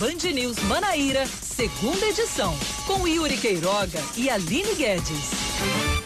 Band 0.00 0.32
News 0.32 0.58
Manaíra, 0.60 1.26
segunda 1.26 2.06
edição, 2.06 2.56
com 2.86 3.06
Yuri 3.06 3.36
Queiroga 3.36 4.00
e 4.16 4.30
Aline 4.30 4.74
Guedes. 4.74 5.28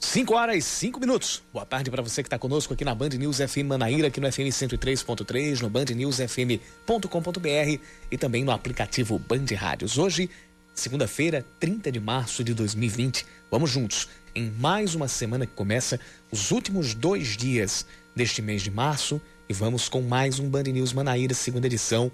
5 0.02 0.34
horas 0.34 0.56
e 0.56 0.62
5 0.62 0.98
minutos. 0.98 1.44
Boa 1.52 1.64
tarde 1.64 1.92
para 1.92 2.02
você 2.02 2.20
que 2.20 2.26
está 2.26 2.36
conosco 2.36 2.74
aqui 2.74 2.84
na 2.84 2.92
Band 2.92 3.10
News 3.10 3.36
FM 3.36 3.68
Manaíra, 3.68 4.08
aqui 4.08 4.18
no 4.18 4.32
FM 4.32 4.50
103.3, 4.50 5.60
no 5.60 5.70
bandnewsfm.com.br 5.70 7.80
e 8.10 8.18
também 8.18 8.42
no 8.42 8.50
aplicativo 8.50 9.16
Band 9.16 9.46
Rádios. 9.56 9.96
Hoje, 9.96 10.28
segunda-feira, 10.74 11.46
30 11.60 11.92
de 11.92 12.00
março 12.00 12.42
de 12.42 12.52
2020. 12.52 13.24
Vamos 13.48 13.70
juntos 13.70 14.08
em 14.34 14.50
mais 14.58 14.96
uma 14.96 15.06
semana 15.06 15.46
que 15.46 15.52
começa 15.52 16.00
os 16.32 16.50
últimos 16.50 16.94
dois 16.94 17.36
dias 17.36 17.86
deste 18.12 18.42
mês 18.42 18.60
de 18.60 18.72
março 18.72 19.20
e 19.48 19.52
vamos 19.52 19.88
com 19.88 20.02
mais 20.02 20.40
um 20.40 20.48
Band 20.48 20.64
News 20.64 20.92
Manaíra, 20.92 21.32
segunda 21.32 21.68
edição. 21.68 22.10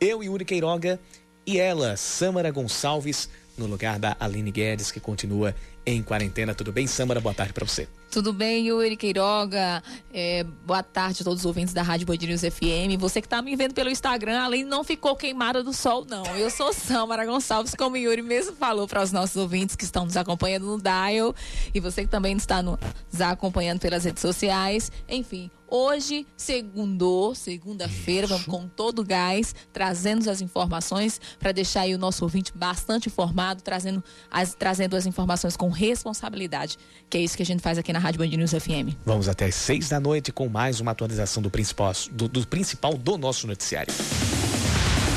Eu, 0.00 0.22
Yuri 0.22 0.44
Queiroga, 0.44 1.00
e 1.48 1.58
ela, 1.58 1.96
Samara 1.96 2.50
Gonçalves, 2.50 3.26
no 3.56 3.64
lugar 3.64 3.98
da 3.98 4.14
Aline 4.20 4.50
Guedes, 4.50 4.92
que 4.92 5.00
continua 5.00 5.54
em 5.86 6.02
quarentena. 6.02 6.54
Tudo 6.54 6.70
bem, 6.70 6.86
Samara? 6.86 7.22
Boa 7.22 7.34
tarde 7.34 7.54
para 7.54 7.64
você. 7.64 7.88
Tudo 8.10 8.32
bem, 8.32 8.68
Yuri 8.68 8.96
Queiroga? 8.96 9.82
É, 10.12 10.42
boa 10.64 10.82
tarde 10.82 11.20
a 11.20 11.24
todos 11.24 11.40
os 11.40 11.46
ouvintes 11.46 11.74
da 11.74 11.82
Rádio 11.82 12.06
Band 12.06 12.16
News 12.16 12.40
FM. 12.40 12.98
Você 12.98 13.20
que 13.20 13.26
está 13.26 13.42
me 13.42 13.54
vendo 13.54 13.74
pelo 13.74 13.90
Instagram, 13.90 14.40
além 14.40 14.64
não 14.64 14.82
ficou 14.82 15.14
queimada 15.14 15.62
do 15.62 15.74
sol, 15.74 16.06
não. 16.08 16.24
Eu 16.34 16.48
sou 16.48 16.72
Samara 16.72 17.26
Gonçalves, 17.26 17.74
como 17.74 17.96
o 17.96 17.98
Yuri 17.98 18.22
mesmo 18.22 18.56
falou 18.56 18.88
para 18.88 19.02
os 19.02 19.12
nossos 19.12 19.36
ouvintes 19.36 19.76
que 19.76 19.84
estão 19.84 20.06
nos 20.06 20.16
acompanhando 20.16 20.64
no 20.64 20.80
Dial. 20.80 21.34
E 21.74 21.80
você 21.80 22.02
que 22.02 22.08
também 22.08 22.34
está 22.34 22.62
nos 22.62 22.78
acompanhando 23.20 23.78
pelas 23.78 24.04
redes 24.04 24.22
sociais. 24.22 24.90
Enfim, 25.06 25.50
Hoje, 25.70 26.26
segundou, 26.34 27.34
segunda-feira, 27.34 28.26
vamos 28.26 28.46
com 28.46 28.66
todo 28.66 29.00
o 29.00 29.04
gás, 29.04 29.54
trazendo 29.70 30.30
as 30.30 30.40
informações 30.40 31.20
para 31.38 31.52
deixar 31.52 31.82
aí 31.82 31.94
o 31.94 31.98
nosso 31.98 32.24
ouvinte 32.24 32.50
bastante 32.54 33.10
informado, 33.10 33.60
trazendo 33.60 34.02
as, 34.30 34.54
trazendo 34.54 34.96
as 34.96 35.04
informações 35.04 35.58
com 35.58 35.68
responsabilidade, 35.68 36.78
que 37.10 37.18
é 37.18 37.20
isso 37.20 37.36
que 37.36 37.42
a 37.42 37.46
gente 37.46 37.60
faz 37.60 37.76
aqui 37.76 37.92
na 37.92 37.97
Rádio 37.98 38.18
Band 38.18 38.36
News 38.36 38.52
FM. 38.52 38.94
Vamos 39.04 39.28
até 39.28 39.46
às 39.46 39.54
seis 39.54 39.88
da 39.88 40.00
noite 40.00 40.32
com 40.32 40.48
mais 40.48 40.80
uma 40.80 40.92
atualização 40.92 41.42
do 41.42 41.50
principal 41.50 41.92
do, 42.10 42.28
do 42.28 42.46
principal 42.46 42.94
do 42.94 43.16
nosso 43.18 43.46
noticiário. 43.46 43.92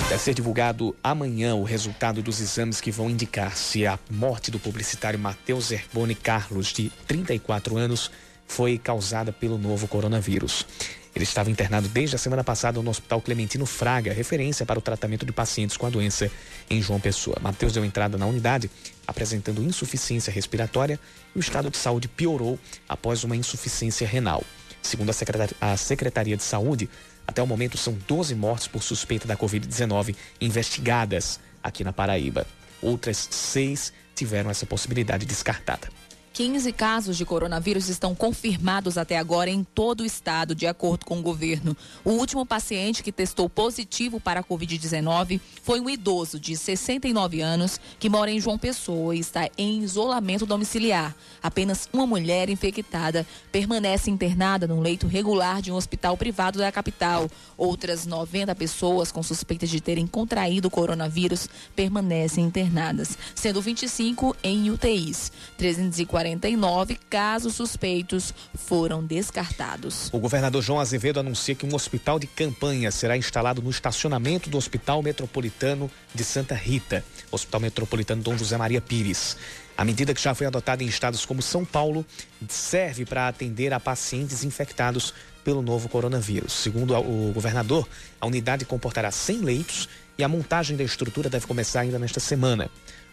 Vai 0.09 0.19
ser 0.19 0.33
divulgado 0.33 0.93
amanhã 1.01 1.55
o 1.55 1.63
resultado 1.63 2.21
dos 2.21 2.41
exames 2.41 2.81
que 2.81 2.91
vão 2.91 3.09
indicar 3.09 3.55
se 3.55 3.85
a 3.87 3.97
morte 4.09 4.51
do 4.51 4.59
publicitário 4.59 5.17
Matheus 5.17 5.71
Herboni 5.71 6.15
Carlos, 6.15 6.67
de 6.67 6.91
34 7.07 7.77
anos, 7.77 8.11
foi 8.45 8.77
causada 8.77 9.31
pelo 9.31 9.57
novo 9.57 9.87
coronavírus. 9.87 10.65
Ele 11.13 11.23
estava 11.23 11.51
internado 11.51 11.87
desde 11.89 12.15
a 12.15 12.19
semana 12.19 12.43
passada 12.43 12.81
no 12.81 12.89
Hospital 12.89 13.21
Clementino 13.21 13.65
Fraga, 13.65 14.13
referência 14.13 14.65
para 14.65 14.79
o 14.79 14.81
tratamento 14.81 15.25
de 15.25 15.31
pacientes 15.31 15.75
com 15.75 15.85
a 15.85 15.89
doença 15.89 16.31
em 16.69 16.81
João 16.81 16.99
Pessoa. 16.99 17.37
Mateus 17.41 17.73
deu 17.73 17.83
entrada 17.83 18.17
na 18.17 18.25
unidade 18.25 18.71
apresentando 19.05 19.61
insuficiência 19.61 20.31
respiratória 20.31 20.99
e 21.35 21.37
o 21.37 21.41
estado 21.41 21.69
de 21.69 21.77
saúde 21.77 22.07
piorou 22.07 22.57
após 22.87 23.23
uma 23.23 23.35
insuficiência 23.35 24.07
renal. 24.07 24.43
Segundo 24.81 25.11
a 25.59 25.77
Secretaria 25.77 26.37
de 26.37 26.43
Saúde, 26.43 26.89
até 27.27 27.41
o 27.43 27.47
momento 27.47 27.77
são 27.77 27.93
12 28.07 28.33
mortes 28.33 28.67
por 28.67 28.81
suspeita 28.81 29.27
da 29.27 29.35
Covid-19 29.35 30.15
investigadas 30.39 31.39
aqui 31.61 31.83
na 31.83 31.93
Paraíba. 31.93 32.47
Outras 32.81 33.27
seis 33.29 33.93
tiveram 34.15 34.49
essa 34.49 34.65
possibilidade 34.65 35.25
descartada. 35.25 35.87
15 36.33 36.71
casos 36.71 37.17
de 37.17 37.25
coronavírus 37.25 37.89
estão 37.89 38.15
confirmados 38.15 38.97
até 38.97 39.17
agora 39.17 39.49
em 39.49 39.65
todo 39.65 39.99
o 39.99 40.05
estado, 40.05 40.55
de 40.55 40.65
acordo 40.65 41.05
com 41.05 41.19
o 41.19 41.21
governo. 41.21 41.75
O 42.05 42.11
último 42.11 42.45
paciente 42.45 43.03
que 43.03 43.11
testou 43.11 43.49
positivo 43.49 44.17
para 44.17 44.39
a 44.39 44.43
Covid-19 44.43 45.41
foi 45.61 45.81
um 45.81 45.89
idoso 45.89 46.39
de 46.39 46.55
69 46.55 47.41
anos 47.41 47.81
que 47.99 48.09
mora 48.09 48.31
em 48.31 48.39
João 48.39 48.57
Pessoa 48.57 49.13
e 49.13 49.19
está 49.19 49.49
em 49.57 49.83
isolamento 49.83 50.45
domiciliar. 50.45 51.13
Apenas 51.43 51.89
uma 51.91 52.07
mulher 52.07 52.49
infectada 52.49 53.27
permanece 53.51 54.09
internada 54.09 54.65
num 54.65 54.79
leito 54.79 55.07
regular 55.07 55.61
de 55.61 55.69
um 55.69 55.75
hospital 55.75 56.15
privado 56.15 56.59
da 56.59 56.71
capital. 56.71 57.29
Outras 57.57 58.05
90 58.05 58.55
pessoas 58.55 59.11
com 59.11 59.21
suspeita 59.21 59.67
de 59.67 59.81
terem 59.81 60.07
contraído 60.07 60.69
o 60.69 60.71
coronavírus 60.71 61.49
permanecem 61.75 62.45
internadas, 62.45 63.17
sendo 63.35 63.61
25 63.61 64.33
em 64.41 64.71
UTIs. 64.71 65.29
340 65.57 66.21
49 66.31 66.97
casos 67.09 67.55
suspeitos 67.55 68.33
foram 68.53 69.03
descartados. 69.03 70.09
O 70.13 70.19
governador 70.19 70.61
João 70.61 70.79
Azevedo 70.79 71.19
anuncia 71.19 71.55
que 71.55 71.65
um 71.65 71.75
hospital 71.75 72.19
de 72.19 72.27
campanha 72.27 72.91
será 72.91 73.17
instalado 73.17 73.61
no 73.61 73.69
estacionamento 73.69 74.49
do 74.49 74.57
Hospital 74.57 75.01
Metropolitano 75.03 75.91
de 76.13 76.23
Santa 76.23 76.55
Rita, 76.55 77.03
Hospital 77.31 77.61
Metropolitano 77.61 78.23
Dom 78.23 78.37
José 78.37 78.55
Maria 78.57 78.79
Pires. 78.79 79.35
A 79.77 79.83
medida 79.83 80.13
que 80.13 80.21
já 80.21 80.33
foi 80.33 80.47
adotada 80.47 80.83
em 80.83 80.87
estados 80.87 81.25
como 81.25 81.41
São 81.41 81.65
Paulo 81.65 82.05
serve 82.47 83.05
para 83.05 83.27
atender 83.27 83.73
a 83.73 83.79
pacientes 83.79 84.43
infectados 84.43 85.13
pelo 85.43 85.61
novo 85.61 85.89
coronavírus. 85.89 86.53
Segundo 86.53 86.95
o 86.95 87.31
governador, 87.33 87.87
a 88.19 88.27
unidade 88.27 88.63
comportará 88.63 89.11
100 89.11 89.37
leitos 89.39 89.89
e 90.17 90.23
a 90.23 90.27
montagem 90.27 90.77
da 90.77 90.83
estrutura 90.83 91.29
deve 91.29 91.47
começar 91.47 91.81
ainda 91.81 91.97
nesta 91.97 92.19
semana. 92.19 92.69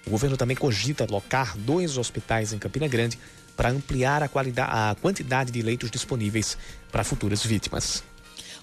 O 0.07 0.11
governo 0.11 0.37
também 0.37 0.57
cogita 0.57 1.05
alocar 1.05 1.57
dois 1.57 1.99
hospitais 1.99 2.53
em 2.53 2.59
Campina 2.59 2.89
Grande 2.89 3.19
para 3.57 3.71
ampliar 3.71 4.23
a, 4.23 4.91
a 4.91 4.95
quantidade 4.95 5.51
de 5.51 5.63
leitos 5.63 5.91
disponíveis 5.91 6.57
para 6.93 7.03
futuras 7.03 7.45
vítimas. 7.45 8.05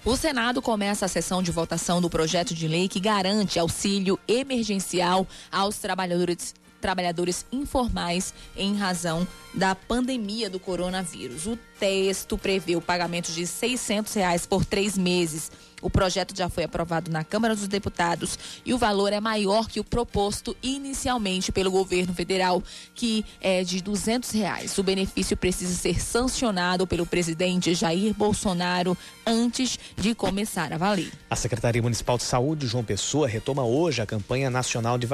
O 0.04 0.16
Senado 0.16 0.62
começa 0.62 1.04
a 1.04 1.08
sessão 1.08 1.42
de 1.42 1.50
votação 1.50 2.00
do 2.00 2.08
projeto 2.08 2.54
de 2.54 2.68
lei 2.68 2.88
que 2.88 3.00
garante 3.00 3.58
auxílio 3.58 4.18
emergencial 4.26 5.26
aos 5.50 5.78
trabalhadores 5.78 6.54
trabalhadores 6.80 7.44
informais 7.50 8.32
em 8.56 8.76
razão 8.76 9.26
da 9.52 9.74
pandemia 9.74 10.48
do 10.48 10.60
coronavírus. 10.60 11.46
O 11.46 11.58
texto 11.78 12.38
prevê 12.38 12.76
o 12.76 12.80
pagamento 12.80 13.32
de 13.32 13.46
600 13.46 14.12
reais 14.14 14.46
por 14.46 14.64
três 14.64 14.96
meses 14.96 15.50
o 15.82 15.90
projeto 15.90 16.36
já 16.36 16.48
foi 16.48 16.64
aprovado 16.64 17.10
na 17.10 17.22
Câmara 17.22 17.54
dos 17.54 17.68
Deputados 17.68 18.38
e 18.64 18.72
o 18.72 18.78
valor 18.78 19.12
é 19.12 19.20
maior 19.20 19.68
que 19.68 19.78
o 19.78 19.84
proposto 19.84 20.56
inicialmente 20.62 21.52
pelo 21.52 21.70
governo 21.70 22.14
federal, 22.14 22.62
que 22.94 23.24
é 23.40 23.62
de 23.62 23.82
duzentos 23.82 24.30
reais. 24.30 24.76
O 24.78 24.82
benefício 24.82 25.36
precisa 25.36 25.74
ser 25.74 26.00
sancionado 26.00 26.86
pelo 26.86 27.04
presidente 27.04 27.74
Jair 27.74 28.14
Bolsonaro 28.14 28.96
antes 29.26 29.78
de 29.96 30.14
começar 30.14 30.72
a 30.72 30.78
valer. 30.78 31.12
A 31.28 31.36
Secretaria 31.36 31.82
Municipal 31.82 32.16
de 32.16 32.24
Saúde, 32.24 32.66
João 32.66 32.84
Pessoa, 32.84 33.28
retoma 33.28 33.64
hoje 33.64 34.00
a 34.00 34.06
campanha 34.06 34.48
nacional 34.48 34.96
de 34.96 35.06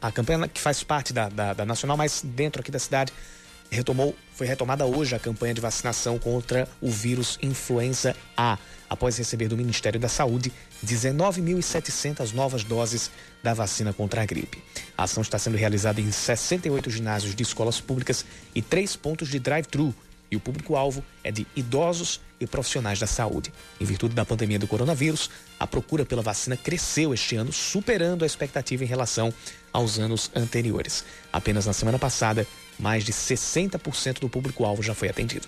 a 0.00 0.12
campanha 0.12 0.48
que 0.48 0.60
faz 0.60 0.82
parte 0.82 1.12
da, 1.12 1.28
da, 1.28 1.52
da 1.54 1.64
nacional, 1.64 1.96
mas 1.96 2.22
dentro 2.22 2.60
aqui 2.60 2.70
da 2.70 2.78
cidade 2.78 3.12
retomou, 3.70 4.14
foi 4.34 4.46
retomada 4.46 4.84
hoje 4.84 5.14
a 5.14 5.18
campanha 5.18 5.54
de 5.54 5.60
vacinação 5.60 6.18
contra 6.18 6.68
o 6.80 6.90
vírus 6.90 7.38
influenza 7.42 8.16
A 8.36 8.58
após 8.88 9.16
receber 9.16 9.46
do 9.48 9.56
Ministério 9.56 10.00
da 10.00 10.08
Saúde 10.08 10.52
19.700 10.84 12.32
novas 12.32 12.64
doses 12.64 13.10
da 13.42 13.54
vacina 13.54 13.92
contra 13.92 14.22
a 14.22 14.26
gripe. 14.26 14.62
A 14.98 15.04
ação 15.04 15.22
está 15.22 15.38
sendo 15.38 15.56
realizada 15.56 16.00
em 16.00 16.10
68 16.10 16.90
ginásios 16.90 17.34
de 17.34 17.42
escolas 17.42 17.80
públicas 17.80 18.24
e 18.54 18.60
três 18.60 18.96
pontos 18.96 19.28
de 19.28 19.38
drive-thru. 19.38 19.94
E 20.30 20.36
o 20.36 20.40
público-alvo 20.40 21.04
é 21.24 21.32
de 21.32 21.44
idosos 21.56 22.20
e 22.40 22.46
profissionais 22.46 23.00
da 23.00 23.06
saúde. 23.06 23.52
Em 23.80 23.84
virtude 23.84 24.14
da 24.14 24.24
pandemia 24.24 24.60
do 24.60 24.66
coronavírus, 24.66 25.28
a 25.58 25.66
procura 25.66 26.04
pela 26.04 26.22
vacina 26.22 26.56
cresceu 26.56 27.12
este 27.12 27.34
ano, 27.34 27.52
superando 27.52 28.22
a 28.22 28.26
expectativa 28.26 28.84
em 28.84 28.86
relação 28.86 29.34
aos 29.72 29.98
anos 29.98 30.30
anteriores. 30.34 31.04
Apenas 31.32 31.66
na 31.66 31.72
semana 31.72 31.98
passada, 31.98 32.46
mais 32.80 33.04
de 33.04 33.12
60% 33.12 34.20
do 34.20 34.28
público-alvo 34.28 34.82
já 34.82 34.94
foi 34.94 35.08
atendido. 35.08 35.46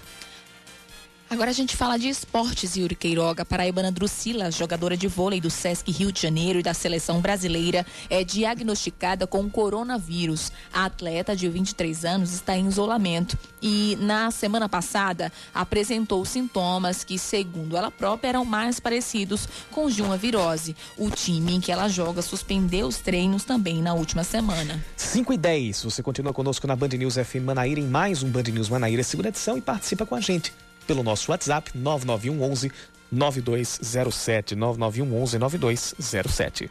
Agora 1.32 1.48
a 1.48 1.54
gente 1.54 1.78
fala 1.78 1.98
de 1.98 2.10
esportes, 2.10 2.76
Yuri 2.76 2.94
Queiroga. 2.94 3.42
Paraibana 3.42 3.90
Drusila, 3.90 4.50
jogadora 4.50 4.98
de 4.98 5.08
vôlei 5.08 5.40
do 5.40 5.48
Sesc 5.48 5.90
Rio 5.90 6.12
de 6.12 6.20
Janeiro 6.20 6.58
e 6.58 6.62
da 6.62 6.74
seleção 6.74 7.22
brasileira, 7.22 7.86
é 8.10 8.22
diagnosticada 8.22 9.26
com 9.26 9.48
coronavírus. 9.48 10.52
A 10.70 10.84
atleta 10.84 11.34
de 11.34 11.48
23 11.48 12.04
anos 12.04 12.34
está 12.34 12.54
em 12.54 12.68
isolamento 12.68 13.38
e 13.62 13.96
na 13.98 14.30
semana 14.30 14.68
passada 14.68 15.32
apresentou 15.54 16.22
sintomas 16.26 17.02
que, 17.02 17.18
segundo 17.18 17.78
ela 17.78 17.90
própria, 17.90 18.28
eram 18.28 18.44
mais 18.44 18.78
parecidos 18.78 19.48
com 19.70 19.86
os 19.86 19.96
de 19.96 20.02
uma 20.02 20.18
virose. 20.18 20.76
O 20.98 21.08
time 21.08 21.54
em 21.54 21.60
que 21.62 21.72
ela 21.72 21.88
joga 21.88 22.20
suspendeu 22.20 22.86
os 22.86 22.98
treinos 22.98 23.42
também 23.42 23.80
na 23.80 23.94
última 23.94 24.22
semana. 24.22 24.84
5 24.98 25.32
e 25.32 25.38
10, 25.38 25.84
você 25.84 26.02
continua 26.02 26.34
conosco 26.34 26.66
na 26.66 26.76
Band 26.76 26.88
News 26.88 27.14
FM 27.14 27.46
Manaíra 27.46 27.80
em 27.80 27.88
mais 27.88 28.22
um 28.22 28.28
Band 28.28 28.42
News 28.52 28.68
Manaíra, 28.68 29.02
segunda 29.02 29.30
edição 29.30 29.56
e 29.56 29.62
participa 29.62 30.04
com 30.04 30.14
a 30.14 30.20
gente 30.20 30.52
pelo 30.82 31.02
nosso 31.02 31.30
WhatsApp 31.30 31.70
991 31.74 32.42
11 32.42 32.72
9207 33.10 34.54
991 34.56 35.22
11 35.22 35.38
9207. 35.38 36.70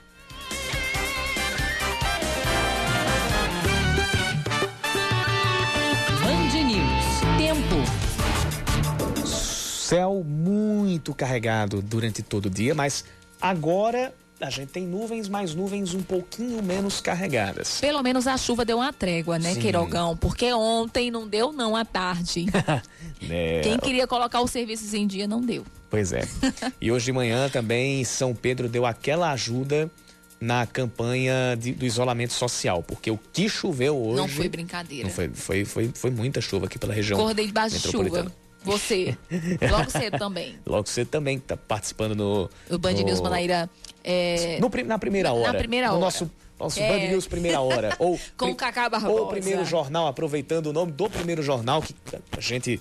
Band 6.22 6.64
News. 6.64 7.22
Tempo. 7.38 9.28
Céu 9.28 10.24
muito 10.26 11.14
carregado 11.14 11.82
durante 11.82 12.24
todo 12.24 12.46
o 12.46 12.50
dia, 12.50 12.74
mas 12.74 13.06
agora 13.42 14.14
a 14.42 14.50
gente 14.50 14.70
tem 14.70 14.88
nuvens, 14.88 15.30
mas 15.30 15.54
nuvens 15.54 15.94
um 15.94 16.02
pouquinho 16.02 16.62
menos 16.64 17.00
carregadas. 17.00 17.80
Pelo 17.80 18.02
menos 18.02 18.28
a 18.28 18.38
chuva 18.38 18.66
deu 18.66 18.78
uma 18.78 18.92
trégua, 18.92 19.38
né, 19.38 19.54
Sim. 19.54 19.62
Queirogão? 19.62 20.18
Porque 20.18 20.52
ontem 20.52 21.12
não 21.12 21.28
deu 21.28 21.52
não 21.52 21.76
à 21.76 21.86
tarde. 21.86 22.48
é. 23.30 23.62
Quem 23.62 23.78
queria 23.78 24.08
colocar 24.08 24.42
os 24.42 24.52
serviços 24.52 24.94
em 24.94 25.06
dia 25.06 25.28
não 25.28 25.42
deu. 25.42 25.66
Pois 25.90 26.12
é. 26.12 26.24
e 26.82 26.92
hoje 26.92 27.06
de 27.06 27.12
manhã 27.12 27.50
também 27.50 28.04
São 28.04 28.34
Pedro 28.34 28.68
deu 28.68 28.86
aquela 28.86 29.32
ajuda 29.32 29.90
na 30.40 30.66
campanha 30.66 31.56
de, 31.56 31.72
do 31.72 31.86
isolamento 31.86 32.34
social, 32.34 32.82
porque 32.82 33.12
o 33.12 33.20
que 33.32 33.48
choveu 33.48 33.96
hoje. 33.96 34.18
Não 34.18 34.28
foi 34.28 34.50
brincadeira. 34.50 35.08
Não 35.08 35.14
foi, 35.14 35.30
foi, 35.30 35.66
foi, 35.66 35.92
foi 35.94 36.10
muita 36.10 36.42
chuva 36.42 36.66
aqui 36.66 36.80
pela 36.80 36.94
região. 36.94 37.20
Acordei 37.20 37.46
debaixo 37.46 37.78
de 37.78 37.88
chuva. 37.88 38.32
Você. 38.64 39.18
Logo 39.70 39.90
cedo 39.90 40.18
também. 40.18 40.56
Logo 40.66 40.88
cedo 40.88 41.08
também, 41.08 41.40
tá 41.40 41.58
participando 41.58 42.16
no. 42.16 42.50
O 42.70 42.78
Band 42.78 42.94
no... 42.94 43.04
News 43.04 43.22
Manaíra. 43.22 43.70
É... 44.04 44.60
No, 44.60 44.70
na 44.86 45.00
primeira 45.00 45.32
hora. 45.34 45.54
Na 45.54 45.60
primeira 45.60 45.88
hora. 45.88 45.96
No 45.96 46.02
nosso 46.02 46.30
nosso 46.62 46.80
é. 46.80 46.88
Band 46.88 47.08
News 47.10 47.28
Primeira 47.28 47.60
Hora. 47.60 47.96
Ou, 47.98 48.20
Com 48.38 48.52
o 48.52 48.56
Cacá 48.56 48.88
Barbosa. 48.88 49.14
Ou 49.14 49.26
o 49.26 49.30
Primeiro 49.30 49.66
Jornal, 49.66 50.06
aproveitando 50.06 50.68
o 50.68 50.74
nome 50.74 50.92
do 50.92 51.10
Primeiro 51.10 51.42
Jornal, 51.42 51.82
que 51.82 51.96
a 52.38 52.40
gente 52.40 52.80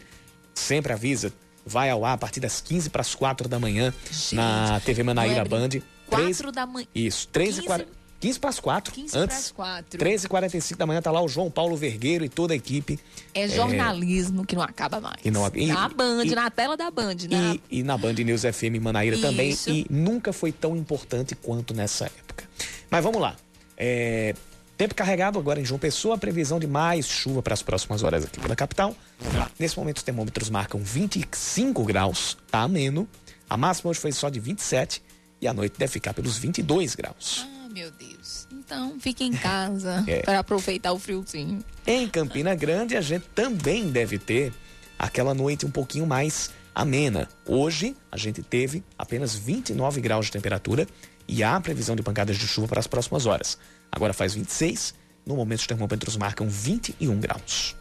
sempre 0.55 0.93
avisa, 0.93 1.33
vai 1.65 1.89
ao 1.89 2.05
ar 2.05 2.13
a 2.13 2.19
partir 2.19 2.41
das 2.41 2.61
15 2.61 2.91
para 2.91 3.01
as 3.01 3.15
4 3.15 3.49
da 3.49 3.59
manhã 3.59 3.95
gente, 4.11 4.35
na 4.35 4.81
TV 4.81 5.03
Manaíra 5.03 5.41
é 5.41 5.45
Band. 5.45 5.69
4 6.09 6.53
da 6.53 6.67
manhã. 6.67 6.87
Isso, 6.95 7.27
13 7.29 7.61
e 7.61 7.65
40. 7.65 8.00
15 8.21 8.39
para 8.39 8.51
as 8.51 8.61
4. 8.61 8.93
15 8.95 9.13
para 9.13 9.35
as 9.35 9.51
4. 9.51 9.99
13 9.99 10.27
h 10.27 10.29
45 10.29 10.79
da 10.79 10.87
manhã 10.87 11.01
tá 11.01 11.11
lá 11.11 11.23
o 11.23 11.29
João 11.29 11.51
Paulo 11.51 11.75
Vergueiro 11.75 12.23
e 12.23 12.29
toda 12.29 12.53
a 12.53 12.57
equipe. 12.57 13.01
É 13.35 13.49
jornalismo 13.49 14.43
é... 14.43 14.45
que 14.45 14.55
não 14.55 14.63
acaba 14.63 15.01
mais. 15.01 15.17
E 15.25 15.31
não, 15.31 15.51
e, 15.55 15.67
na 15.67 15.89
Band, 15.89 16.25
e, 16.25 16.35
na 16.35 16.51
tela 16.51 16.77
da 16.77 16.91
Band, 16.91 17.17
né? 17.31 17.59
E, 17.71 17.81
e, 17.81 17.83
na 17.83 17.97
Band 17.97 18.13
News 18.13 18.43
FM 18.43 18.79
Manaíra 18.81 19.17
Isso. 19.17 19.25
também. 19.25 19.57
E 19.67 19.87
nunca 19.89 20.33
foi 20.35 20.53
tão 20.53 20.77
importante 20.77 21.35
quanto 21.35 21.73
nessa 21.73 22.05
época. 22.05 22.45
Mas 22.91 23.03
vamos 23.03 23.21
lá. 23.23 23.37
É, 23.77 24.35
tempo 24.77 24.95
carregado 24.95 25.39
agora 25.39 25.59
em 25.59 25.65
João 25.65 25.79
Pessoa, 25.79 26.19
previsão 26.19 26.61
de 26.61 26.67
mais 26.67 27.09
chuva 27.09 27.43
para 27.43 27.55
as 27.55 27.63
próximas 27.63 28.03
horas 28.03 28.27
aqui 28.27 28.39
pela 28.39 28.55
capital. 28.55 28.95
Nesse 29.59 29.79
momento 29.79 29.97
os 29.97 30.03
termômetros 30.03 30.51
marcam 30.51 30.81
25 30.81 31.85
graus, 31.85 32.37
tá 32.51 32.61
ameno. 32.61 33.09
A 33.49 33.57
máxima 33.57 33.91
hoje 33.91 34.01
foi 34.01 34.13
só 34.13 34.29
de 34.29 34.39
27 34.39 35.03
e 35.41 35.49
a 35.49 35.55
noite 35.55 35.79
deve 35.79 35.91
ficar 35.91 36.13
pelos 36.13 36.37
22 36.37 36.95
graus. 36.95 37.47
Meu 37.73 37.91
Deus. 37.91 38.47
Então, 38.53 38.99
fique 38.99 39.25
em 39.25 39.33
casa 39.33 40.05
é. 40.09 40.23
para 40.23 40.39
aproveitar 40.39 40.93
o 40.93 40.99
friozinho. 40.99 41.65
Em 41.87 42.09
Campina 42.09 42.55
Grande, 42.55 42.97
a 42.97 43.01
gente 43.01 43.27
também 43.35 43.91
deve 43.91 44.19
ter 44.19 44.53
aquela 44.99 45.35
noite 45.35 45.65
um 45.65 45.71
pouquinho 45.71 46.07
mais 46.07 46.51
amena. 46.75 47.29
Hoje, 47.47 47.97
a 48.11 48.17
gente 48.17 48.43
teve 48.43 48.83
apenas 48.99 49.35
29 49.35 50.01
graus 50.01 50.27
de 50.27 50.33
temperatura 50.33 50.87
e 51.27 51.43
há 51.43 51.61
previsão 51.61 51.95
de 51.95 52.03
pancadas 52.03 52.37
de 52.37 52.47
chuva 52.47 52.69
para 52.69 52.81
as 52.81 52.87
próximas 52.87 53.27
horas. 53.27 53.59
Agora 53.91 54.13
faz 54.13 54.35
26, 54.35 54.95
no 55.25 55.37
momento 55.37 55.61
os 55.61 55.67
termômetros 55.67 56.17
marcam 56.17 56.49
21 56.49 57.21
graus 57.21 57.80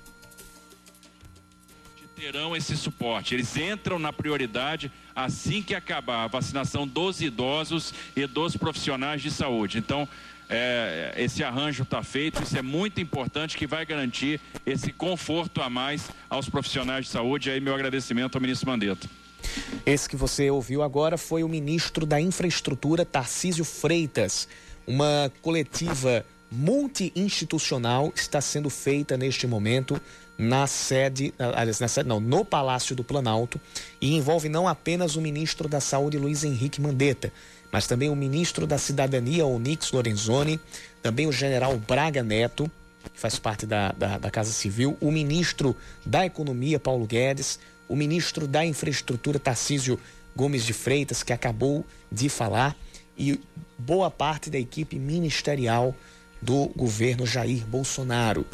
terão 2.19 2.53
esse 2.53 2.75
suporte. 2.75 3.33
Eles 3.33 3.55
entram 3.55 3.97
na 3.97 4.11
prioridade 4.11 4.91
assim 5.15 5.63
que 5.63 5.73
acabar 5.73 6.25
a 6.25 6.27
vacinação 6.27 6.85
dos 6.85 7.21
idosos 7.21 7.93
e 8.13 8.27
dos 8.27 8.57
profissionais 8.57 9.21
de 9.21 9.31
saúde. 9.31 9.77
Então, 9.77 10.07
é, 10.49 11.13
esse 11.15 11.43
arranjo 11.43 11.83
está 11.83 12.03
feito, 12.03 12.43
isso 12.43 12.57
é 12.57 12.61
muito 12.61 12.99
importante 12.99 13.55
que 13.55 13.65
vai 13.65 13.85
garantir 13.85 14.41
esse 14.65 14.91
conforto 14.91 15.61
a 15.61 15.69
mais 15.69 16.09
aos 16.29 16.49
profissionais 16.49 17.05
de 17.05 17.11
saúde. 17.11 17.47
E 17.47 17.53
aí, 17.53 17.61
meu 17.61 17.73
agradecimento 17.73 18.35
ao 18.35 18.41
ministro 18.41 18.69
Mandetta. 18.69 19.07
Esse 19.85 20.09
que 20.09 20.17
você 20.17 20.49
ouviu 20.49 20.83
agora 20.83 21.17
foi 21.17 21.41
o 21.41 21.47
ministro 21.47 22.05
da 22.05 22.19
Infraestrutura, 22.19 23.05
Tarcísio 23.05 23.63
Freitas. 23.63 24.45
Uma 24.85 25.31
coletiva 25.41 26.25
multi-institucional 26.51 28.11
está 28.15 28.41
sendo 28.41 28.69
feita 28.69 29.15
neste 29.17 29.45
momento 29.45 30.01
na 30.37 30.65
sede, 30.67 31.33
aliás, 31.37 31.79
na 31.79 31.87
sede 31.87 32.07
não, 32.07 32.19
no 32.19 32.45
Palácio 32.45 32.95
do 32.95 33.03
Planalto 33.03 33.59
e 33.99 34.15
envolve 34.15 34.47
não 34.47 34.67
apenas 34.67 35.15
o 35.15 35.21
ministro 35.21 35.67
da 35.67 35.81
Saúde, 35.81 36.17
Luiz 36.17 36.43
Henrique 36.43 36.81
Mandetta, 36.81 37.31
mas 37.71 37.87
também 37.87 38.09
o 38.09 38.15
ministro 38.15 38.65
da 38.65 38.77
Cidadania, 38.77 39.45
Onix 39.45 39.91
Lorenzoni, 39.91 40.59
também 41.03 41.27
o 41.27 41.31
general 41.31 41.77
Braga 41.77 42.23
Neto, 42.23 42.71
que 43.13 43.19
faz 43.19 43.37
parte 43.37 43.65
da, 43.65 43.91
da, 43.91 44.17
da 44.17 44.31
Casa 44.31 44.51
Civil, 44.51 44.97
o 45.01 45.11
ministro 45.11 45.75
da 46.05 46.25
Economia, 46.25 46.79
Paulo 46.79 47.05
Guedes, 47.05 47.59
o 47.87 47.95
ministro 47.95 48.47
da 48.47 48.65
Infraestrutura, 48.65 49.39
Tarcísio 49.39 49.99
Gomes 50.35 50.63
de 50.63 50.73
Freitas, 50.73 51.21
que 51.21 51.33
acabou 51.33 51.85
de 52.11 52.29
falar, 52.29 52.75
e 53.17 53.39
boa 53.77 54.09
parte 54.09 54.49
da 54.49 54.57
equipe 54.57 54.97
ministerial 54.97 55.93
do 56.41 56.67
governo 56.75 57.25
Jair 57.25 57.65
Bolsonaro. 57.65 58.45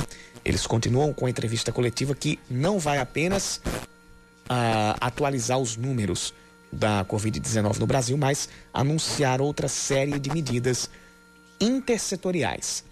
Eles 0.43 0.67
continuam 0.67 1.13
com 1.13 1.25
a 1.25 1.29
entrevista 1.29 1.71
coletiva 1.71 2.13
que 2.13 2.39
não 2.49 2.79
vai 2.79 2.99
apenas 2.99 3.61
uh, 4.45 4.95
atualizar 4.99 5.57
os 5.57 5.75
números 5.75 6.33
da 6.71 7.03
Covid-19 7.05 7.79
no 7.79 7.87
Brasil, 7.87 8.15
mas 8.17 8.49
anunciar 8.73 9.41
outra 9.41 9.67
série 9.67 10.17
de 10.19 10.31
medidas 10.31 10.89
intersetoriais. 11.59 12.83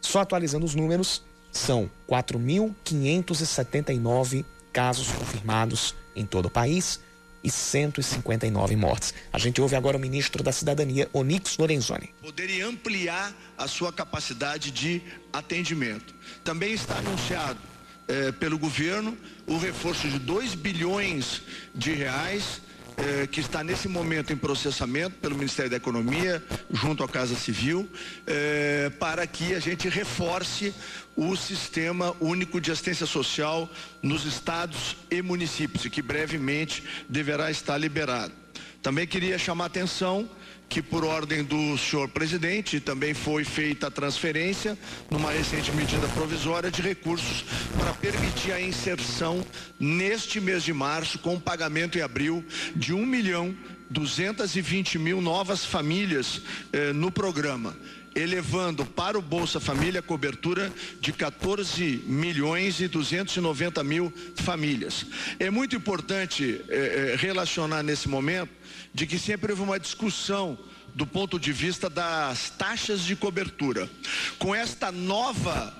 Só 0.00 0.20
atualizando 0.20 0.64
os 0.64 0.74
números, 0.74 1.22
são 1.50 1.90
4.579 2.08 4.44
casos 4.72 5.08
confirmados 5.08 5.94
em 6.14 6.24
todo 6.26 6.46
o 6.46 6.50
país, 6.50 7.00
e 7.44 7.50
159 7.50 8.74
mortes. 8.74 9.12
A 9.30 9.38
gente 9.38 9.60
ouve 9.60 9.76
agora 9.76 9.98
o 9.98 10.00
ministro 10.00 10.42
da 10.42 10.50
Cidadania, 10.50 11.08
Onix 11.12 11.58
Lorenzoni. 11.58 12.08
Poderia 12.22 12.66
ampliar 12.66 13.36
a 13.56 13.68
sua 13.68 13.92
capacidade 13.92 14.70
de 14.70 15.02
atendimento. 15.30 16.14
Também 16.42 16.72
está 16.72 16.96
anunciado 16.96 17.60
eh, 18.08 18.32
pelo 18.32 18.58
governo 18.58 19.16
o 19.46 19.58
reforço 19.58 20.08
de 20.08 20.18
2 20.18 20.54
bilhões 20.54 21.42
de 21.74 21.92
reais 21.92 22.62
eh, 22.96 23.26
que 23.26 23.40
está 23.40 23.64
nesse 23.64 23.88
momento 23.88 24.32
em 24.32 24.36
processamento 24.36 25.16
pelo 25.16 25.34
Ministério 25.34 25.70
da 25.70 25.76
Economia, 25.76 26.42
junto 26.72 27.02
à 27.02 27.08
Casa 27.08 27.34
Civil, 27.34 27.88
eh, 28.26 28.90
para 28.98 29.26
que 29.26 29.54
a 29.54 29.60
gente 29.60 29.88
reforce 29.88 30.74
o 31.16 31.36
Sistema 31.36 32.14
Único 32.20 32.60
de 32.60 32.70
Assistência 32.70 33.06
Social 33.06 33.68
nos 34.02 34.24
estados 34.24 34.96
e 35.10 35.22
municípios, 35.22 35.84
e 35.84 35.90
que 35.90 36.02
brevemente 36.02 36.84
deverá 37.08 37.50
estar 37.50 37.78
liberado. 37.78 38.43
Também 38.84 39.06
queria 39.06 39.38
chamar 39.38 39.64
a 39.64 39.66
atenção 39.68 40.28
que 40.68 40.82
por 40.82 41.06
ordem 41.06 41.42
do 41.42 41.78
senhor 41.78 42.06
presidente 42.06 42.78
também 42.78 43.14
foi 43.14 43.42
feita 43.42 43.86
a 43.86 43.90
transferência 43.90 44.76
numa 45.10 45.30
recente 45.30 45.72
medida 45.72 46.06
provisória 46.08 46.70
de 46.70 46.82
recursos 46.82 47.46
para 47.78 47.94
permitir 47.94 48.52
a 48.52 48.60
inserção 48.60 49.42
neste 49.80 50.38
mês 50.38 50.62
de 50.62 50.74
março 50.74 51.18
com 51.18 51.40
pagamento 51.40 51.96
em 51.96 52.02
abril 52.02 52.44
de 52.76 52.92
um 52.92 53.06
milhão 53.06 53.56
220 53.88 54.98
mil 54.98 55.22
novas 55.22 55.64
famílias 55.64 56.42
eh, 56.70 56.92
no 56.92 57.10
programa 57.10 57.74
elevando 58.14 58.86
para 58.86 59.18
o 59.18 59.22
Bolsa 59.22 59.58
Família 59.58 60.00
a 60.00 60.02
cobertura 60.02 60.72
de 61.00 61.12
14 61.12 62.02
milhões 62.06 62.80
e 62.80 62.88
290 62.88 63.82
mil 63.82 64.12
famílias. 64.36 65.06
É 65.38 65.50
muito 65.50 65.74
importante 65.74 66.64
eh, 66.68 67.12
eh, 67.12 67.16
relacionar 67.16 67.82
nesse 67.82 68.08
momento 68.08 68.50
de 68.92 69.06
que 69.06 69.18
sempre 69.18 69.52
houve 69.52 69.62
uma 69.62 69.78
discussão 69.78 70.58
do 70.94 71.06
ponto 71.06 71.38
de 71.40 71.52
vista 71.52 71.90
das 71.90 72.50
taxas 72.50 73.00
de 73.00 73.16
cobertura. 73.16 73.90
Com 74.38 74.54
esta 74.54 74.92
nova, 74.92 75.74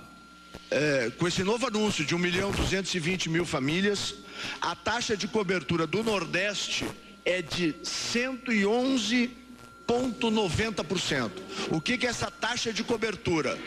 eh, 0.71 1.13
com 1.17 1.29
esse 1.29 1.45
novo 1.45 1.67
anúncio 1.67 2.05
de 2.05 2.15
1 2.15 2.19
milhão 2.19 2.51
220 2.51 3.29
mil 3.29 3.47
famílias, 3.47 4.15
a 4.61 4.75
taxa 4.75 5.17
de 5.17 5.29
cobertura 5.29 5.87
do 5.87 6.03
Nordeste 6.03 6.85
é 7.25 7.41
de 7.41 7.75
111 7.83 9.44
0,90%. 9.87 11.31
O 11.71 11.81
que, 11.81 11.97
que 11.99 12.07
é 12.07 12.11
essa 12.11 12.31
taxa 12.31 12.73
de 12.73 12.83
cobertura? 12.83 13.59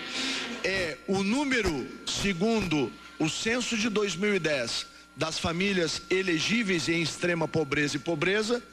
É 0.64 0.98
o 1.08 1.22
número, 1.24 1.88
segundo 2.06 2.92
o 3.20 3.30
censo 3.30 3.78
de 3.78 3.90
2010, 3.90 4.88
das 5.16 5.40
famílias 5.40 6.02
elegíveis 6.10 6.90
em 6.90 7.02
extrema 7.02 7.48
pobreza 7.48 7.98
e 7.98 8.00
pobreza 8.00 8.64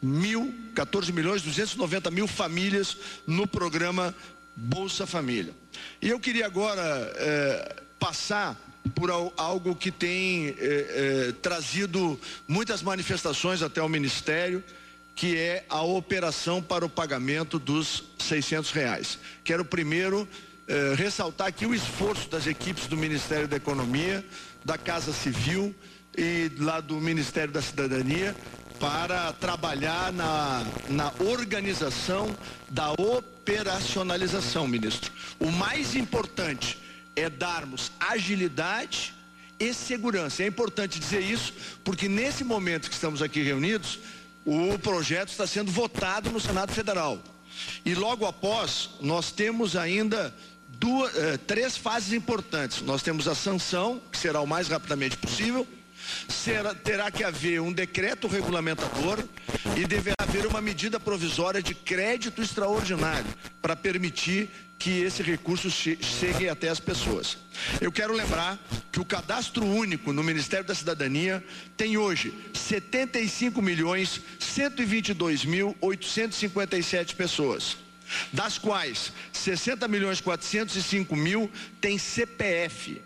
mil, 0.00 0.54
14 0.74 1.12
milhões 1.12 1.42
290 1.42 2.10
mil 2.10 2.26
famílias 2.26 2.96
no 3.26 3.46
programa 3.46 4.14
Bolsa 4.54 5.06
Família. 5.06 5.54
E 6.00 6.08
eu 6.08 6.18
queria 6.18 6.46
agora 6.46 6.82
é, 7.16 7.82
passar 7.98 8.56
por 8.94 9.10
algo 9.36 9.74
que 9.74 9.90
tem 9.90 10.48
é, 10.48 10.54
é, 10.58 11.32
trazido 11.42 12.18
muitas 12.46 12.82
manifestações 12.82 13.62
até 13.62 13.82
o 13.82 13.88
Ministério, 13.88 14.62
que 15.14 15.36
é 15.36 15.64
a 15.68 15.82
operação 15.82 16.62
para 16.62 16.84
o 16.84 16.88
pagamento 16.88 17.58
dos 17.58 18.04
600 18.18 18.70
reais. 18.70 19.18
Quero 19.42 19.64
primeiro 19.64 20.28
eh, 20.68 20.94
ressaltar 20.94 21.46
aqui 21.46 21.64
o 21.64 21.74
esforço 21.74 22.28
das 22.28 22.46
equipes 22.46 22.86
do 22.86 22.94
Ministério 22.94 23.48
da 23.48 23.56
Economia, 23.56 24.22
da 24.62 24.76
Casa 24.76 25.14
Civil 25.14 25.74
e 26.14 26.52
lá 26.58 26.78
do 26.78 27.00
Ministério 27.00 27.50
da 27.50 27.62
Cidadania 27.62 28.36
para 28.78 29.32
trabalhar 29.32 30.12
na, 30.12 30.64
na 30.88 31.12
organização 31.20 32.34
da 32.68 32.92
operacionalização, 32.92 34.68
ministro. 34.68 35.12
O 35.38 35.50
mais 35.50 35.96
importante 35.96 36.78
é 37.16 37.28
darmos 37.28 37.90
agilidade 37.98 39.14
e 39.58 39.74
segurança. 39.74 40.42
É 40.42 40.46
importante 40.46 40.98
dizer 40.98 41.20
isso, 41.20 41.52
porque 41.82 42.08
nesse 42.08 42.44
momento 42.44 42.88
que 42.88 42.94
estamos 42.94 43.20
aqui 43.22 43.42
reunidos, 43.42 43.98
o 44.44 44.78
projeto 44.78 45.30
está 45.30 45.46
sendo 45.46 45.70
votado 45.70 46.30
no 46.30 46.40
Senado 46.40 46.72
Federal. 46.72 47.18
E 47.84 47.94
logo 47.94 48.24
após, 48.24 48.90
nós 49.00 49.32
temos 49.32 49.76
ainda 49.76 50.34
duas, 50.68 51.14
eh, 51.16 51.36
três 51.38 51.76
fases 51.76 52.12
importantes. 52.12 52.80
Nós 52.82 53.02
temos 53.02 53.26
a 53.26 53.34
sanção, 53.34 54.00
que 54.12 54.18
será 54.18 54.40
o 54.40 54.46
mais 54.46 54.68
rapidamente 54.68 55.16
possível, 55.16 55.66
será, 56.28 56.74
terá 56.74 57.10
que 57.10 57.22
haver 57.22 57.60
um 57.60 57.72
decreto 57.72 58.26
regulamentador 58.26 59.22
e 59.76 59.86
deverá 59.86 60.16
haver 60.18 60.46
uma 60.46 60.60
medida 60.60 60.98
provisória 60.98 61.62
de 61.62 61.74
crédito 61.74 62.42
extraordinário 62.42 63.26
para 63.60 63.76
permitir 63.76 64.50
que 64.78 65.00
esse 65.02 65.22
recurso 65.22 65.68
chegue 65.70 66.48
até 66.48 66.68
as 66.68 66.78
pessoas. 66.78 67.36
Eu 67.80 67.90
quero 67.90 68.14
lembrar 68.14 68.58
que 68.92 69.00
o 69.00 69.04
cadastro 69.04 69.66
único 69.66 70.12
no 70.12 70.22
Ministério 70.22 70.64
da 70.64 70.74
Cidadania 70.74 71.44
tem 71.76 71.96
hoje 71.96 72.32
75 72.54 73.60
milhões 73.60 74.20
122 74.38 75.44
mil 75.44 75.76
857 75.80 77.16
pessoas, 77.16 77.76
das 78.32 78.56
quais 78.56 79.12
60 79.32 79.88
milhões 79.88 80.20
405 80.20 81.16
mil 81.16 81.50
tem 81.80 81.98
CPF. 81.98 83.02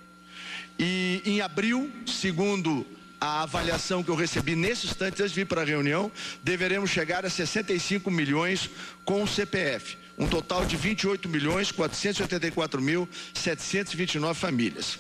E 0.78 1.22
em 1.24 1.40
abril, 1.40 1.90
segundo 2.06 2.86
a 3.22 3.42
avaliação 3.42 4.02
que 4.02 4.10
eu 4.10 4.16
recebi 4.16 4.56
nesse 4.56 4.84
instante 4.84 5.22
antes 5.22 5.32
de 5.32 5.40
vir 5.40 5.46
para 5.46 5.60
a 5.60 5.64
reunião, 5.64 6.10
deveremos 6.42 6.90
chegar 6.90 7.24
a 7.24 7.30
65 7.30 8.10
milhões 8.10 8.68
com 9.04 9.22
o 9.22 9.28
CPF 9.28 9.96
um 10.18 10.26
total 10.26 10.64
de 10.64 10.76
28 10.76 11.28
milhões 11.28 11.70
484 11.70 12.82
mil 12.82 13.08
729 13.32 14.38
famílias. 14.38 14.98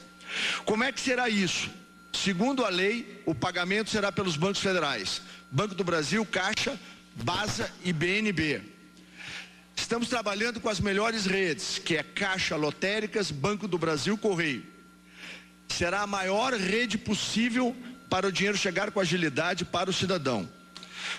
Como 0.64 0.84
é 0.84 0.92
que 0.92 1.00
será 1.00 1.28
isso? 1.28 1.68
Segundo 2.12 2.64
a 2.64 2.68
lei, 2.68 3.20
o 3.26 3.34
pagamento 3.34 3.90
será 3.90 4.12
pelos 4.12 4.36
bancos 4.36 4.60
federais, 4.60 5.20
Banco 5.50 5.74
do 5.74 5.82
Brasil, 5.82 6.24
Caixa, 6.24 6.78
Basa 7.16 7.72
e 7.84 7.92
BNB. 7.92 8.62
Estamos 9.74 10.08
trabalhando 10.08 10.60
com 10.60 10.68
as 10.68 10.78
melhores 10.78 11.26
redes, 11.26 11.78
que 11.78 11.96
é 11.96 12.04
Caixa 12.04 12.54
Lotéricas, 12.54 13.32
Banco 13.32 13.66
do 13.66 13.78
Brasil, 13.78 14.16
Correio. 14.16 14.64
Será 15.68 16.02
a 16.02 16.06
maior 16.06 16.52
rede 16.52 16.96
possível 16.96 17.74
para 18.12 18.28
o 18.28 18.32
dinheiro 18.32 18.58
chegar 18.58 18.90
com 18.90 19.00
agilidade 19.00 19.64
para 19.64 19.88
o 19.88 19.92
cidadão. 19.92 20.46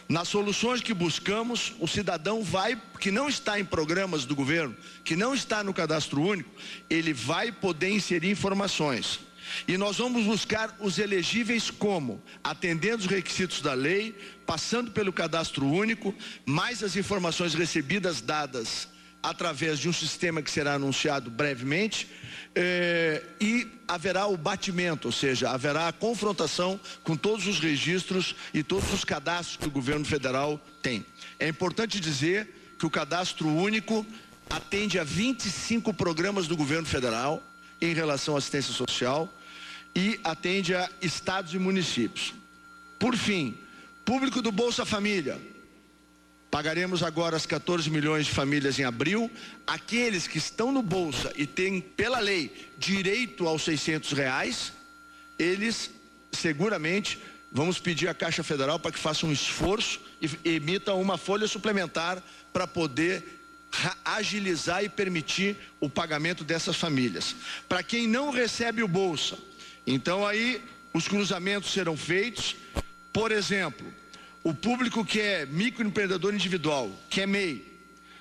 Nas 0.08 0.28
soluções 0.28 0.80
que 0.80 0.94
buscamos, 0.94 1.74
o 1.80 1.88
cidadão 1.88 2.44
vai, 2.44 2.80
que 3.00 3.10
não 3.10 3.28
está 3.28 3.60
em 3.60 3.66
programas 3.66 4.26
do 4.26 4.36
governo, 4.36 4.78
que 5.04 5.16
não 5.16 5.34
está 5.34 5.64
no 5.64 5.74
cadastro 5.74 6.22
único, 6.22 6.52
ele 6.88 7.12
vai 7.12 7.52
poder 7.52 7.90
inserir 7.90 8.30
informações. 8.30 9.22
E 9.68 9.76
nós 9.76 9.98
vamos 9.98 10.26
buscar 10.26 10.78
os 10.80 11.00
elegíveis 11.00 11.72
como? 11.72 12.22
Atendendo 12.44 13.00
os 13.00 13.08
requisitos 13.08 13.60
da 13.60 13.74
lei, 13.74 14.16
passando 14.46 14.92
pelo 14.92 15.12
cadastro 15.12 15.66
único, 15.66 16.14
mais 16.46 16.84
as 16.84 16.96
informações 16.96 17.56
recebidas 17.56 18.22
dadas 18.22 18.88
através 19.24 19.80
de 19.80 19.88
um 19.88 19.94
sistema 19.94 20.42
que 20.42 20.52
será 20.52 20.74
anunciado 20.74 21.32
brevemente, 21.32 22.10
eh, 22.54 23.24
e 23.40 23.68
haverá 23.88 24.28
o 24.28 24.36
batimento, 24.36 25.08
ou 25.08 25.12
seja, 25.12 25.50
haverá 25.50 25.88
a 25.88 25.94
confrontação 25.94 26.80
com 27.04 27.16
todos 27.16 27.48
os 27.48 27.60
registros 27.60 28.36
e 28.54 28.62
todos 28.62 28.94
os 28.94 29.06
cadastros 29.06 29.56
que 29.58 29.68
o 29.68 29.72
governo 29.72 30.04
federal 30.04 30.60
tem. 30.82 31.06
É 31.40 31.48
importante 31.48 32.02
dizer 32.02 32.76
que 32.78 32.86
o 32.86 32.90
cadastro 32.90 33.48
único 33.48 34.06
atende 34.50 35.00
a 35.00 35.04
25 35.06 35.94
programas 35.94 36.46
do 36.46 36.58
governo 36.58 36.86
federal 36.86 37.42
em 37.82 37.94
relação 37.94 38.36
à 38.36 38.38
assistência 38.38 38.74
social 38.74 39.34
e 39.96 40.20
atende 40.24 40.76
a 40.76 40.90
estados 41.02 41.54
e 41.54 41.60
municípios. 41.60 42.34
Por 43.00 43.16
fim, 43.16 43.58
público 44.04 44.42
do 44.42 44.52
Bolsa 44.52 44.86
Família, 44.86 45.40
Pagaremos 46.54 47.02
agora 47.02 47.36
as 47.36 47.48
14 47.48 47.90
milhões 47.90 48.28
de 48.28 48.32
famílias 48.32 48.78
em 48.78 48.84
abril. 48.84 49.28
Aqueles 49.66 50.28
que 50.28 50.38
estão 50.38 50.72
no 50.72 50.84
Bolsa 50.84 51.34
e 51.36 51.48
têm, 51.48 51.82
pela 51.82 52.20
lei, 52.20 52.70
direito 52.78 53.48
aos 53.48 53.64
600 53.64 54.12
reais, 54.12 54.72
eles 55.40 55.90
seguramente 56.32 57.18
vamos 57.52 57.80
pedir 57.80 58.08
à 58.08 58.14
Caixa 58.14 58.44
Federal 58.44 58.78
para 58.78 58.92
que 58.92 59.00
faça 59.00 59.26
um 59.26 59.32
esforço 59.32 60.00
e 60.22 60.30
emita 60.48 60.94
uma 60.94 61.18
folha 61.18 61.48
suplementar 61.48 62.22
para 62.54 62.68
poder 62.68 63.24
agilizar 64.06 64.84
e 64.84 64.90
permitir 64.90 65.58
o 65.80 65.90
pagamento 65.90 66.44
dessas 66.44 66.76
famílias. 66.76 67.36
Para 67.68 67.82
quem 67.82 68.08
não 68.08 68.30
recebe 68.30 68.84
o 68.84 68.88
Bolsa, 68.88 69.40
então 69.88 70.24
aí 70.24 70.62
os 70.94 71.08
cruzamentos 71.08 71.74
serão 71.74 71.98
feitos. 71.98 72.56
Por 73.12 73.32
exemplo, 73.32 73.92
o 74.44 74.54
público 74.54 75.06
que 75.06 75.22
é 75.22 75.46
microempreendedor 75.46 76.34
individual, 76.34 76.92
que 77.10 77.22
é 77.22 77.28
MEI, 77.28 77.74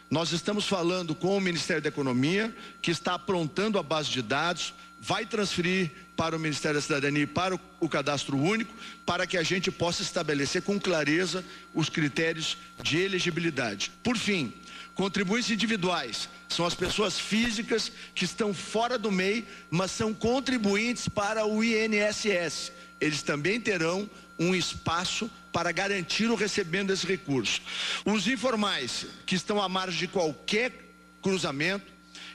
nós 0.09 0.31
estamos 0.31 0.67
falando 0.67 1.15
com 1.15 1.37
o 1.37 1.41
Ministério 1.41 1.83
da 1.83 1.89
Economia, 1.89 2.55
que 2.81 2.91
está 2.91 3.15
aprontando 3.15 3.79
a 3.79 3.83
base 3.83 4.11
de 4.11 4.21
dados, 4.23 4.75
vai 5.01 5.27
transferir 5.27 5.91
para 6.15 6.37
o 6.37 6.39
Ministério 6.39 6.77
da 6.77 6.83
Cidadania 6.83 7.23
e 7.23 7.27
para 7.27 7.59
o, 7.81 7.89
cadastro 7.89 8.37
único, 8.37 8.73
para 9.05 9.27
que 9.27 9.37
a 9.37 9.43
gente 9.43 9.71
possa 9.71 10.03
estabelecer 10.03 10.63
com 10.63 10.79
clareza 10.79 11.45
os 11.75 11.89
critérios 11.89 12.57
de 12.83 12.99
elegibilidade. 12.99 13.91
Por 14.03 14.17
fim, 14.17 14.53
contribuintes 14.95 15.51
individuais 15.51 16.29
são 16.49 16.67
as 16.67 16.75
pessoas 16.75 17.19
físicas 17.19 17.91
que 18.15 18.25
estão 18.25 18.53
fora 18.53 18.99
do 18.99 19.11
MEI, 19.11 19.45
mas 19.71 19.91
são 19.91 20.15
contribuintes 20.15 21.09
para 21.09 21.47
o 21.47 21.65
INSS. 21.65 22.71
Eles 23.03 23.21
também 23.21 23.61
terão 23.61 24.09
um 24.39 24.55
espaço 24.55 25.29
para 25.53 25.73
garantir 25.73 26.31
o 26.31 26.37
recebimento 26.37 26.87
desse 26.87 27.05
recurso. 27.05 27.61
Os 28.05 28.29
informais 28.29 29.07
que 29.27 29.35
estão 29.35 29.61
à 29.61 29.69
margem 29.69 29.99
de 29.99 30.07
qualquer 30.07 30.73
cruzamento, 31.21 31.85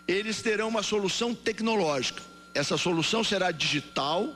eles 0.05 0.41
terão 0.41 0.67
uma 0.67 0.83
solução 0.83 1.33
tecnológica. 1.33 2.21
Essa 2.53 2.77
solução 2.77 3.23
será 3.23 3.49
digital. 3.49 4.35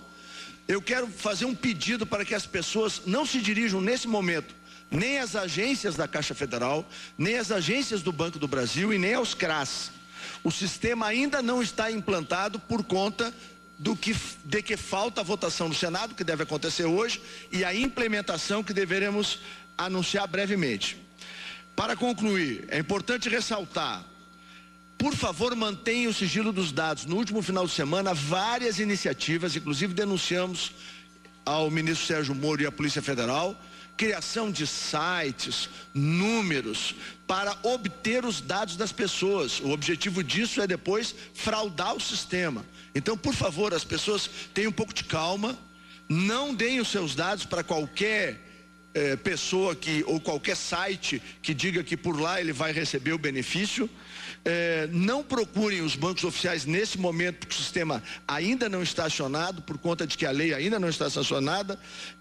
Eu 0.70 0.82
quero 0.82 1.08
fazer 1.08 1.44
um 1.44 1.54
pedido 1.54 2.06
para 2.06 2.24
que 2.24 2.34
as 2.34 2.46
pessoas 2.46 3.02
não 3.06 3.26
se 3.26 3.42
dirijam 3.42 3.82
nesse 3.82 4.08
momento 4.08 4.56
nem 4.90 5.20
às 5.20 5.36
agências 5.36 5.96
da 5.96 6.06
Caixa 6.06 6.34
Federal, 6.34 6.86
nem 7.18 7.38
às 7.38 7.50
agências 7.52 8.02
do 8.02 8.12
Banco 8.12 8.38
do 8.38 8.48
Brasil 8.48 8.94
e 8.94 8.98
nem 8.98 9.16
aos 9.16 9.34
CRAS. 9.34 9.92
O 10.44 10.52
sistema 10.52 11.08
ainda 11.08 11.42
não 11.42 11.62
está 11.62 11.90
implantado 11.92 12.60
por 12.60 12.84
conta 12.84 13.34
do 13.82 13.96
que, 13.96 14.16
de 14.46 14.62
que 14.62 14.78
falta 14.78 15.22
a 15.22 15.24
votação 15.24 15.68
no 15.68 15.74
Senado, 15.74 16.14
que 16.14 16.24
deve 16.24 16.44
acontecer 16.44 16.86
hoje, 16.86 17.20
e 17.52 17.66
a 17.66 17.74
implementação 17.74 18.64
que 18.64 18.74
deveremos 18.74 19.40
anunciar 19.76 20.28
brevemente. 20.28 20.98
Para 21.76 21.96
concluir, 21.96 22.66
é 22.68 22.78
importante 22.78 23.28
ressaltar, 23.28 24.06
por 25.00 25.16
favor, 25.16 25.56
mantenha 25.56 26.08
o 26.08 26.14
sigilo 26.14 26.54
dos 26.54 26.72
dados. 26.72 27.06
No 27.06 27.16
último 27.16 27.42
final 27.42 27.66
de 27.66 27.74
semana, 27.74 28.14
várias 28.14 28.78
iniciativas, 28.78 29.56
inclusive 29.56 29.96
denunciamos 29.96 30.74
ao 31.44 31.72
ministro 31.72 32.06
Sérgio 32.06 32.36
Moro 32.36 32.62
e 32.62 32.68
à 32.68 32.72
Polícia 32.72 33.02
Federal, 33.02 33.60
criação 33.98 34.52
de 34.52 34.68
sites, 34.68 35.70
números, 35.92 36.94
para 37.26 37.58
obter 37.64 38.26
os 38.26 38.42
dados 38.42 38.76
das 38.76 38.92
pessoas. 38.92 39.60
O 39.60 39.72
objetivo 39.72 40.24
disso 40.24 40.62
é 40.62 40.68
depois 40.68 41.16
fraudar 41.34 41.96
o 41.96 42.00
sistema. 42.00 42.64
Então, 42.94 43.18
por 43.18 43.34
favor, 43.34 43.74
as 43.74 43.84
pessoas 43.84 44.30
tenham 44.54 44.70
um 44.70 44.74
pouco 44.74 44.94
de 44.94 45.04
calma, 45.04 45.58
não 46.10 46.54
deem 46.54 46.80
os 46.80 46.90
seus 46.90 47.16
dados 47.16 47.46
para 47.46 47.64
qualquer 47.64 48.40
eh, 48.94 49.16
pessoa 49.16 49.74
que 49.74 50.04
ou 50.06 50.20
qualquer 50.20 50.58
site 50.58 51.22
que 51.42 51.54
diga 51.54 51.82
que 51.82 51.96
por 51.96 52.20
lá 52.20 52.42
ele 52.42 52.52
vai 52.52 52.74
receber 52.74 53.14
o 53.14 53.18
benefício. 53.18 53.90
Eh, 54.44 54.90
não 54.92 55.24
procurem 55.24 55.82
os 55.82 55.96
bancos 55.96 56.24
oficiais 56.26 56.66
nesse 56.66 56.98
momento, 56.98 57.38
porque 57.40 57.56
o 57.56 57.58
sistema 57.58 58.04
ainda 58.28 58.68
não 58.68 58.84
está 58.84 59.06
acionado, 59.06 59.62
por 59.62 59.78
conta 59.78 60.06
de 60.06 60.18
que 60.18 60.26
a 60.26 60.32
lei 60.32 60.54
ainda 60.54 60.80
não 60.80 60.90
está 60.90 61.10
sancionada, 61.10 61.80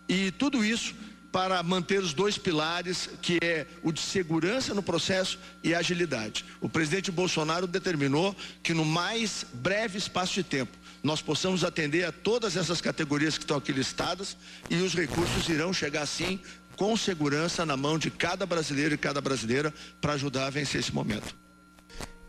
e 0.09 0.31
tudo 0.31 0.65
isso 0.65 0.95
para 1.33 1.63
manter 1.63 2.01
os 2.01 2.13
dois 2.13 2.37
pilares, 2.37 3.09
que 3.23 3.39
é 3.43 3.67
o 3.83 3.93
de 3.93 4.01
segurança 4.01 4.75
no 4.75 4.83
processo 4.83 5.39
e 5.63 5.75
agilidade. 5.75 6.45
O 6.61 6.69
presidente 6.69 7.11
Bolsonaro 7.11 7.67
determinou 7.67 8.35
que 8.63 8.75
no 8.75 8.85
mais 8.85 9.47
breve 9.53 9.99
espaço 9.99 10.35
de 10.35 10.43
tempo 10.43 10.77
nós 11.03 11.23
possamos 11.23 11.65
atender 11.65 12.05
a 12.05 12.13
todas 12.13 12.57
essas 12.57 12.81
categorias 12.81 13.39
que 13.39 13.45
estão 13.45 13.57
aqui 13.57 13.73
listadas 13.73 14.37
e 14.69 14.77
os 14.77 14.95
recursos 14.95 15.49
irão 15.49 15.73
chegar 15.73 16.05
sim 16.07 16.41
com 16.77 16.97
segurança 16.97 17.65
na 17.65 17.77
mão 17.77 17.99
de 17.99 18.11
cada 18.11 18.45
brasileiro 18.45 18.95
e 18.95 18.99
cada 18.99 19.21
brasileira 19.21 19.73
para 20.01 20.15
ajudar 20.15 20.47
a 20.47 20.51
vencer 20.51 20.81
esse 20.81 20.93
momento. 20.93 21.35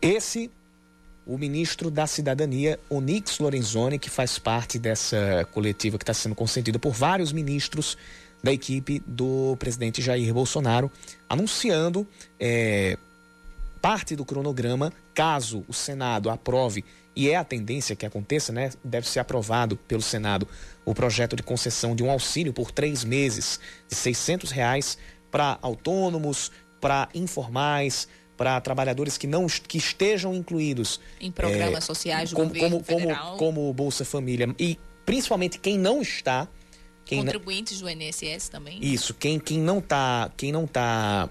Esse 0.00 0.50
o 1.24 1.38
ministro 1.38 1.90
da 1.90 2.06
Cidadania, 2.06 2.78
Onix 2.90 3.38
Lorenzoni, 3.38 3.98
que 3.98 4.10
faz 4.10 4.38
parte 4.38 4.78
dessa 4.78 5.46
coletiva 5.52 5.96
que 5.96 6.02
está 6.02 6.12
sendo 6.12 6.34
concedida 6.34 6.78
por 6.78 6.92
vários 6.92 7.32
ministros 7.32 7.96
da 8.42 8.52
equipe 8.52 9.02
do 9.06 9.56
presidente 9.58 10.02
Jair 10.02 10.32
Bolsonaro, 10.34 10.90
anunciando 11.28 12.06
é, 12.38 12.98
parte 13.80 14.16
do 14.16 14.24
cronograma 14.24 14.92
caso 15.14 15.64
o 15.68 15.72
Senado 15.72 16.30
aprove, 16.30 16.84
e 17.14 17.28
é 17.28 17.36
a 17.36 17.44
tendência 17.44 17.94
que 17.94 18.06
aconteça, 18.06 18.52
né? 18.52 18.70
Deve 18.82 19.06
ser 19.06 19.20
aprovado 19.20 19.76
pelo 19.76 20.00
Senado 20.00 20.48
o 20.84 20.94
projeto 20.94 21.36
de 21.36 21.42
concessão 21.42 21.94
de 21.94 22.02
um 22.02 22.10
auxílio 22.10 22.52
por 22.52 22.70
três 22.70 23.04
meses 23.04 23.60
de 23.88 23.94
600 23.94 24.50
reais 24.50 24.96
para 25.30 25.58
autônomos, 25.60 26.50
para 26.80 27.08
informais, 27.14 28.08
para 28.36 28.60
trabalhadores 28.60 29.18
que 29.18 29.26
não 29.26 29.46
que 29.46 29.78
estejam 29.78 30.34
incluídos 30.34 31.00
em 31.20 31.30
programas 31.30 31.84
é, 31.84 31.86
sociais 31.86 32.30
do 32.30 32.36
como, 32.36 32.48
governo 32.48 32.82
como, 32.82 32.84
federal. 32.84 33.36
Como, 33.36 33.54
como 33.54 33.72
Bolsa 33.72 34.04
Família 34.04 34.54
e 34.58 34.78
principalmente 35.04 35.58
quem 35.58 35.78
não 35.78 36.00
está 36.00 36.48
quem 37.14 37.24
contribuintes 37.24 37.80
não, 37.80 37.92
do 37.94 38.02
INSS 38.02 38.48
também. 38.48 38.78
Isso, 38.80 39.14
quem, 39.14 39.38
quem 39.38 39.58
não 39.58 39.78
está 39.78 40.30
quem 40.36 40.52
não 40.52 40.66
tá 40.66 41.28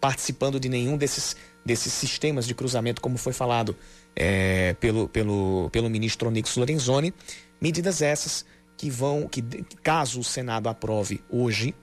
participando 0.00 0.58
de 0.60 0.68
nenhum 0.68 0.96
desses 0.96 1.36
desses 1.64 1.92
sistemas 1.92 2.46
de 2.46 2.54
cruzamento, 2.54 3.00
como 3.00 3.18
foi 3.18 3.32
falado 3.32 3.76
é, 4.14 4.74
pelo, 4.74 5.08
pelo, 5.08 5.68
pelo 5.70 5.90
ministro 5.90 6.28
Onix 6.28 6.56
Lorenzoni, 6.56 7.12
medidas 7.60 8.00
essas 8.00 8.46
que 8.76 8.88
vão, 8.88 9.26
que 9.26 9.42
caso 9.82 10.20
o 10.20 10.24
Senado 10.24 10.68
aprove 10.68 11.20
hoje, 11.28 11.74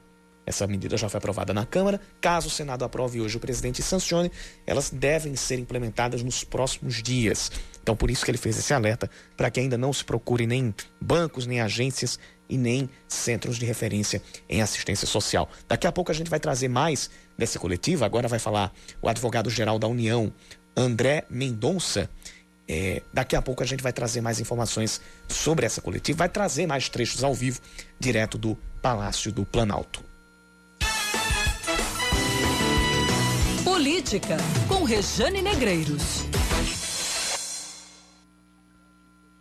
essa 0.46 0.68
medida 0.68 0.98
já 0.98 1.08
foi 1.08 1.18
aprovada 1.18 1.54
na 1.54 1.66
Câmara. 1.66 2.02
Caso 2.20 2.48
o 2.48 2.52
Senado 2.52 2.84
aprove 2.84 3.22
hoje 3.22 3.38
o 3.38 3.40
presidente 3.40 3.82
sancione, 3.82 4.32
elas 4.66 4.90
devem 4.90 5.36
ser 5.36 5.58
implementadas 5.58 6.22
nos 6.22 6.44
próximos 6.44 7.02
dias. 7.02 7.52
Então, 7.82 7.96
por 7.96 8.12
isso 8.12 8.24
que 8.24 8.32
ele 8.32 8.38
fez 8.38 8.58
esse 8.58 8.74
alerta 8.74 9.10
para 9.36 9.50
que 9.50 9.60
ainda 9.60 9.78
não 9.78 9.92
se 9.92 10.04
procure 10.04 10.46
nem 10.46 10.74
bancos, 11.00 11.46
nem 11.46 11.62
agências 11.62 12.20
e 12.50 12.58
nem 12.58 12.90
centros 13.08 13.58
de 13.58 13.66
referência 13.66 14.22
em 14.50 14.62
assistência 14.62 15.08
social. 15.08 15.50
Daqui 15.68 15.88
a 15.88 15.92
pouco 15.92 16.12
a 16.12 16.16
gente 16.16 16.30
vai 16.30 16.40
trazer 16.40 16.68
mais 16.68 17.10
dessa 17.38 17.60
coletiva. 17.60 18.06
Agora 18.06 18.28
vai 18.28 18.40
falar 18.40 18.74
o 19.02 19.10
advogado-geral 19.10 19.80
da 19.80 19.88
União, 19.88 20.32
André 20.76 21.26
Mendonça. 21.30 22.10
É, 22.68 23.02
daqui 23.14 23.36
a 23.36 23.42
pouco 23.42 23.62
a 23.62 23.66
gente 23.66 23.84
vai 23.84 23.92
trazer 23.92 24.22
mais 24.22 24.40
informações 24.40 25.02
sobre 25.28 25.66
essa 25.66 25.82
coletiva, 25.82 26.20
vai 26.20 26.30
trazer 26.30 26.66
mais 26.66 26.88
trechos 26.88 27.24
ao 27.24 27.34
vivo, 27.34 27.60
direto 28.00 28.38
do 28.38 28.58
Palácio 28.82 29.32
do 29.32 29.46
Planalto. 29.46 30.04
Política, 33.64 34.38
com 34.68 34.84
Rejane 34.84 35.42
Negreiros. 35.42 36.26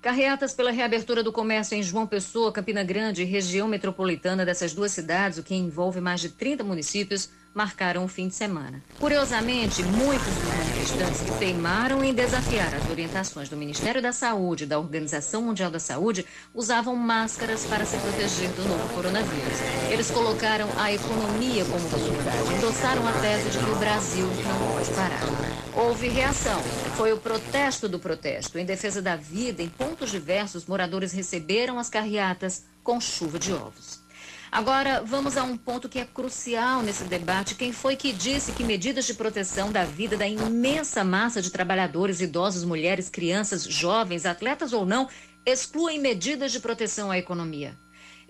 Carreatas 0.02 0.52
pela 0.52 0.72
reabertura 0.72 1.22
do 1.22 1.30
comércio 1.30 1.76
em 1.76 1.82
João 1.82 2.08
Pessoa, 2.08 2.50
Campina 2.50 2.82
Grande 2.82 3.22
e 3.22 3.24
região 3.24 3.68
metropolitana 3.68 4.44
dessas 4.44 4.74
duas 4.74 4.90
cidades, 4.90 5.38
o 5.38 5.44
que 5.44 5.54
envolve 5.54 6.00
mais 6.00 6.20
de 6.20 6.28
30 6.28 6.64
municípios, 6.64 7.30
marcaram 7.54 8.04
o 8.04 8.08
fim 8.08 8.26
de 8.26 8.34
semana. 8.34 8.82
Curiosamente, 8.98 9.80
muitos 9.84 10.26
dos 10.26 10.48
manifestantes 10.48 11.20
que 11.20 11.38
teimaram 11.38 12.02
em 12.02 12.12
desafiar 12.12 12.74
as 12.74 12.90
orientações 12.90 13.48
do 13.48 13.56
Ministério 13.56 14.02
da 14.02 14.12
Saúde 14.12 14.64
e 14.64 14.66
da 14.66 14.76
Organização 14.76 15.40
Mundial 15.40 15.70
da 15.70 15.78
Saúde 15.78 16.26
usavam 16.52 16.96
máscaras 16.96 17.64
para 17.66 17.84
se 17.84 17.96
proteger 17.98 18.50
do 18.54 18.68
novo 18.68 18.92
coronavírus. 18.94 19.60
Eles 19.88 20.10
colocaram 20.10 20.68
a 20.78 20.92
economia 20.92 21.64
como 21.66 21.88
prioridade, 21.88 22.54
endossaram 22.54 23.06
a 23.06 23.12
tese 23.20 23.50
de 23.50 23.58
que 23.58 23.70
o 23.70 23.76
Brasil 23.76 24.26
não 24.26 24.74
pode 24.74 24.90
parar. 24.94 25.61
Houve 25.74 26.06
reação. 26.08 26.60
Foi 26.98 27.14
o 27.14 27.16
protesto 27.18 27.88
do 27.88 27.98
protesto. 27.98 28.58
Em 28.58 28.64
defesa 28.64 29.00
da 29.00 29.16
vida, 29.16 29.62
em 29.62 29.70
pontos 29.70 30.10
diversos, 30.10 30.66
moradores 30.66 31.12
receberam 31.12 31.78
as 31.78 31.88
carreatas 31.88 32.64
com 32.84 33.00
chuva 33.00 33.38
de 33.38 33.54
ovos. 33.54 34.02
Agora, 34.50 35.02
vamos 35.02 35.38
a 35.38 35.42
um 35.42 35.56
ponto 35.56 35.88
que 35.88 35.98
é 35.98 36.04
crucial 36.04 36.82
nesse 36.82 37.04
debate. 37.04 37.54
Quem 37.54 37.72
foi 37.72 37.96
que 37.96 38.12
disse 38.12 38.52
que 38.52 38.62
medidas 38.62 39.06
de 39.06 39.14
proteção 39.14 39.72
da 39.72 39.82
vida 39.82 40.14
da 40.14 40.28
imensa 40.28 41.02
massa 41.02 41.40
de 41.40 41.50
trabalhadores, 41.50 42.20
idosos, 42.20 42.64
mulheres, 42.64 43.08
crianças, 43.08 43.64
jovens, 43.64 44.26
atletas 44.26 44.74
ou 44.74 44.84
não, 44.84 45.08
excluem 45.46 45.98
medidas 45.98 46.52
de 46.52 46.60
proteção 46.60 47.10
à 47.10 47.16
economia? 47.16 47.74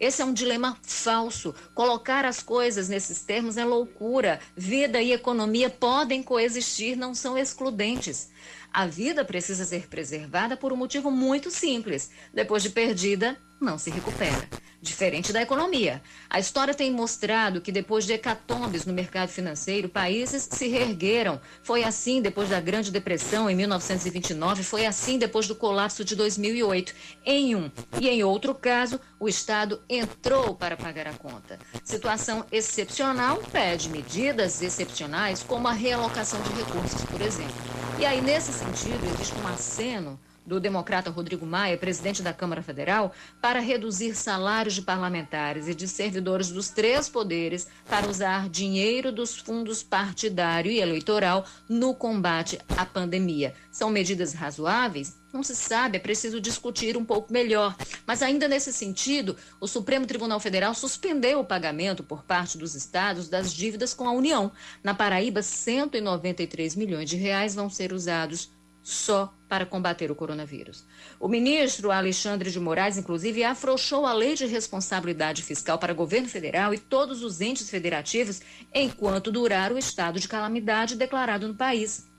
Esse 0.02 0.20
é 0.20 0.24
um 0.24 0.32
dilema 0.32 0.76
falso. 0.82 1.54
Colocar 1.76 2.24
as 2.24 2.42
coisas 2.42 2.88
nesses 2.88 3.22
termos 3.22 3.56
é 3.56 3.64
loucura. 3.64 4.40
Vida 4.56 5.00
e 5.00 5.12
economia 5.12 5.70
podem 5.70 6.24
coexistir, 6.24 6.96
não 6.96 7.14
são 7.14 7.38
excludentes. 7.38 8.28
A 8.72 8.84
vida 8.84 9.24
precisa 9.24 9.64
ser 9.64 9.86
preservada 9.86 10.56
por 10.56 10.72
um 10.72 10.76
motivo 10.76 11.08
muito 11.08 11.52
simples. 11.52 12.10
Depois 12.34 12.64
de 12.64 12.70
perdida, 12.70 13.38
não 13.62 13.78
se 13.78 13.90
recupera 13.90 14.48
diferente 14.82 15.32
da 15.32 15.40
economia. 15.40 16.02
A 16.28 16.40
história 16.40 16.74
tem 16.74 16.90
mostrado 16.90 17.60
que 17.60 17.70
depois 17.70 18.04
de 18.04 18.12
hecatombes 18.12 18.84
no 18.84 18.92
mercado 18.92 19.28
financeiro, 19.28 19.88
países 19.88 20.48
se 20.50 20.66
reergueram. 20.66 21.40
Foi 21.62 21.84
assim 21.84 22.20
depois 22.20 22.48
da 22.48 22.60
Grande 22.60 22.90
Depressão 22.90 23.48
em 23.48 23.54
1929, 23.54 24.64
foi 24.64 24.84
assim 24.84 25.18
depois 25.18 25.46
do 25.46 25.54
colapso 25.54 26.04
de 26.04 26.16
2008. 26.16 26.92
Em 27.24 27.54
um 27.54 27.70
e 28.00 28.08
em 28.08 28.24
outro 28.24 28.52
caso, 28.54 29.00
o 29.20 29.28
Estado 29.28 29.80
entrou 29.88 30.52
para 30.52 30.76
pagar 30.76 31.06
a 31.06 31.12
conta. 31.12 31.60
Situação 31.84 32.44
excepcional 32.50 33.40
pede 33.52 33.88
medidas 33.88 34.60
excepcionais, 34.60 35.44
como 35.44 35.68
a 35.68 35.72
realocação 35.72 36.40
de 36.42 36.52
recursos, 36.54 37.04
por 37.04 37.20
exemplo. 37.20 37.54
E 38.00 38.04
aí, 38.04 38.20
nesse 38.20 38.52
sentido, 38.52 39.04
existe 39.14 39.34
um 39.38 39.46
aceno 39.46 40.18
do 40.44 40.60
democrata 40.60 41.10
Rodrigo 41.10 41.46
Maia, 41.46 41.76
presidente 41.76 42.22
da 42.22 42.32
Câmara 42.32 42.62
Federal, 42.62 43.12
para 43.40 43.60
reduzir 43.60 44.14
salários 44.14 44.74
de 44.74 44.82
parlamentares 44.82 45.68
e 45.68 45.74
de 45.74 45.86
servidores 45.86 46.50
dos 46.50 46.68
três 46.68 47.08
poderes 47.08 47.66
para 47.88 48.08
usar 48.08 48.48
dinheiro 48.48 49.12
dos 49.12 49.36
fundos 49.36 49.82
partidário 49.82 50.70
e 50.70 50.80
eleitoral 50.80 51.44
no 51.68 51.94
combate 51.94 52.58
à 52.76 52.84
pandemia. 52.84 53.54
São 53.70 53.90
medidas 53.90 54.32
razoáveis? 54.34 55.20
Não 55.32 55.42
se 55.42 55.56
sabe, 55.56 55.96
é 55.96 56.00
preciso 56.00 56.38
discutir 56.38 56.94
um 56.94 57.04
pouco 57.04 57.32
melhor. 57.32 57.74
Mas, 58.06 58.22
ainda 58.22 58.46
nesse 58.46 58.70
sentido, 58.70 59.34
o 59.58 59.66
Supremo 59.66 60.04
Tribunal 60.04 60.38
Federal 60.38 60.74
suspendeu 60.74 61.40
o 61.40 61.44
pagamento 61.44 62.02
por 62.02 62.22
parte 62.22 62.58
dos 62.58 62.74
estados 62.74 63.30
das 63.30 63.52
dívidas 63.54 63.94
com 63.94 64.06
a 64.06 64.12
União. 64.12 64.52
Na 64.84 64.92
Paraíba, 64.92 65.42
193 65.42 66.76
milhões 66.76 67.08
de 67.08 67.16
reais 67.16 67.54
vão 67.54 67.70
ser 67.70 67.94
usados 67.94 68.50
só 68.82 69.32
para 69.48 69.66
combater 69.66 70.10
o 70.10 70.14
coronavírus. 70.14 70.84
O 71.20 71.28
ministro 71.28 71.90
Alexandre 71.90 72.50
de 72.50 72.58
Moraes, 72.58 72.96
inclusive, 72.96 73.44
afrouxou 73.44 74.06
a 74.06 74.12
lei 74.12 74.34
de 74.34 74.46
responsabilidade 74.46 75.42
fiscal 75.42 75.78
para 75.78 75.92
o 75.92 75.96
governo 75.96 76.28
federal 76.28 76.74
e 76.74 76.78
todos 76.78 77.22
os 77.22 77.40
entes 77.40 77.70
federativos 77.70 78.40
enquanto 78.74 79.30
durar 79.30 79.72
o 79.72 79.78
estado 79.78 80.18
de 80.18 80.28
calamidade 80.28 80.96
declarado 80.96 81.46
no 81.46 81.54
país. 81.54 82.11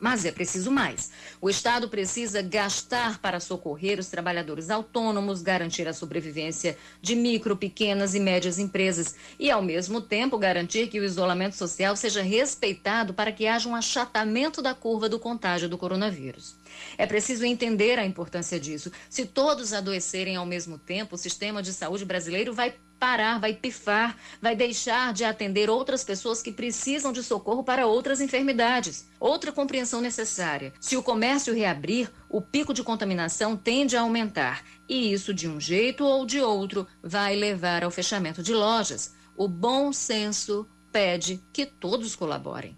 Mas 0.00 0.24
é 0.24 0.30
preciso 0.30 0.70
mais. 0.70 1.10
O 1.40 1.50
Estado 1.50 1.88
precisa 1.88 2.40
gastar 2.40 3.18
para 3.18 3.40
socorrer 3.40 3.98
os 3.98 4.08
trabalhadores 4.08 4.70
autônomos, 4.70 5.42
garantir 5.42 5.88
a 5.88 5.92
sobrevivência 5.92 6.78
de 7.02 7.16
micro, 7.16 7.56
pequenas 7.56 8.14
e 8.14 8.20
médias 8.20 8.58
empresas 8.58 9.16
e, 9.38 9.50
ao 9.50 9.60
mesmo 9.60 10.00
tempo, 10.00 10.38
garantir 10.38 10.88
que 10.88 11.00
o 11.00 11.04
isolamento 11.04 11.56
social 11.56 11.96
seja 11.96 12.22
respeitado 12.22 13.12
para 13.12 13.32
que 13.32 13.46
haja 13.46 13.68
um 13.68 13.74
achatamento 13.74 14.62
da 14.62 14.74
curva 14.74 15.08
do 15.08 15.18
contágio 15.18 15.68
do 15.68 15.78
coronavírus. 15.78 16.54
É 16.96 17.06
preciso 17.06 17.44
entender 17.44 17.98
a 17.98 18.06
importância 18.06 18.58
disso. 18.60 18.92
Se 19.10 19.26
todos 19.26 19.72
adoecerem 19.72 20.36
ao 20.36 20.46
mesmo 20.46 20.78
tempo, 20.78 21.16
o 21.16 21.18
sistema 21.18 21.62
de 21.62 21.72
saúde 21.72 22.04
brasileiro 22.04 22.52
vai 22.52 22.74
parar, 22.98 23.38
vai 23.38 23.54
pifar, 23.54 24.16
vai 24.40 24.56
deixar 24.56 25.12
de 25.12 25.24
atender 25.24 25.70
outras 25.70 26.04
pessoas 26.04 26.42
que 26.42 26.52
precisam 26.52 27.12
de 27.12 27.22
socorro 27.22 27.62
para 27.62 27.86
outras 27.86 28.20
enfermidades. 28.20 29.08
Outra 29.20 29.52
compreensão 29.52 30.00
necessária: 30.00 30.72
se 30.80 30.96
o 30.96 31.02
comércio 31.02 31.54
reabrir, 31.54 32.10
o 32.28 32.40
pico 32.40 32.74
de 32.74 32.82
contaminação 32.82 33.56
tende 33.56 33.96
a 33.96 34.00
aumentar, 34.00 34.64
e 34.88 35.12
isso, 35.12 35.32
de 35.32 35.48
um 35.48 35.60
jeito 35.60 36.04
ou 36.04 36.26
de 36.26 36.40
outro, 36.40 36.86
vai 37.02 37.36
levar 37.36 37.84
ao 37.84 37.90
fechamento 37.90 38.42
de 38.42 38.54
lojas. 38.54 39.14
O 39.36 39.46
bom 39.46 39.92
senso 39.92 40.66
pede 40.90 41.40
que 41.52 41.64
todos 41.64 42.16
colaborem. 42.16 42.76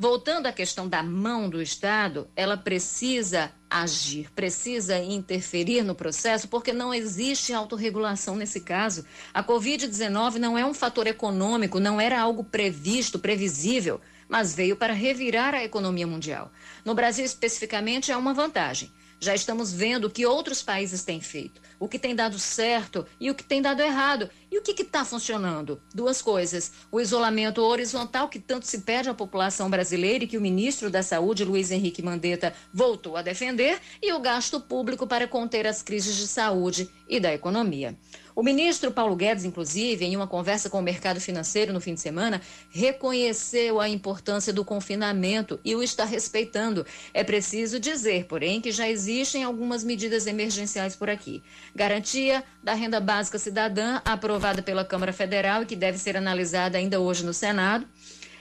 Voltando 0.00 0.46
à 0.46 0.52
questão 0.52 0.88
da 0.88 1.02
mão 1.02 1.50
do 1.50 1.60
Estado, 1.60 2.30
ela 2.36 2.56
precisa 2.56 3.52
agir, 3.68 4.30
precisa 4.30 4.96
interferir 4.96 5.82
no 5.82 5.92
processo, 5.92 6.46
porque 6.46 6.72
não 6.72 6.94
existe 6.94 7.52
autorregulação 7.52 8.36
nesse 8.36 8.60
caso. 8.60 9.04
A 9.34 9.42
Covid-19 9.42 10.36
não 10.36 10.56
é 10.56 10.64
um 10.64 10.72
fator 10.72 11.08
econômico, 11.08 11.80
não 11.80 12.00
era 12.00 12.20
algo 12.20 12.44
previsto, 12.44 13.18
previsível, 13.18 14.00
mas 14.28 14.54
veio 14.54 14.76
para 14.76 14.92
revirar 14.92 15.52
a 15.52 15.64
economia 15.64 16.06
mundial. 16.06 16.52
No 16.84 16.94
Brasil, 16.94 17.24
especificamente, 17.24 18.12
é 18.12 18.16
uma 18.16 18.32
vantagem. 18.32 18.92
Já 19.18 19.34
estamos 19.34 19.72
vendo 19.72 20.04
o 20.04 20.10
que 20.10 20.24
outros 20.24 20.62
países 20.62 21.02
têm 21.02 21.20
feito. 21.20 21.60
o 21.80 21.88
que 21.88 21.98
tem 21.98 22.14
dado 22.14 22.38
certo 22.38 23.06
e 23.20 23.30
o 23.30 23.34
que 23.34 23.44
tem 23.44 23.62
dado 23.62 23.80
errado. 23.80 24.28
E 24.50 24.58
o 24.58 24.62
que 24.62 24.80
está 24.82 25.04
funcionando? 25.04 25.78
Duas 25.94 26.22
coisas. 26.22 26.72
O 26.90 26.98
isolamento 26.98 27.60
horizontal, 27.60 28.30
que 28.30 28.38
tanto 28.38 28.66
se 28.66 28.78
pede 28.78 29.10
à 29.10 29.14
população 29.14 29.68
brasileira 29.68 30.24
e 30.24 30.26
que 30.26 30.38
o 30.38 30.40
ministro 30.40 30.88
da 30.88 31.02
Saúde, 31.02 31.44
Luiz 31.44 31.70
Henrique 31.70 32.00
Mandetta, 32.00 32.54
voltou 32.72 33.18
a 33.18 33.22
defender, 33.22 33.78
e 34.02 34.10
o 34.12 34.20
gasto 34.20 34.58
público 34.58 35.06
para 35.06 35.28
conter 35.28 35.66
as 35.66 35.82
crises 35.82 36.16
de 36.16 36.26
saúde 36.26 36.88
e 37.06 37.20
da 37.20 37.32
economia. 37.32 37.94
O 38.34 38.42
ministro 38.42 38.92
Paulo 38.92 39.16
Guedes, 39.16 39.44
inclusive, 39.44 40.04
em 40.04 40.14
uma 40.14 40.28
conversa 40.28 40.70
com 40.70 40.78
o 40.78 40.82
mercado 40.82 41.20
financeiro 41.20 41.72
no 41.72 41.80
fim 41.80 41.94
de 41.94 42.00
semana, 42.00 42.40
reconheceu 42.70 43.80
a 43.80 43.88
importância 43.88 44.52
do 44.52 44.64
confinamento 44.64 45.58
e 45.64 45.74
o 45.74 45.82
está 45.82 46.04
respeitando. 46.04 46.86
É 47.12 47.24
preciso 47.24 47.80
dizer, 47.80 48.26
porém, 48.26 48.60
que 48.60 48.70
já 48.70 48.88
existem 48.88 49.42
algumas 49.42 49.82
medidas 49.82 50.28
emergenciais 50.28 50.94
por 50.94 51.10
aqui. 51.10 51.42
Garantia 51.74 52.44
da 52.62 52.74
renda 52.74 53.00
básica 53.00 53.40
cidadã, 53.40 54.00
aprovada 54.04 54.37
pela 54.62 54.84
Câmara 54.84 55.12
Federal 55.12 55.62
e 55.62 55.66
que 55.66 55.76
deve 55.76 55.98
ser 55.98 56.16
analisada 56.16 56.78
ainda 56.78 57.00
hoje 57.00 57.24
no 57.24 57.34
Senado. 57.34 57.86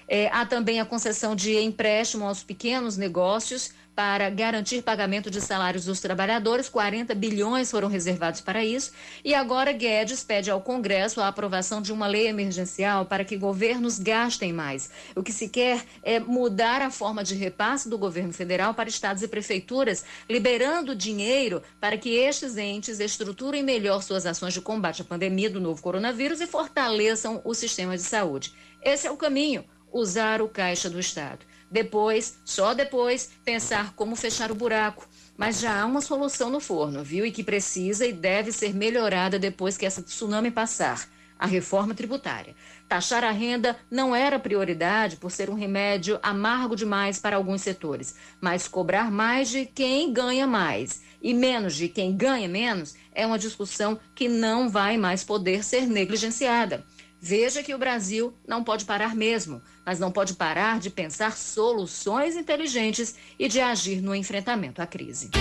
É, 0.07 0.29
há 0.31 0.45
também 0.45 0.79
a 0.79 0.85
concessão 0.85 1.35
de 1.35 1.57
empréstimo 1.59 2.25
aos 2.25 2.43
pequenos 2.43 2.95
negócios 2.95 3.71
para 3.97 4.29
garantir 4.29 4.83
pagamento 4.83 5.31
de 5.31 5.41
salários 5.41 5.85
dos 5.85 5.99
trabalhadores, 5.99 6.69
40 6.69 7.15
bilhões 7.15 7.71
foram 7.71 7.87
reservados 7.87 8.39
para 8.39 8.63
isso. 8.63 8.91
E 9.25 9.33
agora 9.33 9.71
Guedes 9.71 10.23
pede 10.23 10.51
ao 10.51 10.61
Congresso 10.61 11.19
a 11.19 11.27
aprovação 11.27 11.81
de 11.81 11.91
uma 11.91 12.05
lei 12.05 12.27
emergencial 12.27 13.07
para 13.07 13.25
que 13.25 13.35
governos 13.35 13.97
gastem 13.97 14.53
mais. 14.53 14.91
O 15.15 15.23
que 15.23 15.33
se 15.33 15.49
quer 15.49 15.83
é 16.03 16.19
mudar 16.19 16.83
a 16.83 16.91
forma 16.91 17.23
de 17.23 17.33
repasse 17.33 17.89
do 17.89 17.97
governo 17.97 18.31
federal 18.31 18.71
para 18.75 18.87
estados 18.87 19.23
e 19.23 19.27
prefeituras, 19.27 20.05
liberando 20.29 20.95
dinheiro 20.95 21.63
para 21.81 21.97
que 21.97 22.11
estes 22.11 22.55
entes 22.55 22.99
estruturem 22.99 23.63
melhor 23.63 24.03
suas 24.03 24.27
ações 24.27 24.53
de 24.53 24.61
combate 24.61 25.01
à 25.01 25.05
pandemia 25.05 25.49
do 25.49 25.59
novo 25.59 25.81
coronavírus 25.81 26.39
e 26.39 26.45
fortaleçam 26.45 27.41
o 27.43 27.55
sistema 27.55 27.97
de 27.97 28.03
saúde. 28.03 28.53
Esse 28.79 29.07
é 29.07 29.11
o 29.11 29.17
caminho, 29.17 29.65
usar 29.91 30.39
o 30.39 30.47
caixa 30.47 30.87
do 30.87 30.99
Estado. 30.99 31.56
Depois, 31.69 32.39
só 32.45 32.73
depois, 32.73 33.31
pensar 33.43 33.93
como 33.93 34.15
fechar 34.15 34.51
o 34.51 34.55
buraco. 34.55 35.07
Mas 35.35 35.59
já 35.59 35.81
há 35.81 35.85
uma 35.85 36.01
solução 36.01 36.49
no 36.49 36.59
forno, 36.59 37.03
viu? 37.03 37.25
E 37.25 37.31
que 37.31 37.43
precisa 37.43 38.05
e 38.05 38.13
deve 38.13 38.51
ser 38.51 38.73
melhorada 38.73 39.37
depois 39.37 39.77
que 39.77 39.85
essa 39.85 40.01
tsunami 40.01 40.49
passar 40.49 41.07
a 41.39 41.45
reforma 41.45 41.93
tributária. 41.93 42.55
Taxar 42.87 43.23
a 43.23 43.31
renda 43.31 43.77
não 43.91 44.15
era 44.15 44.39
prioridade 44.39 45.17
por 45.17 45.31
ser 45.31 45.49
um 45.49 45.53
remédio 45.53 46.19
amargo 46.23 46.75
demais 46.75 47.19
para 47.19 47.35
alguns 47.35 47.61
setores, 47.61 48.15
mas 48.41 48.67
cobrar 48.67 49.11
mais 49.11 49.49
de 49.49 49.65
quem 49.65 50.11
ganha 50.11 50.47
mais 50.47 51.01
e 51.21 51.33
menos 51.33 51.75
de 51.75 51.89
quem 51.89 52.15
ganha 52.15 52.47
menos 52.47 52.95
é 53.13 53.25
uma 53.25 53.39
discussão 53.39 53.99
que 54.15 54.27
não 54.27 54.69
vai 54.69 54.97
mais 54.97 55.23
poder 55.23 55.63
ser 55.63 55.87
negligenciada. 55.87 56.85
Veja 57.19 57.63
que 57.63 57.73
o 57.73 57.77
Brasil 57.77 58.33
não 58.47 58.63
pode 58.63 58.85
parar 58.85 59.15
mesmo, 59.15 59.61
mas 59.85 59.99
não 59.99 60.11
pode 60.11 60.35
parar 60.35 60.79
de 60.79 60.89
pensar 60.89 61.35
soluções 61.35 62.35
inteligentes 62.35 63.15
e 63.39 63.47
de 63.47 63.59
agir 63.59 64.01
no 64.01 64.13
enfrentamento 64.13 64.81
à 64.81 64.87
crise. 64.87 65.31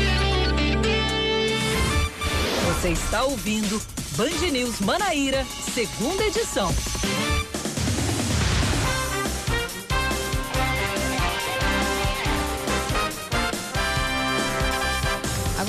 Você 2.67 2.89
está 2.91 3.25
ouvindo 3.25 3.81
Band 4.17 4.51
News 4.51 4.81
Manaíra, 4.81 5.45
segunda 5.75 6.25
edição. 6.25 6.71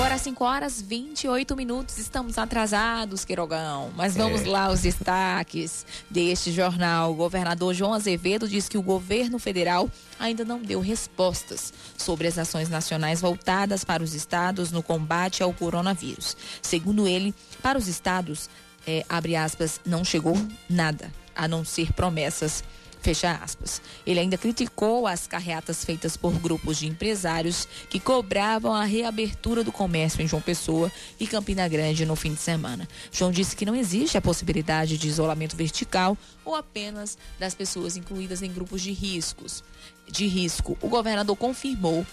Agora 0.07 0.19
5 0.19 0.45
horas 0.45 0.81
28 0.81 1.53
minutos, 1.53 1.97
estamos 1.97 2.37
atrasados, 2.37 3.25
Queirogão. 3.25 3.91
Mas 3.93 4.15
vamos 4.15 4.43
é. 4.43 4.47
lá 4.47 4.71
os 4.71 4.79
destaques 4.79 5.85
deste 6.09 6.49
jornal. 6.49 7.11
O 7.11 7.15
governador 7.15 7.73
João 7.73 7.93
Azevedo 7.93 8.47
diz 8.47 8.69
que 8.69 8.77
o 8.77 8.81
governo 8.81 9.37
federal 9.37 9.91
ainda 10.17 10.45
não 10.45 10.61
deu 10.61 10.79
respostas 10.79 11.73
sobre 11.97 12.25
as 12.25 12.37
ações 12.37 12.69
nacionais 12.69 13.19
voltadas 13.19 13.83
para 13.83 14.01
os 14.01 14.13
estados 14.13 14.71
no 14.71 14.81
combate 14.81 15.43
ao 15.43 15.51
coronavírus. 15.51 16.37
Segundo 16.61 17.05
ele, 17.05 17.35
para 17.61 17.77
os 17.77 17.89
estados, 17.89 18.49
é, 18.87 19.03
abre 19.09 19.35
aspas, 19.35 19.81
não 19.85 20.05
chegou 20.05 20.37
nada, 20.69 21.11
a 21.35 21.49
não 21.49 21.65
ser 21.65 21.91
promessas 21.91 22.63
Fecha 23.07 23.39
aspas. 23.41 23.81
Ele 24.05 24.19
ainda 24.19 24.37
criticou 24.37 25.07
as 25.07 25.25
carreatas 25.27 25.85
feitas 25.85 26.17
por 26.17 26.33
grupos 26.33 26.77
de 26.77 26.87
empresários 26.87 27.65
que 27.89 28.01
cobravam 28.01 28.73
a 28.73 28.83
reabertura 28.83 29.63
do 29.63 29.71
comércio 29.71 30.21
em 30.21 30.27
João 30.27 30.41
Pessoa 30.41 30.91
e 31.17 31.25
Campina 31.25 31.65
Grande 31.69 32.05
no 32.05 32.17
fim 32.17 32.33
de 32.33 32.41
semana. 32.41 32.85
João 33.09 33.31
disse 33.31 33.55
que 33.55 33.65
não 33.65 33.73
existe 33.73 34.17
a 34.17 34.21
possibilidade 34.21 34.97
de 34.97 35.07
isolamento 35.07 35.55
vertical 35.55 36.17
ou 36.43 36.53
apenas 36.53 37.17
das 37.39 37.55
pessoas 37.55 37.95
incluídas 37.95 38.41
em 38.41 38.51
grupos 38.51 38.81
de 38.81 38.91
riscos. 38.91 39.63
De 40.11 40.27
risco, 40.27 40.77
o 40.81 40.89
governador 40.89 41.37
confirmou, 41.37 42.05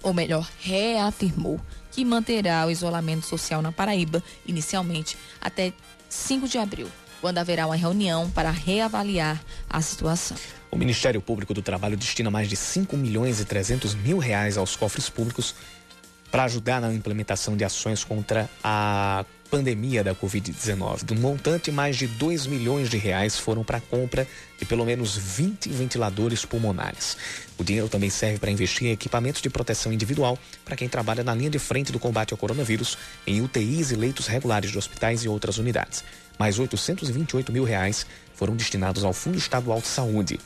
ou 0.00 0.14
melhor, 0.14 0.48
reafirmou, 0.60 1.60
que 1.90 2.04
manterá 2.04 2.64
o 2.64 2.70
isolamento 2.70 3.26
social 3.26 3.60
na 3.60 3.72
Paraíba, 3.72 4.22
inicialmente 4.46 5.18
até 5.40 5.72
5 6.08 6.46
de 6.46 6.58
abril 6.58 6.88
quando 7.24 7.38
haverá 7.38 7.64
uma 7.64 7.74
reunião 7.74 8.28
para 8.28 8.50
reavaliar 8.50 9.42
a 9.70 9.80
situação. 9.80 10.36
O 10.70 10.76
Ministério 10.76 11.22
Público 11.22 11.54
do 11.54 11.62
Trabalho 11.62 11.96
destina 11.96 12.30
mais 12.30 12.50
de 12.50 12.54
5 12.54 12.94
milhões 12.98 13.40
e 13.40 13.46
300 13.46 13.94
mil 13.94 14.18
reais 14.18 14.58
aos 14.58 14.76
cofres 14.76 15.08
públicos 15.08 15.54
para 16.34 16.42
ajudar 16.46 16.80
na 16.80 16.92
implementação 16.92 17.56
de 17.56 17.62
ações 17.62 18.02
contra 18.02 18.50
a 18.60 19.24
pandemia 19.48 20.02
da 20.02 20.16
Covid-19. 20.16 21.04
Do 21.04 21.14
montante, 21.14 21.70
mais 21.70 21.96
de 21.96 22.08
2 22.08 22.48
milhões 22.48 22.90
de 22.90 22.96
reais 22.96 23.38
foram 23.38 23.62
para 23.62 23.78
a 23.78 23.80
compra 23.80 24.26
de 24.58 24.64
pelo 24.64 24.84
menos 24.84 25.16
20 25.16 25.68
ventiladores 25.68 26.44
pulmonares. 26.44 27.16
O 27.56 27.62
dinheiro 27.62 27.88
também 27.88 28.10
serve 28.10 28.40
para 28.40 28.50
investir 28.50 28.88
em 28.88 28.90
equipamentos 28.90 29.40
de 29.40 29.48
proteção 29.48 29.92
individual 29.92 30.36
para 30.64 30.74
quem 30.74 30.88
trabalha 30.88 31.22
na 31.22 31.36
linha 31.36 31.50
de 31.50 31.60
frente 31.60 31.92
do 31.92 32.00
combate 32.00 32.32
ao 32.32 32.36
coronavírus, 32.36 32.98
em 33.24 33.40
UTIs 33.40 33.92
e 33.92 33.94
leitos 33.94 34.26
regulares 34.26 34.72
de 34.72 34.78
hospitais 34.78 35.22
e 35.22 35.28
outras 35.28 35.58
unidades. 35.58 36.02
Mais 36.36 36.58
828 36.58 37.52
mil 37.52 37.62
reais 37.62 38.04
foram 38.34 38.56
destinados 38.56 39.04
ao 39.04 39.12
Fundo 39.12 39.38
Estadual 39.38 39.80
de 39.80 39.86
Saúde. 39.86 40.40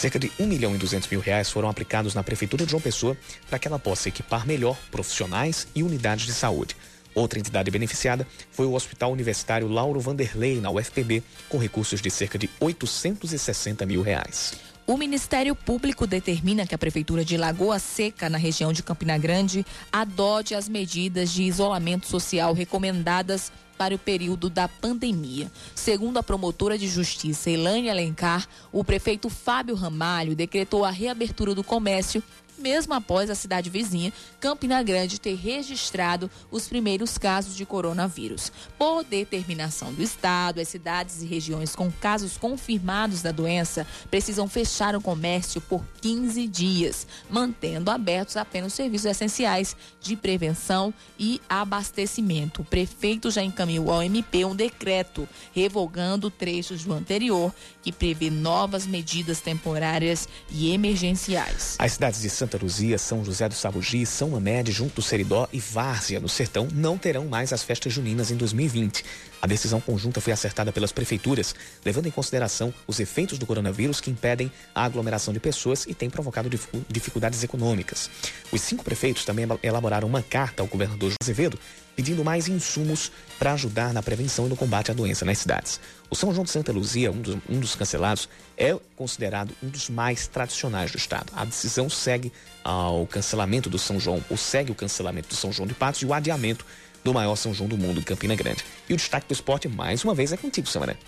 Cerca 0.00 0.18
de 0.18 0.32
1 0.40 0.46
milhão 0.46 0.74
e 0.74 0.78
200 0.78 1.10
mil 1.10 1.20
reais 1.20 1.50
foram 1.50 1.68
aplicados 1.68 2.14
na 2.14 2.22
Prefeitura 2.22 2.64
de 2.64 2.70
João 2.70 2.80
Pessoa 2.80 3.14
para 3.50 3.58
que 3.58 3.68
ela 3.68 3.78
possa 3.78 4.08
equipar 4.08 4.46
melhor 4.46 4.74
profissionais 4.90 5.68
e 5.74 5.82
unidades 5.82 6.24
de 6.24 6.32
saúde. 6.32 6.74
Outra 7.14 7.38
entidade 7.38 7.70
beneficiada 7.70 8.26
foi 8.50 8.64
o 8.64 8.72
Hospital 8.72 9.12
Universitário 9.12 9.68
Lauro 9.68 10.00
Vanderlei, 10.00 10.58
na 10.58 10.70
UFPB, 10.70 11.22
com 11.50 11.58
recursos 11.58 12.00
de 12.00 12.10
cerca 12.10 12.38
de 12.38 12.48
860 12.58 13.84
mil 13.84 14.00
reais. 14.00 14.54
O 14.86 14.96
Ministério 14.96 15.54
Público 15.54 16.06
determina 16.06 16.66
que 16.66 16.74
a 16.74 16.78
Prefeitura 16.78 17.22
de 17.22 17.36
Lagoa 17.36 17.78
Seca, 17.78 18.30
na 18.30 18.38
região 18.38 18.72
de 18.72 18.82
Campina 18.82 19.18
Grande, 19.18 19.66
adote 19.92 20.54
as 20.54 20.66
medidas 20.66 21.30
de 21.30 21.42
isolamento 21.42 22.06
social 22.06 22.54
recomendadas 22.54 23.52
para 23.80 23.94
o 23.94 23.98
período 23.98 24.50
da 24.50 24.68
pandemia. 24.68 25.50
Segundo 25.74 26.18
a 26.18 26.22
promotora 26.22 26.76
de 26.76 26.86
justiça 26.86 27.48
Elaine 27.48 27.88
Alencar, 27.88 28.46
o 28.70 28.84
prefeito 28.84 29.30
Fábio 29.30 29.74
Ramalho 29.74 30.36
decretou 30.36 30.84
a 30.84 30.90
reabertura 30.90 31.54
do 31.54 31.64
comércio 31.64 32.22
mesmo 32.60 32.94
após 32.94 33.30
a 33.30 33.34
cidade 33.34 33.70
vizinha, 33.70 34.12
Campina 34.38 34.82
Grande, 34.82 35.20
ter 35.20 35.34
registrado 35.34 36.30
os 36.50 36.68
primeiros 36.68 37.18
casos 37.18 37.56
de 37.56 37.64
coronavírus. 37.64 38.52
Por 38.78 39.02
determinação 39.02 39.92
do 39.92 40.02
Estado, 40.02 40.60
as 40.60 40.68
cidades 40.68 41.22
e 41.22 41.26
regiões 41.26 41.74
com 41.74 41.90
casos 41.90 42.36
confirmados 42.36 43.22
da 43.22 43.32
doença 43.32 43.86
precisam 44.10 44.48
fechar 44.48 44.94
o 44.94 45.00
comércio 45.00 45.60
por 45.60 45.82
15 46.00 46.46
dias, 46.46 47.06
mantendo 47.28 47.90
abertos 47.90 48.36
apenas 48.36 48.74
serviços 48.74 49.06
essenciais 49.06 49.74
de 50.00 50.16
prevenção 50.16 50.92
e 51.18 51.40
abastecimento. 51.48 52.62
O 52.62 52.64
prefeito 52.64 53.30
já 53.30 53.42
encaminhou 53.42 53.90
ao 53.90 54.02
MP 54.02 54.44
um 54.44 54.54
decreto 54.54 55.28
revogando 55.54 56.30
trechos 56.30 56.84
do 56.84 56.92
anterior 56.92 57.54
que 57.82 57.92
prevê 57.92 58.30
novas 58.30 58.86
medidas 58.86 59.40
temporárias 59.40 60.28
e 60.50 60.72
emergenciais. 60.72 61.76
As 61.78 61.92
cidades 61.92 62.20
de 62.20 62.30
Santa 62.30 62.49
Santa 62.50 62.64
Luzia, 62.64 62.98
São 62.98 63.24
José 63.24 63.48
do 63.48 63.54
Sabugi, 63.54 64.04
São 64.04 64.34
Amédio, 64.34 64.74
Junto 64.74 64.96
do 64.96 65.02
Seridó 65.02 65.48
e 65.52 65.60
Várzea, 65.60 66.18
no 66.18 66.28
Sertão, 66.28 66.66
não 66.72 66.98
terão 66.98 67.26
mais 67.26 67.52
as 67.52 67.62
festas 67.62 67.92
juninas 67.92 68.32
em 68.32 68.36
2020. 68.36 69.04
A 69.40 69.46
decisão 69.46 69.80
conjunta 69.80 70.20
foi 70.20 70.32
acertada 70.32 70.72
pelas 70.72 70.90
prefeituras, 70.90 71.54
levando 71.84 72.06
em 72.06 72.10
consideração 72.10 72.74
os 72.88 72.98
efeitos 72.98 73.38
do 73.38 73.46
coronavírus 73.46 74.00
que 74.00 74.10
impedem 74.10 74.50
a 74.74 74.84
aglomeração 74.84 75.32
de 75.32 75.38
pessoas 75.38 75.86
e 75.86 75.94
têm 75.94 76.10
provocado 76.10 76.50
dificuldades 76.88 77.44
econômicas. 77.44 78.10
Os 78.50 78.60
cinco 78.62 78.82
prefeitos 78.82 79.24
também 79.24 79.46
elaboraram 79.62 80.08
uma 80.08 80.22
carta 80.22 80.60
ao 80.60 80.66
governador 80.66 81.12
Azevedo 81.22 81.56
pedindo 81.94 82.24
mais 82.24 82.48
insumos 82.48 83.12
para 83.38 83.52
ajudar 83.52 83.92
na 83.92 84.02
prevenção 84.02 84.46
e 84.46 84.48
no 84.48 84.56
combate 84.56 84.90
à 84.90 84.94
doença 84.94 85.24
nas 85.24 85.38
cidades. 85.38 85.78
O 86.10 86.16
São 86.16 86.34
João 86.34 86.44
de 86.44 86.50
Santa 86.50 86.72
Luzia, 86.72 87.12
um 87.12 87.20
dos, 87.20 87.36
um 87.48 87.60
dos 87.60 87.76
cancelados, 87.76 88.28
é 88.58 88.76
considerado 88.96 89.54
um 89.62 89.68
dos 89.68 89.88
mais 89.88 90.26
tradicionais 90.26 90.90
do 90.90 90.98
estado. 90.98 91.32
A 91.36 91.44
decisão 91.44 91.88
segue 91.88 92.32
ao 92.64 93.06
cancelamento 93.06 93.70
do 93.70 93.78
São 93.78 94.00
João, 94.00 94.22
ou 94.28 94.36
segue 94.36 94.72
o 94.72 94.74
cancelamento 94.74 95.28
do 95.28 95.36
São 95.36 95.52
João 95.52 95.68
de 95.68 95.74
Patos 95.74 96.02
e 96.02 96.06
o 96.06 96.12
adiamento 96.12 96.66
do 97.04 97.14
maior 97.14 97.36
São 97.36 97.54
João 97.54 97.68
do 97.68 97.78
mundo, 97.78 98.02
Campina 98.02 98.34
Grande. 98.34 98.64
E 98.88 98.92
o 98.92 98.96
destaque 98.96 99.28
do 99.28 99.32
esporte, 99.32 99.68
mais 99.68 100.02
uma 100.02 100.12
vez, 100.12 100.32
é 100.32 100.36
contigo, 100.36 100.66
Samara. 100.66 100.98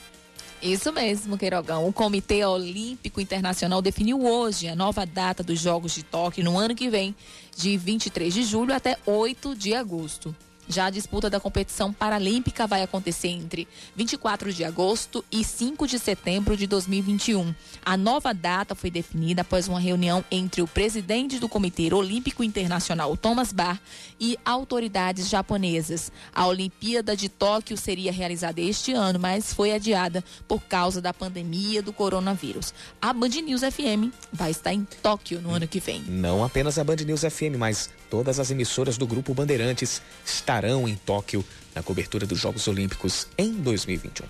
Isso 0.62 0.92
mesmo, 0.92 1.36
Queirogão. 1.36 1.88
O 1.88 1.92
Comitê 1.92 2.44
Olímpico 2.44 3.20
Internacional 3.20 3.82
definiu 3.82 4.24
hoje 4.24 4.68
a 4.68 4.76
nova 4.76 5.04
data 5.04 5.42
dos 5.42 5.58
Jogos 5.58 5.92
de 5.96 6.04
Tóquio 6.04 6.44
no 6.44 6.56
ano 6.56 6.76
que 6.76 6.88
vem, 6.88 7.12
de 7.56 7.76
23 7.76 8.32
de 8.32 8.44
julho 8.44 8.72
até 8.72 8.96
8 9.04 9.56
de 9.56 9.74
agosto. 9.74 10.32
Já 10.72 10.86
a 10.86 10.90
disputa 10.90 11.28
da 11.28 11.38
competição 11.38 11.92
paralímpica 11.92 12.66
vai 12.66 12.82
acontecer 12.82 13.28
entre 13.28 13.68
24 13.94 14.50
de 14.54 14.64
agosto 14.64 15.22
e 15.30 15.44
5 15.44 15.86
de 15.86 15.98
setembro 15.98 16.56
de 16.56 16.66
2021. 16.66 17.54
A 17.84 17.94
nova 17.94 18.32
data 18.32 18.74
foi 18.74 18.90
definida 18.90 19.42
após 19.42 19.68
uma 19.68 19.78
reunião 19.78 20.24
entre 20.30 20.62
o 20.62 20.66
presidente 20.66 21.38
do 21.38 21.46
Comitê 21.46 21.92
Olímpico 21.92 22.42
Internacional, 22.42 23.14
Thomas 23.18 23.52
Bach, 23.52 23.78
e 24.18 24.38
autoridades 24.46 25.28
japonesas. 25.28 26.10
A 26.34 26.46
Olimpíada 26.46 27.14
de 27.14 27.28
Tóquio 27.28 27.76
seria 27.76 28.10
realizada 28.10 28.58
este 28.58 28.94
ano, 28.94 29.18
mas 29.18 29.52
foi 29.52 29.74
adiada 29.74 30.24
por 30.48 30.62
causa 30.62 31.02
da 31.02 31.12
pandemia 31.12 31.82
do 31.82 31.92
coronavírus. 31.92 32.72
A 33.00 33.12
Band 33.12 33.28
News 33.28 33.60
FM 33.60 34.10
vai 34.32 34.52
estar 34.52 34.72
em 34.72 34.86
Tóquio 35.02 35.38
no 35.42 35.50
ano 35.50 35.68
que 35.68 35.80
vem. 35.80 36.00
Não 36.08 36.42
apenas 36.42 36.78
a 36.78 36.84
Band 36.84 36.96
News 37.04 37.20
FM, 37.20 37.58
mas 37.58 37.90
todas 38.12 38.38
as 38.38 38.50
emissoras 38.50 38.98
do 38.98 39.06
Grupo 39.06 39.32
Bandeirantes 39.32 40.02
estarão 40.22 40.86
em 40.86 40.94
Tóquio 40.96 41.42
na 41.74 41.82
cobertura 41.82 42.26
dos 42.26 42.38
Jogos 42.38 42.68
Olímpicos 42.68 43.26
em 43.38 43.54
2021. 43.54 44.26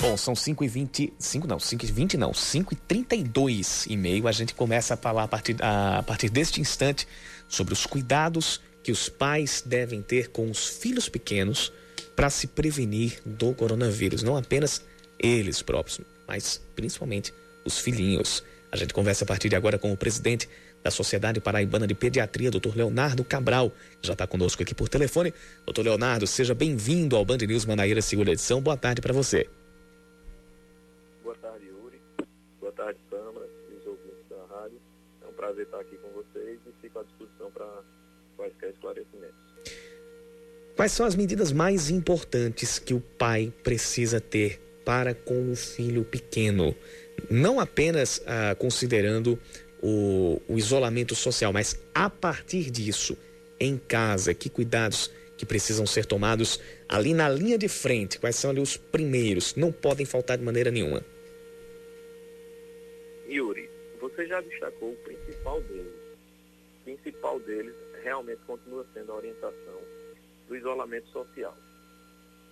Bom, 0.00 0.16
são 0.16 0.34
5 0.34 0.64
e 0.64 0.66
20, 0.66 1.12
5 1.16 1.46
não, 1.46 1.60
5 1.60 1.84
e 1.84 1.92
20 1.92 2.16
não, 2.16 2.34
5 2.34 2.74
e 2.74 2.76
32 2.76 3.86
e 3.88 3.96
meio. 3.96 4.26
A 4.26 4.32
gente 4.32 4.52
começa 4.52 4.94
a 4.94 4.96
falar 4.96 5.22
a 5.22 5.28
partir, 5.28 5.56
a, 5.62 5.98
a 5.98 6.02
partir 6.02 6.28
deste 6.28 6.60
instante 6.60 7.06
sobre 7.48 7.72
os 7.72 7.86
cuidados 7.86 8.60
que 8.82 8.90
os 8.90 9.08
pais 9.08 9.62
devem 9.64 10.02
ter 10.02 10.30
com 10.30 10.50
os 10.50 10.66
filhos 10.66 11.08
pequenos 11.08 11.72
para 12.14 12.30
se 12.30 12.46
prevenir 12.46 13.20
do 13.24 13.54
coronavírus. 13.54 14.22
Não 14.22 14.36
apenas 14.36 14.84
eles 15.18 15.62
próprios, 15.62 16.00
mas 16.26 16.60
principalmente 16.74 17.32
os 17.64 17.78
filhinhos. 17.78 18.44
A 18.70 18.76
gente 18.76 18.92
conversa 18.92 19.24
a 19.24 19.26
partir 19.26 19.48
de 19.48 19.56
agora 19.56 19.78
com 19.78 19.92
o 19.92 19.96
presidente 19.96 20.48
da 20.82 20.90
Sociedade 20.90 21.40
Paraibana 21.40 21.86
de 21.86 21.94
Pediatria, 21.94 22.50
Dr. 22.50 22.76
Leonardo 22.76 23.24
Cabral, 23.24 23.70
que 24.00 24.06
já 24.06 24.12
está 24.12 24.26
conosco 24.26 24.62
aqui 24.62 24.74
por 24.74 24.88
telefone. 24.88 25.32
Doutor 25.64 25.82
Leonardo, 25.82 26.26
seja 26.26 26.54
bem-vindo 26.54 27.16
ao 27.16 27.24
Band 27.24 27.38
News 27.38 27.64
Manaíra, 27.64 28.02
segunda 28.02 28.32
edição. 28.32 28.60
Boa 28.60 28.76
tarde 28.76 29.00
para 29.00 29.14
você. 29.14 29.48
Boa 31.22 31.34
tarde, 31.36 31.66
Yuri. 31.66 32.02
Boa 32.60 32.72
tarde, 32.72 33.00
Câmara 33.08 33.48
e 33.70 33.74
os 33.76 33.86
ouvintes 33.86 34.28
da 34.28 34.44
rádio. 34.54 34.78
É 35.22 35.26
um 35.26 35.32
prazer 35.32 35.64
estar 35.64 35.80
aqui 35.80 35.96
com 35.96 36.10
vocês 36.10 36.60
e 36.66 36.82
fico 36.82 36.98
à 36.98 37.02
disposição 37.02 37.50
para 37.50 37.82
quaisquer 38.36 38.70
esclarecimentos. 38.70 39.54
Quais 40.76 40.92
são 40.92 41.06
as 41.06 41.14
medidas 41.14 41.52
mais 41.52 41.88
importantes 41.90 42.78
que 42.78 42.94
o 42.94 43.00
pai 43.00 43.52
precisa 43.62 44.20
ter 44.20 44.60
para 44.84 45.14
com 45.14 45.50
o 45.50 45.56
filho 45.56 46.04
pequeno. 46.04 46.76
Não 47.30 47.58
apenas 47.58 48.22
ah, 48.26 48.54
considerando 48.54 49.38
o, 49.82 50.40
o 50.46 50.58
isolamento 50.58 51.14
social, 51.14 51.52
mas 51.52 51.80
a 51.94 52.10
partir 52.10 52.70
disso, 52.70 53.16
em 53.58 53.78
casa, 53.78 54.34
que 54.34 54.50
cuidados 54.50 55.10
que 55.36 55.46
precisam 55.46 55.86
ser 55.86 56.04
tomados 56.04 56.60
ali 56.88 57.14
na 57.14 57.28
linha 57.28 57.56
de 57.56 57.68
frente? 57.68 58.18
Quais 58.18 58.36
são 58.36 58.50
ali 58.50 58.60
os 58.60 58.76
primeiros? 58.76 59.54
Não 59.56 59.72
podem 59.72 60.04
faltar 60.04 60.36
de 60.36 60.44
maneira 60.44 60.70
nenhuma. 60.70 61.02
Yuri, 63.28 63.68
você 64.00 64.26
já 64.26 64.40
destacou 64.42 64.92
o 64.92 64.96
principal 64.96 65.60
deles. 65.62 65.92
O 66.80 66.84
principal 66.84 67.40
deles 67.40 67.74
realmente 68.02 68.40
continua 68.46 68.86
sendo 68.92 69.12
a 69.12 69.16
orientação 69.16 69.93
do 70.48 70.56
isolamento 70.56 71.08
social 71.08 71.54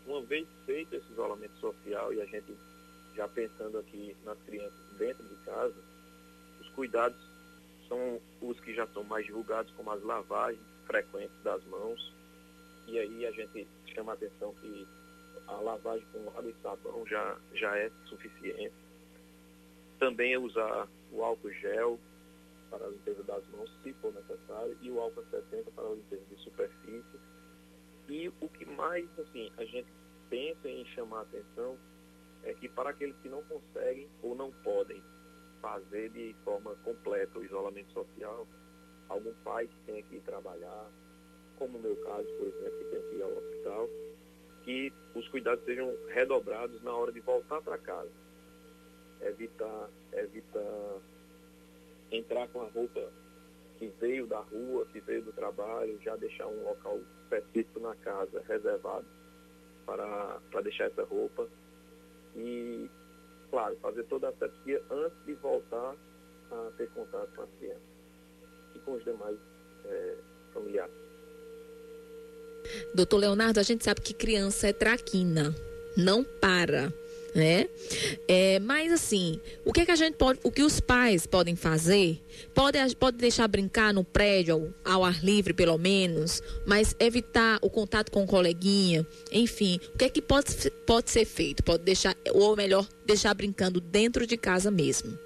uma 0.07 0.21
vez 0.23 0.47
feito 0.67 0.95
esse 0.95 1.13
isolamento 1.13 1.55
social 1.59 2.13
e 2.13 2.21
a 2.21 2.27
gente 2.27 2.57
já 3.15 3.29
pensando 3.29 3.79
aqui 3.79 4.17
nas 4.25 4.39
crianças 4.43 4.79
dentro 4.99 5.23
de 5.25 5.35
casa, 5.45 5.77
os 6.61 6.69
cuidados 6.71 7.21
são 7.89 8.21
os 8.41 8.59
que 8.61 8.75
já 8.75 8.87
são 8.89 9.05
mais 9.05 9.27
divulgados, 9.27 9.73
como 9.73 9.91
as 9.91 10.03
lavagens 10.03 10.63
frequentes 10.87 11.37
das 11.43 11.63
mãos. 11.65 12.13
E 12.89 12.99
aí 12.99 13.27
a 13.27 13.31
gente 13.33 13.67
chama 13.95 14.13
a 14.13 14.15
atenção 14.15 14.55
que 14.61 14.87
a 15.47 15.55
lavagem 15.55 16.07
com 16.13 16.29
água 16.31 16.51
e 16.51 16.63
sabão 16.63 17.07
já, 17.07 17.37
já 17.55 17.77
é 17.77 17.91
suficiente. 18.07 18.75
Também 19.99 20.33
é 20.33 20.39
usar 20.39 20.89
o 21.13 21.23
álcool 21.23 21.53
gel 21.53 21.99
para 22.71 22.87
a 22.87 22.89
limpeza 22.89 23.23
das 23.25 23.47
mãos, 23.49 23.71
se 23.83 23.93
for 23.95 24.13
necessário, 24.15 24.77
e 24.81 24.91
o 24.91 24.99
álcool 24.99 25.25
70 25.31 25.71
para 25.73 25.85
a 25.85 25.91
limpeza 25.91 26.23
de 26.31 26.43
superfície 26.43 27.21
e 28.09 28.29
o 28.29 28.49
que 28.49 28.65
mais 28.65 29.07
assim, 29.19 29.51
a 29.57 29.65
gente 29.65 29.89
pensa 30.29 30.69
em 30.69 30.85
chamar 30.87 31.19
a 31.19 31.23
atenção 31.23 31.77
é 32.45 32.53
que 32.55 32.69
para 32.69 32.91
aqueles 32.91 33.17
que 33.23 33.29
não 33.29 33.43
conseguem 33.45 34.09
ou 34.23 34.35
não 34.35 34.51
podem 34.65 35.03
fazer 35.61 36.11
de 36.11 36.35
forma 36.45 36.75
completa 36.85 37.39
o 37.39 37.45
isolamento 37.45 37.93
social, 37.93 38.47
algum 39.09 39.33
pai 39.45 39.69
que 39.69 39.77
tenha 39.87 40.03
que 40.03 40.17
ir 40.17 40.21
trabalhar, 40.23 40.91
como 41.57 41.79
no 41.79 41.85
meu 41.85 41.97
caso, 42.05 42.27
por 42.39 42.49
exemplo, 42.49 42.79
que 42.79 42.85
tem 42.85 43.03
que 43.03 43.17
ir 43.17 43.23
ao 43.23 43.31
hospital, 43.31 43.89
que 44.65 44.93
os 45.15 45.29
cuidados 45.29 45.65
sejam 45.65 45.95
redobrados 46.09 46.83
na 46.83 46.93
hora 46.93 47.13
de 47.13 47.21
voltar 47.21 47.61
para 47.63 47.79
casa. 47.79 48.11
Evitar, 49.21 49.89
evitar 50.13 51.01
entrar 52.11 52.49
com 52.49 52.63
a 52.63 52.69
roupa 52.69 53.13
que 53.83 53.93
veio 54.01 54.29
da 54.29 54.39
rua, 54.39 54.87
que 54.93 55.01
veio 55.01 55.23
do 55.23 55.33
trabalho, 55.33 55.99
já 56.05 56.15
deixar 56.15 56.47
um 56.47 56.63
local 56.63 57.01
específico 57.25 57.81
na 57.81 57.97
casa 57.97 58.41
reservado 58.47 59.05
para, 59.85 60.39
para 60.53 60.61
deixar 60.61 60.85
essa 60.85 61.03
roupa. 61.03 61.49
E, 62.37 62.89
claro, 63.51 63.77
fazer 63.83 64.05
toda 64.05 64.29
a 64.29 64.31
asepsia 64.31 64.81
antes 64.89 65.25
de 65.27 65.35
voltar 65.35 65.97
a 66.53 66.71
ter 66.77 66.89
contato 66.91 67.29
com 67.35 67.43
as 67.43 67.51
crianças 67.59 67.83
e 68.77 68.79
com 68.79 68.93
os 68.93 69.05
demais 69.05 69.37
é, 69.87 70.17
familiares. 70.55 70.95
Doutor 72.95 73.17
Leonardo, 73.17 73.59
a 73.59 73.65
gente 73.65 73.83
sabe 73.83 74.01
que 74.01 74.15
criança 74.15 74.69
é 74.69 74.73
traquina, 74.73 75.53
não 75.97 76.23
para 76.23 76.93
né? 77.35 77.69
É, 78.29 78.59
mas 78.59 78.93
assim, 78.93 79.41
o 79.65 79.73
que, 79.73 79.81
é 79.81 79.87
que 79.87 79.91
a 79.91 79.97
gente 79.97 80.17
pode, 80.17 80.39
o 80.43 80.51
que 80.51 80.63
os 80.63 80.81
pais 80.81 81.27
podem 81.27 81.57
fazer? 81.57 82.21
Pode, 82.55 82.79
pode 82.97 83.17
deixar 83.17 83.49
brincar 83.49 83.93
no 83.95 84.05
prédio 84.05 84.73
ao, 84.85 84.95
ao, 84.97 85.05
ar 85.05 85.25
livre, 85.25 85.55
pelo 85.55 85.79
menos, 85.79 86.43
mas 86.67 86.95
evitar 86.99 87.59
o 87.63 87.71
contato 87.71 88.11
com 88.11 88.25
o 88.25 88.27
coleguinha, 88.27 89.07
enfim, 89.31 89.81
o 89.95 89.99
que 89.99 90.05
é 90.05 90.09
que 90.09 90.21
pode, 90.21 90.71
pode 90.87 91.11
ser 91.11 91.25
feito? 91.25 91.63
Pode 91.63 91.83
deixar, 91.83 92.17
ou 92.33 92.55
melhor, 92.57 92.87
deixar 93.05 93.33
brincando 93.35 93.81
dentro 93.81 94.27
de 94.27 94.37
casa 94.37 94.71
mesmo. 94.71 95.19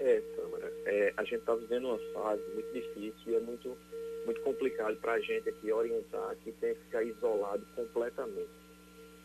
É, 0.00 0.22
Câmara, 0.36 0.72
é, 0.86 1.12
a 1.16 1.24
gente 1.24 1.40
está 1.40 1.54
vivendo 1.54 1.88
uma 1.88 1.98
fase 2.12 2.42
muito 2.54 2.72
difícil 2.72 3.32
e 3.32 3.34
é 3.34 3.40
muito, 3.40 3.76
muito 4.26 4.40
complicado 4.42 4.96
para 4.96 5.12
a 5.12 5.20
gente 5.20 5.48
aqui 5.48 5.72
orientar 5.72 6.36
que 6.44 6.52
tem 6.52 6.74
que 6.74 6.80
ficar 6.82 7.02
isolado 7.02 7.66
completamente 7.74 8.57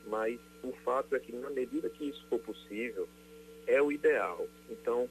mas 0.08 0.40
o 0.64 0.72
fato 0.84 1.16
é 1.16 1.20
que 1.20 1.32
na 1.32 1.50
medida 1.50 1.90
que 1.90 2.10
isso 2.10 2.26
for 2.30 2.40
possível, 2.40 3.08
é 3.68 3.82
o 3.82 3.92
ideal. 3.92 4.48
Então, 4.70 5.10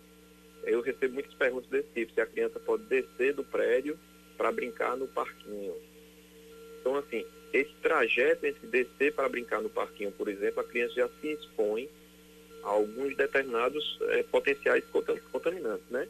eu 0.65 0.81
recebo 0.81 1.15
muitas 1.15 1.35
perguntas 1.35 1.69
desse 1.69 1.89
tipo, 1.95 2.15
se 2.15 2.21
a 2.21 2.27
criança 2.27 2.61
pode 2.61 2.85
descer 2.85 3.35
do 3.35 3.45
prédio 3.45 3.99
para 4.37 4.53
brincar 4.53 4.97
no 4.97 5.07
parquinho. 5.09 5.75
Então, 6.81 6.97
assim, 6.97 7.25
esse 7.53 7.73
trajeto 7.83 8.47
entre 8.47 8.67
descer 8.67 9.13
para 9.15 9.29
brincar 9.29 9.61
no 9.61 9.69
parquinho, 9.69 10.13
por 10.13 10.29
exemplo, 10.29 10.61
a 10.61 10.65
criança 10.65 10.95
já 10.95 11.09
se 11.21 11.29
expõe 11.29 11.89
a 12.63 12.69
alguns 12.69 13.17
determinados 13.17 13.99
é, 14.11 14.23
potenciais 14.23 14.85
contaminantes, 15.31 15.89
né? 15.91 16.09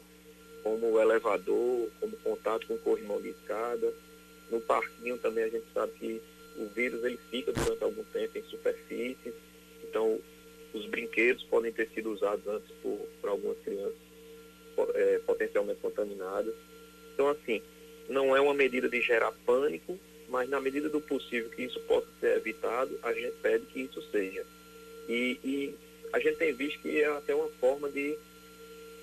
Como 0.63 0.91
o 0.91 1.01
elevador, 1.01 1.89
como 1.99 2.15
contato 2.17 2.67
com 2.67 2.77
corrimão 2.77 3.21
de 3.21 3.29
escada. 3.29 3.93
No 4.49 4.61
parquinho 4.61 5.17
também 5.17 5.43
a 5.43 5.49
gente 5.49 5.65
sabe 5.73 5.91
que 5.93 6.21
o 6.57 6.67
vírus 6.67 7.03
ele 7.03 7.19
fica 7.29 7.51
durante 7.51 7.83
algum 7.83 8.03
tempo 8.05 8.37
em 8.37 8.43
superfície, 8.43 9.33
então 9.83 10.19
os 10.73 10.85
brinquedos 10.87 11.43
podem 11.43 11.71
ter 11.71 11.89
sido 11.89 12.11
usados 12.11 12.47
antes 12.47 12.69
por, 12.81 12.97
por 13.21 13.29
algumas 13.29 13.57
crianças 13.59 13.95
é, 14.95 15.19
potencialmente 15.25 15.79
contaminadas. 15.79 16.53
Então, 17.13 17.29
assim, 17.29 17.61
não 18.09 18.35
é 18.35 18.41
uma 18.41 18.53
medida 18.53 18.89
de 18.89 19.01
gerar 19.01 19.31
pânico, 19.45 19.99
mas 20.29 20.49
na 20.49 20.59
medida 20.59 20.89
do 20.89 20.99
possível 20.99 21.49
que 21.49 21.63
isso 21.63 21.79
possa 21.81 22.07
ser 22.19 22.37
evitado, 22.37 22.97
a 23.03 23.13
gente 23.13 23.35
pede 23.41 23.65
que 23.67 23.81
isso 23.81 24.01
seja. 24.11 24.45
E, 25.07 25.39
e 25.43 25.75
a 26.11 26.19
gente 26.19 26.37
tem 26.37 26.53
visto 26.53 26.79
que 26.81 27.01
é 27.01 27.05
até 27.05 27.35
uma 27.35 27.49
forma 27.59 27.89
de 27.89 28.17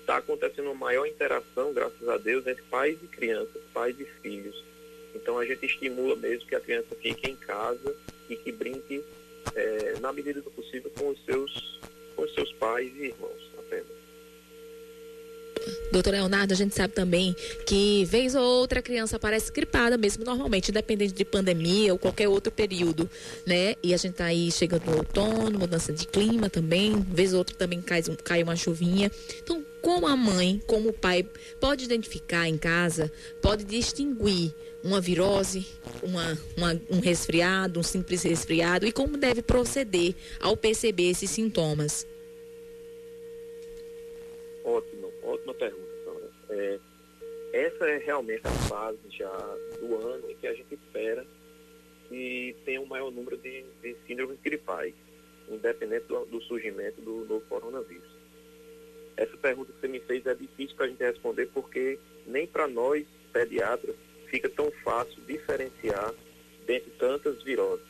estar 0.01 0.13
tá 0.13 0.17
acontecendo 0.17 0.65
uma 0.65 0.75
maior 0.75 1.05
interação, 1.05 1.73
graças 1.73 2.07
a 2.07 2.17
Deus, 2.17 2.45
entre 2.45 2.63
pais 2.63 2.97
e 3.01 3.07
crianças, 3.07 3.61
pais 3.73 3.97
e 3.99 4.05
filhos. 4.21 4.70
Então 5.15 5.37
a 5.37 5.45
gente 5.45 5.65
estimula 5.65 6.15
mesmo 6.15 6.47
que 6.47 6.55
a 6.55 6.59
criança 6.59 6.95
fique 7.01 7.29
em 7.29 7.35
casa 7.35 7.95
e 8.29 8.35
que 8.35 8.51
brinque 8.51 9.03
é, 9.55 9.99
na 9.99 10.11
medida 10.13 10.41
do 10.41 10.51
possível, 10.51 10.91
com 10.97 11.09
os 11.09 11.25
seus, 11.25 11.79
com 12.15 12.23
os 12.23 12.33
seus 12.33 12.51
pais 12.53 12.91
e 12.95 13.05
irmãos 13.05 13.51
apenas. 13.57 14.01
Doutor 15.91 16.11
Leonardo, 16.11 16.53
a 16.53 16.57
gente 16.57 16.73
sabe 16.73 16.93
também 16.93 17.35
que 17.65 18.05
vez 18.05 18.33
ou 18.33 18.41
outra 18.41 18.79
a 18.79 18.81
criança 18.81 19.17
aparece 19.17 19.51
gripada 19.51 19.97
mesmo 19.97 20.23
normalmente, 20.23 20.71
independente 20.71 21.13
de 21.13 21.25
pandemia 21.25 21.91
ou 21.91 21.99
qualquer 21.99 22.27
outro 22.27 22.51
período, 22.51 23.09
né? 23.45 23.75
E 23.83 23.93
a 23.93 23.97
gente 23.97 24.15
tá 24.15 24.25
aí 24.25 24.51
chegando 24.51 24.85
no 24.85 24.97
outono, 24.97 25.59
mudança 25.59 25.91
de 25.91 26.07
clima 26.07 26.49
também, 26.49 26.99
vez 27.01 27.33
ou 27.33 27.39
outra 27.39 27.55
também 27.55 27.81
cai, 27.81 28.01
cai 28.23 28.41
uma 28.41 28.55
chuvinha. 28.55 29.11
Então, 29.43 29.63
como 29.81 30.07
a 30.07 30.15
mãe, 30.15 30.61
como 30.65 30.89
o 30.89 30.93
pai 30.93 31.27
pode 31.59 31.83
identificar 31.83 32.47
em 32.47 32.57
casa, 32.57 33.11
pode 33.41 33.63
distinguir 33.65 34.53
uma 34.83 34.99
virose, 34.99 35.65
uma, 36.01 36.37
uma, 36.57 36.81
um 36.89 36.99
resfriado, 36.99 37.79
um 37.79 37.83
simples 37.83 38.23
resfriado 38.23 38.85
e 38.85 38.91
como 38.91 39.17
deve 39.17 39.41
proceder 39.41 40.15
ao 40.39 40.57
perceber 40.57 41.09
esses 41.09 41.29
sintomas? 41.29 42.07
Ótimo, 44.63 45.11
ótima 45.23 45.53
pergunta, 45.53 45.91
Sandra. 46.05 46.29
É, 46.49 46.79
essa 47.53 47.85
é 47.85 47.97
realmente 47.97 48.41
a 48.45 48.51
fase 48.51 48.99
já 49.09 49.57
do 49.79 49.95
ano 50.07 50.29
em 50.29 50.35
que 50.35 50.47
a 50.47 50.53
gente 50.53 50.73
espera 50.73 51.25
que 52.09 52.55
tenha 52.65 52.81
um 52.81 52.85
maior 52.85 53.11
número 53.11 53.37
de, 53.37 53.63
de 53.81 53.95
síndromes 54.05 54.39
gripais, 54.41 54.93
independente 55.49 56.05
do, 56.07 56.25
do 56.25 56.41
surgimento 56.41 57.01
do 57.01 57.25
novo 57.25 57.41
coronavírus. 57.47 58.09
Essa 59.17 59.37
pergunta 59.37 59.71
que 59.71 59.79
você 59.79 59.87
me 59.87 59.99
fez 60.01 60.25
é 60.25 60.33
difícil 60.33 60.75
para 60.75 60.85
a 60.85 60.89
gente 60.89 61.03
responder 61.03 61.47
porque 61.53 61.99
nem 62.25 62.47
para 62.47 62.67
nós, 62.67 63.05
pediatras, 63.31 63.95
fica 64.31 64.49
tão 64.49 64.71
fácil 64.83 65.21
diferenciar 65.27 66.15
dentre 66.65 66.89
tantas 66.97 67.43
viroses. 67.43 67.85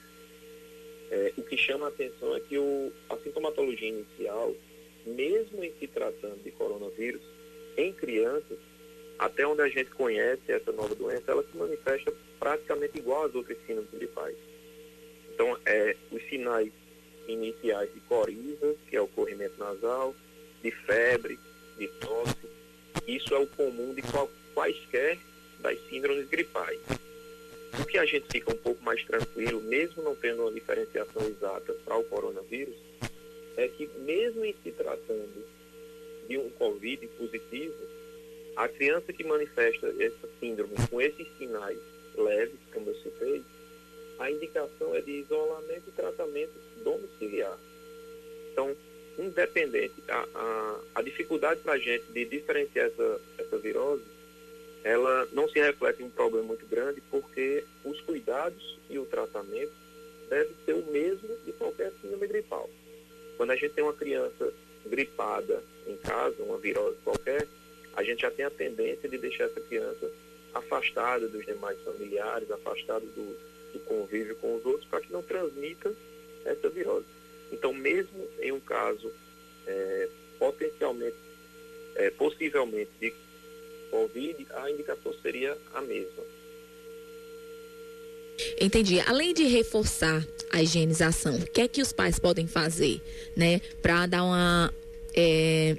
É, 1.11 1.33
o 1.37 1.43
que 1.43 1.55
chama 1.55 1.85
a 1.85 1.89
atenção 1.89 2.35
é 2.35 2.39
que 2.39 2.57
o, 2.57 2.91
a 3.09 3.17
sintomatologia 3.17 3.87
inicial, 3.87 4.53
mesmo 5.05 5.63
em 5.63 5.71
se 5.79 5.87
tratando 5.87 6.41
de 6.43 6.51
coronavírus, 6.51 7.21
em 7.77 7.93
crianças, 7.93 8.57
até 9.19 9.45
onde 9.45 9.61
a 9.61 9.69
gente 9.69 9.91
conhece 9.91 10.41
essa 10.51 10.71
nova 10.71 10.95
doença, 10.95 11.31
ela 11.31 11.43
se 11.43 11.55
manifesta 11.55 12.11
praticamente 12.39 12.97
igual 12.97 13.25
às 13.25 13.35
outras 13.35 13.57
síndromes 13.67 13.91
gripais. 13.91 14.35
Então, 15.33 15.57
é, 15.65 15.95
os 16.11 16.23
sinais 16.23 16.71
iniciais 17.27 17.93
de 17.93 17.99
coriza, 18.01 18.75
que 18.89 18.95
é 18.95 19.01
o 19.01 19.07
corrimento 19.07 19.59
nasal, 19.59 20.15
de 20.63 20.71
febre, 20.71 21.39
de 21.77 21.87
tosse. 21.99 22.35
Isso 23.07 23.33
é 23.35 23.37
o 23.37 23.47
comum 23.47 23.93
de 23.93 24.01
qual, 24.01 24.29
quaisquer 24.53 25.19
das 25.61 25.79
síndromes 25.87 26.27
gripais. 26.27 26.79
O 27.79 27.85
que 27.85 27.97
a 27.97 28.05
gente 28.05 28.27
fica 28.29 28.51
um 28.51 28.57
pouco 28.57 28.83
mais 28.83 29.03
tranquilo, 29.05 29.61
mesmo 29.61 30.03
não 30.03 30.15
tendo 30.15 30.41
uma 30.41 30.51
diferenciação 30.51 31.25
exata 31.27 31.73
para 31.85 31.95
o 31.95 32.03
coronavírus, 32.03 32.75
é 33.55 33.67
que 33.67 33.87
mesmo 33.99 34.43
em 34.43 34.55
se 34.63 34.71
tratando 34.71 35.45
de 36.27 36.37
um 36.37 36.49
Covid 36.51 37.07
positivo, 37.17 37.75
a 38.55 38.67
criança 38.67 39.13
que 39.13 39.23
manifesta 39.23 39.93
essa 39.99 40.29
síndrome 40.39 40.75
com 40.89 41.01
esses 41.01 41.27
sinais 41.37 41.79
leves, 42.15 42.59
como 42.73 42.89
eu 42.89 42.95
citei, 42.95 43.43
a 44.19 44.29
indicação 44.29 44.93
é 44.93 45.01
de 45.01 45.11
isolamento 45.11 45.83
e 45.87 45.91
tratamento 45.91 46.53
domiciliar. 46.83 47.57
Então, 48.51 48.75
independente. 49.17 49.95
A, 50.07 50.27
a, 50.35 50.79
a 50.95 51.01
dificuldade 51.01 51.61
para 51.61 51.73
a 51.73 51.77
gente 51.77 52.05
de 52.11 52.25
diferenciar 52.25 52.87
essa, 52.87 53.21
essa 53.37 53.57
virose, 53.57 54.03
ela 54.83 55.27
não 55.31 55.47
se 55.47 55.59
reflete 55.59 56.01
em 56.01 56.05
um 56.05 56.09
problema 56.09 56.47
muito 56.47 56.65
grande, 56.65 57.01
porque 57.09 57.63
os 57.83 57.99
cuidados 58.01 58.79
e 58.89 58.97
o 58.97 59.05
tratamento 59.05 59.71
devem 60.29 60.55
ser 60.65 60.73
o 60.73 60.85
mesmo 60.91 61.29
de 61.45 61.51
qualquer 61.53 61.91
síndrome 62.01 62.27
gripal. 62.27 62.69
Quando 63.37 63.51
a 63.51 63.55
gente 63.55 63.73
tem 63.73 63.83
uma 63.83 63.93
criança 63.93 64.53
gripada 64.85 65.63
em 65.85 65.95
casa, 65.97 66.41
uma 66.43 66.57
virose 66.57 66.97
qualquer, 67.03 67.47
a 67.93 68.03
gente 68.03 68.21
já 68.21 68.31
tem 68.31 68.45
a 68.45 68.49
tendência 68.49 69.07
de 69.07 69.17
deixar 69.17 69.45
essa 69.45 69.61
criança 69.61 70.11
afastada 70.53 71.27
dos 71.27 71.45
demais 71.45 71.79
familiares, 71.81 72.49
afastada 72.49 73.05
do, 73.05 73.37
do 73.73 73.79
convívio 73.85 74.35
com 74.37 74.55
os 74.55 74.65
outros, 74.65 74.85
para 74.89 75.01
que 75.01 75.11
não 75.11 75.21
transmita 75.21 75.93
essa 76.45 76.69
virose. 76.69 77.05
Então, 77.51 77.73
mesmo 77.73 78.27
em 78.39 78.51
um 78.51 78.59
caso 78.59 79.11
é, 79.67 80.09
potencialmente, 80.39 81.17
é, 81.95 82.09
possivelmente 82.11 82.91
de 82.99 83.13
Covid, 83.91 84.47
a 84.55 84.71
indicação 84.71 85.13
seria 85.21 85.55
a 85.73 85.81
mesma. 85.81 86.23
Entendi. 88.59 88.99
Além 89.01 89.33
de 89.33 89.43
reforçar 89.43 90.25
a 90.51 90.63
higienização, 90.63 91.35
o 91.35 91.45
que 91.45 91.61
é 91.61 91.67
que 91.67 91.81
os 91.81 91.91
pais 91.93 92.17
podem 92.17 92.47
fazer, 92.47 93.01
né, 93.35 93.59
para 93.81 94.07
dar 94.07 94.23
uma 94.23 94.73
é, 95.15 95.77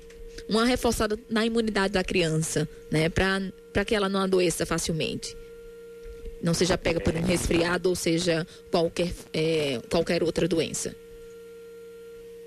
uma 0.49 0.65
reforçada 0.65 1.19
na 1.29 1.45
imunidade 1.45 1.95
da 1.95 2.05
criança, 2.05 2.69
né, 2.91 3.09
para 3.09 3.85
que 3.85 3.95
ela 3.95 4.09
não 4.09 4.21
adoeça 4.21 4.65
facilmente? 4.67 5.37
Não 6.43 6.55
seja 6.55 6.77
pega 6.77 7.01
por 7.01 7.15
um 7.15 7.23
resfriado 7.23 7.89
ou 7.89 7.97
seja 7.97 8.47
qualquer 8.71 9.13
é, 9.33 9.81
qualquer 9.89 10.23
outra 10.23 10.47
doença. 10.47 10.95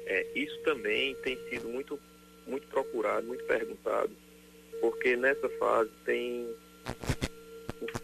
É, 0.06 0.28
isso 0.36 0.58
também 0.60 1.16
tem 1.16 1.38
sido 1.50 1.68
muito, 1.68 2.00
muito 2.46 2.68
procurado, 2.68 3.26
muito 3.26 3.44
perguntado, 3.46 4.12
porque 4.86 5.16
nessa 5.16 5.50
fase 5.58 5.90
tem 6.06 6.48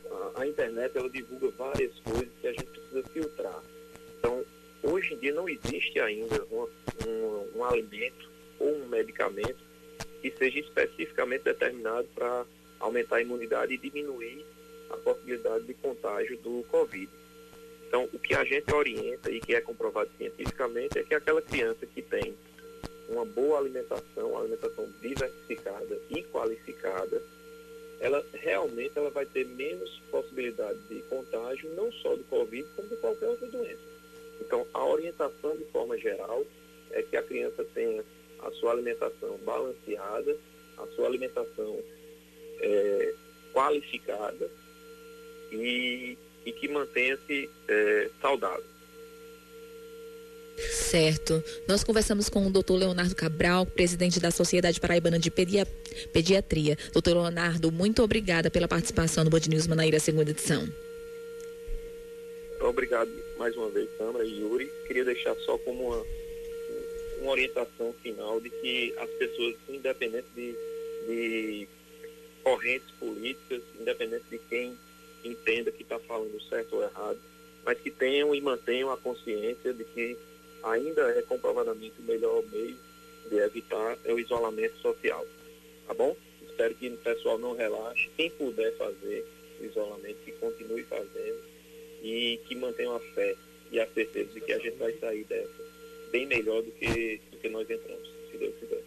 a, 0.10 0.42
a 0.42 0.48
internet 0.48 0.98
ela 0.98 1.10
divulga 1.12 1.50
várias 1.52 1.94
coisas 2.00 2.28
que 2.42 2.48
a 2.48 2.54
gente 2.54 2.66
precisa 2.66 3.04
filtrar. 3.10 3.64
Então, 4.18 4.44
hoje 4.82 5.14
em 5.14 5.18
dia 5.20 5.32
não 5.32 5.48
existe 5.48 6.00
ainda 6.00 6.44
uma, 6.50 6.68
um, 7.08 7.60
um 7.60 7.64
alimento 7.64 8.28
ou 8.60 8.76
um 8.78 8.88
medicamento 8.88 9.60
que 10.24 10.32
seja 10.32 10.60
especificamente 10.60 11.44
determinado 11.44 12.08
para 12.16 12.46
aumentar 12.80 13.18
a 13.18 13.22
imunidade 13.22 13.76
e 13.76 13.78
diminuir 13.78 14.44
a 14.90 14.98
possibilidade 14.98 15.66
de 15.66 15.76
contágio 15.76 16.36
do 16.40 16.66
Covid. 16.72 17.10
Então, 17.88 18.10
o 18.12 18.18
que 18.18 18.34
a 18.34 18.44
gente 18.44 18.74
orienta 18.74 19.30
e 19.30 19.40
que 19.40 19.54
é 19.54 19.62
comprovado 19.62 20.10
cientificamente 20.18 20.98
é 20.98 21.04
que 21.04 21.14
aquela 21.14 21.44
criança 21.44 21.86
que 21.86 22.02
tem 22.02 22.36
uma 23.12 23.26
boa 23.26 23.60
alimentação, 23.60 24.30
uma 24.30 24.42
alimentação 24.42 24.88
diversificada 25.02 26.00
e 26.10 26.24
qualificada, 26.24 27.22
ela 28.00 28.26
realmente 28.34 28.98
ela 28.98 29.10
vai 29.10 29.26
ter 29.26 29.46
menos 29.46 30.02
possibilidade 30.10 30.80
de 30.90 31.02
contágio, 31.04 31.74
não 31.76 31.92
só 31.92 32.16
do 32.16 32.24
Covid, 32.26 32.68
como 32.76 32.88
de 32.88 32.96
qualquer 32.98 33.28
outra 33.28 33.48
doença. 33.48 33.92
Então, 34.40 34.66
a 34.74 34.86
orientação 34.86 35.56
de 35.56 35.66
forma 35.66 35.98
geral 35.98 36.44
é 36.92 37.04
que 37.04 37.16
a 37.16 37.24
criança 37.24 37.64
tenha 37.74 38.04
a 38.40 38.52
sua 38.52 38.72
alimentação 38.72 39.38
balanceada, 39.46 40.36
a 40.78 40.88
sua 40.96 41.06
alimentação 41.06 41.80
é, 42.60 43.14
qualificada 43.54 44.50
e 45.52 46.18
e 46.46 46.52
que 46.52 46.68
mantenha-se 46.68 47.50
é, 47.68 48.10
saudável. 48.22 48.64
Certo. 50.70 51.44
Nós 51.68 51.84
conversamos 51.84 52.30
com 52.30 52.46
o 52.46 52.52
Dr. 52.52 52.74
Leonardo 52.74 53.16
Cabral, 53.16 53.66
presidente 53.66 54.20
da 54.20 54.32
Sociedade 54.32 54.80
Paraibana 54.80 55.18
de 55.18 55.32
Pediatria. 55.32 56.78
Doutor 56.94 57.14
Leonardo, 57.14 57.72
muito 57.72 58.04
obrigada 58.04 58.52
pela 58.52 58.68
participação 58.68 59.24
no 59.24 59.30
Band 59.30 59.42
News 59.50 59.68
Manaíra, 59.68 60.00
segunda 60.00 60.32
edição. 60.32 60.68
Obrigado 62.62 63.10
mais 63.38 63.56
uma 63.56 63.70
vez, 63.70 63.90
Sandra 63.98 64.24
e 64.24 64.40
Yuri. 64.40 64.72
Queria 64.86 65.04
deixar 65.04 65.36
só 65.38 65.58
como 65.60 65.88
uma, 65.88 66.06
uma 67.22 67.32
orientação 67.32 67.94
final 68.04 68.40
de 68.40 68.50
que 68.50 68.94
as 68.98 69.10
pessoas, 69.12 69.56
independente 69.68 70.28
de, 70.36 70.56
de 71.08 71.68
correntes 72.44 72.90
políticas, 73.00 73.62
independente 73.80 74.26
de 74.30 74.38
quem 74.50 74.78
entenda 75.24 75.72
que 75.72 75.84
está 75.84 76.00
falando 76.00 76.40
certo 76.50 76.76
ou 76.76 76.84
errado, 76.84 77.20
mas 77.66 77.80
que 77.80 77.90
tenham 77.90 78.34
e 78.34 78.42
mantenham 78.42 78.92
a 78.92 78.98
consciência 78.98 79.74
de 79.74 79.84
que 79.84 80.18
ainda 80.64 81.02
é 81.18 81.22
comprovadamente 81.24 81.94
o 82.00 82.04
melhor 82.04 82.44
meio 82.52 82.78
de 83.30 83.38
evitar 83.38 83.98
é 84.06 84.14
o 84.14 84.20
isolamento 84.20 84.78
social. 84.78 85.26
Tá 85.88 85.94
bom? 85.94 86.16
Espero 86.42 86.76
que 86.76 86.90
o 86.90 86.98
pessoal 86.98 87.38
não 87.38 87.56
relaxe. 87.56 88.10
Quem 88.18 88.30
puder 88.32 88.76
fazer 88.78 89.26
o 89.60 89.66
isolamento, 89.66 90.18
que 90.26 90.32
continue 90.34 90.84
fazendo 90.84 91.42
e 92.04 92.40
que 92.48 92.56
mantenha 92.56 92.96
a 92.96 93.00
fé 93.00 93.36
e 93.72 93.80
a 93.80 93.88
certeza 93.88 94.32
de 94.34 94.42
que 94.42 94.54
a 94.54 94.60
gente 94.60 94.78
vai 94.78 94.92
sair 95.00 95.24
dessa 95.26 95.72
bem 96.12 96.28
melhor 96.28 96.62
do 96.62 96.72
que, 96.72 97.22
do 97.32 97.38
que 97.38 97.50
nós 97.50 97.68
entramos, 97.70 98.08
se 98.30 98.38
Deus 98.38 98.54
quiser. 98.60 98.84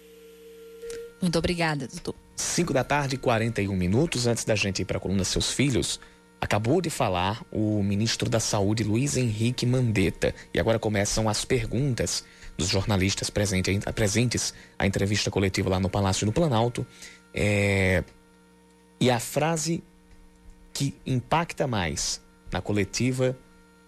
Muito 1.20 1.38
obrigada, 1.38 1.88
doutor. 1.88 2.14
5 2.36 2.72
da 2.72 2.84
tarde, 2.84 3.16
41 3.16 3.74
minutos. 3.74 4.26
Antes 4.26 4.44
da 4.44 4.54
gente 4.54 4.82
ir 4.82 4.84
para 4.84 4.98
a 4.98 5.00
coluna 5.00 5.24
Seus 5.24 5.50
Filhos, 5.50 5.98
Acabou 6.44 6.78
de 6.82 6.90
falar 6.90 7.42
o 7.50 7.82
ministro 7.82 8.28
da 8.28 8.38
Saúde, 8.38 8.84
Luiz 8.84 9.16
Henrique 9.16 9.64
Mandetta. 9.64 10.34
E 10.52 10.60
agora 10.60 10.78
começam 10.78 11.26
as 11.26 11.42
perguntas 11.42 12.22
dos 12.54 12.68
jornalistas 12.68 13.30
presentes 13.30 14.52
à 14.78 14.86
entrevista 14.86 15.30
coletiva 15.30 15.70
lá 15.70 15.80
no 15.80 15.88
Palácio 15.88 16.26
do 16.26 16.32
Planalto. 16.34 16.86
É... 17.32 18.04
E 19.00 19.10
a 19.10 19.18
frase 19.18 19.82
que 20.74 20.94
impacta 21.06 21.66
mais 21.66 22.20
na 22.52 22.60
coletiva 22.60 23.34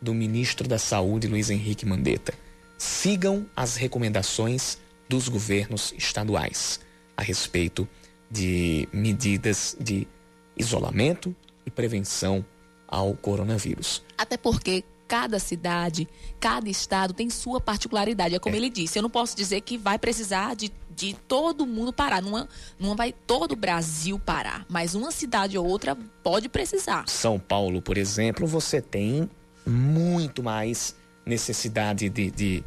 do 0.01 0.15
ministro 0.15 0.67
da 0.67 0.79
Saúde, 0.79 1.29
Luiz 1.29 1.51
Henrique 1.51 1.85
Mandetta. 1.85 2.33
Sigam 2.79 3.45
as 3.55 3.77
recomendações 3.77 4.79
dos 5.07 5.29
governos 5.29 5.93
estaduais 5.95 6.81
a 7.15 7.23
respeito 7.23 7.87
de 8.31 8.89
medidas 8.95 9.77
de 9.79 10.09
isolamento 10.57 11.37
e 11.67 11.71
prevenção 11.71 12.45
ao 12.89 13.15
coronavírus. 13.15 14.03
Até 14.17 14.37
porque 14.37 14.85
cada 15.07 15.39
cidade, 15.39 16.09
cada 16.41 16.69
estado 16.69 17.13
tem 17.13 17.31
sua 17.31 17.61
particularidade. 17.61 18.35
É 18.35 18.39
como 18.39 18.55
é. 18.55 18.59
ele 18.59 18.71
disse, 18.71 18.99
eu 18.99 19.03
não 19.03 19.11
posso 19.11 19.37
dizer 19.37 19.61
que 19.61 19.77
vai 19.79 19.99
precisar 19.99 20.55
de, 20.55 20.73
de 20.95 21.15
todo 21.29 21.67
mundo 21.67 21.93
parar. 21.93 22.23
Não, 22.23 22.49
não 22.79 22.97
vai 22.97 23.13
todo 23.13 23.53
o 23.53 23.57
Brasil 23.57 24.19
parar, 24.19 24.65
mas 24.69 24.95
uma 24.95 25.11
cidade 25.11 25.57
ou 25.57 25.67
outra 25.67 25.97
pode 26.23 26.49
precisar. 26.49 27.05
São 27.09 27.39
Paulo, 27.39 27.81
por 27.81 27.97
exemplo, 27.97 28.47
você 28.47 28.81
tem 28.81 29.29
muito 29.67 30.43
mais 30.43 30.95
necessidade 31.25 32.09
de, 32.09 32.31
de 32.31 32.65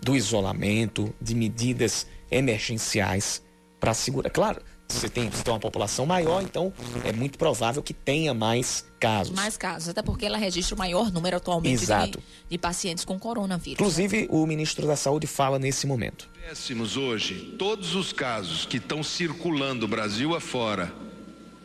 do 0.00 0.14
isolamento, 0.14 1.12
de 1.20 1.34
medidas 1.34 2.06
emergenciais 2.30 3.42
para 3.80 3.94
segurar. 3.94 4.30
Claro, 4.30 4.62
você 4.88 5.08
tem, 5.08 5.28
você 5.28 5.42
tem 5.42 5.52
uma 5.52 5.60
população 5.60 6.06
maior, 6.06 6.42
então 6.42 6.72
é 7.04 7.12
muito 7.12 7.36
provável 7.36 7.82
que 7.82 7.92
tenha 7.92 8.32
mais 8.32 8.86
casos. 9.00 9.34
Mais 9.34 9.56
casos, 9.56 9.88
até 9.88 10.00
porque 10.00 10.24
ela 10.24 10.38
registra 10.38 10.74
o 10.74 10.78
maior 10.78 11.10
número 11.10 11.36
atualmente 11.36 11.82
Exato. 11.82 12.18
De, 12.18 12.24
de 12.50 12.58
pacientes 12.58 13.04
com 13.04 13.18
coronavírus. 13.18 13.80
Inclusive, 13.80 14.28
o 14.30 14.46
ministro 14.46 14.86
da 14.86 14.96
Saúde 14.96 15.26
fala 15.26 15.58
nesse 15.58 15.86
momento. 15.86 16.28
Tivéssemos 16.34 16.96
hoje 16.96 17.54
todos 17.58 17.94
os 17.94 18.12
casos 18.12 18.64
que 18.64 18.76
estão 18.76 19.02
circulando 19.02 19.88
Brasil 19.88 20.34
afora 20.34 20.92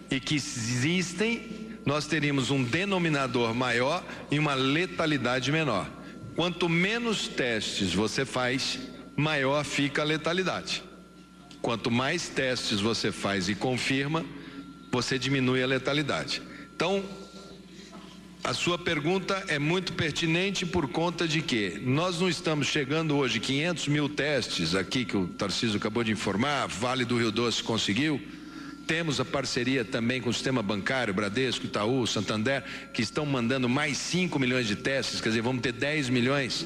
e 0.09 0.19
que 0.19 0.35
existem, 0.35 1.77
nós 1.85 2.07
teríamos 2.07 2.49
um 2.49 2.63
denominador 2.63 3.53
maior 3.53 4.03
e 4.29 4.39
uma 4.39 4.55
letalidade 4.55 5.51
menor. 5.51 5.89
Quanto 6.35 6.67
menos 6.67 7.27
testes 7.27 7.93
você 7.93 8.25
faz, 8.25 8.79
maior 9.15 9.63
fica 9.63 10.01
a 10.01 10.05
letalidade. 10.05 10.83
Quanto 11.61 11.91
mais 11.91 12.27
testes 12.27 12.79
você 12.79 13.11
faz 13.11 13.47
e 13.47 13.55
confirma, 13.55 14.25
você 14.91 15.17
diminui 15.19 15.61
a 15.61 15.67
letalidade. 15.67 16.41
Então, 16.75 17.03
a 18.43 18.55
sua 18.55 18.77
pergunta 18.77 19.43
é 19.47 19.59
muito 19.59 19.93
pertinente 19.93 20.65
por 20.65 20.87
conta 20.87 21.27
de 21.27 21.43
que 21.43 21.79
nós 21.85 22.19
não 22.19 22.27
estamos 22.27 22.65
chegando 22.67 23.15
hoje 23.15 23.39
500 23.39 23.87
mil 23.87 24.09
testes 24.09 24.73
aqui 24.73 25.05
que 25.05 25.15
o 25.15 25.27
Tarcísio 25.27 25.77
acabou 25.77 26.03
de 26.03 26.11
informar, 26.11 26.67
Vale 26.67 27.05
do 27.05 27.17
Rio 27.17 27.31
Doce 27.31 27.61
conseguiu. 27.61 28.19
Temos 28.87 29.19
a 29.19 29.25
parceria 29.25 29.85
também 29.85 30.19
com 30.19 30.31
o 30.31 30.33
sistema 30.33 30.63
bancário, 30.63 31.13
Bradesco, 31.13 31.67
Itaú, 31.67 32.07
Santander, 32.07 32.63
que 32.91 33.03
estão 33.03 33.27
mandando 33.27 33.69
mais 33.69 33.97
5 33.97 34.37
milhões 34.39 34.67
de 34.67 34.75
testes, 34.75 35.21
quer 35.21 35.29
dizer, 35.29 35.41
vamos 35.41 35.61
ter 35.61 35.71
10 35.71 36.09
milhões. 36.09 36.65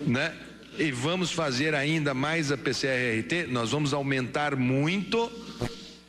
Né? 0.00 0.32
E 0.78 0.92
vamos 0.92 1.32
fazer 1.32 1.74
ainda 1.74 2.14
mais 2.14 2.52
a 2.52 2.56
PCR-RT, 2.56 3.48
nós 3.48 3.72
vamos 3.72 3.92
aumentar 3.92 4.54
muito 4.54 5.30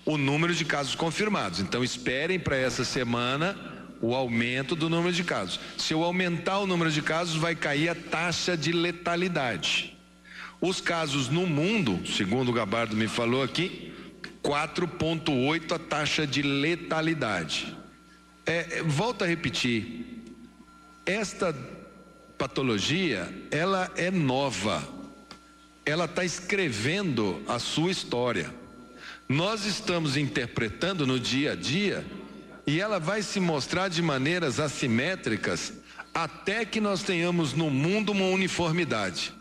o 0.05 0.17
número 0.17 0.53
de 0.53 0.63
casos 0.63 0.95
confirmados. 0.95 1.59
Então 1.59 1.84
esperem 1.84 2.39
para 2.39 2.55
essa 2.55 2.86
semana 2.86 3.57
o 4.01 4.13
aumento 4.13 4.76
do 4.76 4.89
número 4.89 5.13
de 5.13 5.24
casos. 5.24 5.59
Se 5.78 5.93
eu 5.93 6.03
aumentar 6.03 6.59
o 6.59 6.67
número 6.67 6.91
de 6.91 7.01
casos, 7.01 7.36
vai 7.36 7.55
cair 7.55 7.89
a 7.89 7.95
taxa 7.95 8.55
de 8.55 8.72
letalidade. 8.72 9.97
Os 10.61 10.80
casos 10.80 11.30
no 11.30 11.47
mundo, 11.47 12.01
segundo 12.05 12.49
o 12.49 12.53
Gabardo 12.53 12.95
me 12.95 13.07
falou 13.07 13.41
aqui, 13.41 13.93
4,8 14.43 15.76
a 15.76 15.80
taxa 15.80 16.28
de 16.28 16.41
letalidade. 16.41 17.76
É, 18.45 18.80
é, 18.80 18.84
volto 18.84 19.24
a 19.24 19.28
repetir, 19.28 20.24
esta 21.05 21.55
patologia, 22.39 23.29
ela 23.51 23.91
é 23.97 24.09
nova. 24.09 24.87
Ela 25.85 26.05
está 26.05 26.23
escrevendo 26.23 27.43
a 27.45 27.59
sua 27.59 27.91
história. 27.91 28.49
Nós 29.27 29.65
estamos 29.65 30.15
interpretando 30.15 31.05
no 31.05 31.19
dia 31.19 31.51
a 31.51 31.55
dia 31.55 32.05
e 32.65 32.79
ela 32.79 32.97
vai 32.97 33.21
se 33.21 33.41
mostrar 33.41 33.89
de 33.89 34.01
maneiras 34.01 34.57
assimétricas 34.57 35.73
até 36.13 36.63
que 36.63 36.79
nós 36.79 37.03
tenhamos 37.03 37.53
no 37.53 37.69
mundo 37.69 38.13
uma 38.13 38.25
uniformidade. 38.27 39.33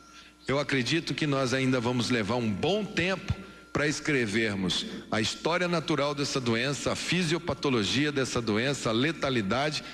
Eu 0.49 0.59
acredito 0.59 1.15
que 1.15 1.27
nós 1.27 1.55
ainda 1.55 1.79
vamos 1.79 2.11
levar 2.11 2.35
um 2.35 2.51
bom 2.51 2.85
tempo 2.85 3.33
para 3.73 3.87
escrevermos 3.87 4.87
a 5.11 5.21
história 5.21 5.69
natural 5.69 6.15
dessa 6.15 6.41
doença, 6.41 6.93
a 6.93 6.97
fisiopatologia 6.97 8.11
dessa 8.11 8.43
doença, 8.43 8.89
a 8.89 8.93
letalidade 8.93 9.85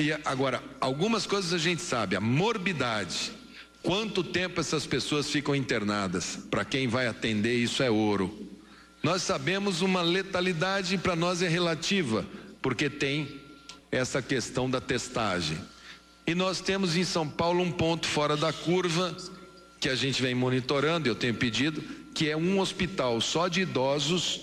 e 0.00 0.12
agora, 0.24 0.62
algumas 0.80 1.26
coisas 1.26 1.52
a 1.52 1.58
gente 1.58 1.82
sabe, 1.82 2.16
a 2.16 2.20
morbidade. 2.20 3.32
Quanto 3.82 4.22
tempo 4.22 4.60
essas 4.60 4.86
pessoas 4.86 5.30
ficam 5.30 5.54
internadas? 5.54 6.38
Para 6.50 6.64
quem 6.64 6.88
vai 6.88 7.06
atender, 7.06 7.56
isso 7.56 7.82
é 7.82 7.90
ouro. 7.90 8.48
Nós 9.02 9.22
sabemos 9.22 9.80
uma 9.80 10.02
letalidade 10.02 10.98
para 10.98 11.16
nós 11.16 11.42
é 11.42 11.48
relativa, 11.48 12.26
porque 12.60 12.90
tem 12.90 13.40
essa 13.90 14.20
questão 14.20 14.68
da 14.68 14.80
testagem. 14.80 15.58
E 16.26 16.34
nós 16.34 16.60
temos 16.60 16.96
em 16.96 17.04
São 17.04 17.26
Paulo 17.28 17.62
um 17.62 17.72
ponto 17.72 18.06
fora 18.06 18.36
da 18.36 18.52
curva 18.52 19.16
que 19.80 19.88
a 19.88 19.94
gente 19.94 20.20
vem 20.20 20.34
monitorando, 20.34 21.08
eu 21.08 21.14
tenho 21.14 21.34
pedido, 21.34 21.82
que 22.14 22.28
é 22.28 22.36
um 22.36 22.60
hospital 22.60 23.20
só 23.20 23.48
de 23.48 23.62
idosos, 23.62 24.40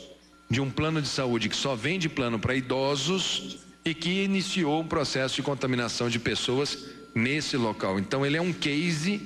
de 0.50 0.60
um 0.60 0.70
plano 0.72 1.02
de 1.02 1.08
saúde 1.08 1.48
que 1.48 1.56
só 1.56 1.76
vende 1.76 2.10
plano 2.10 2.40
para 2.40 2.56
idosos 2.56 3.67
e 3.88 3.94
que 3.94 4.24
iniciou 4.24 4.82
um 4.82 4.88
processo 4.88 5.36
de 5.36 5.42
contaminação 5.42 6.10
de 6.10 6.20
pessoas 6.20 6.78
nesse 7.16 7.56
local. 7.56 7.98
Então 7.98 8.26
ele 8.26 8.36
é 8.36 8.42
um 8.42 8.52
case, 8.52 9.22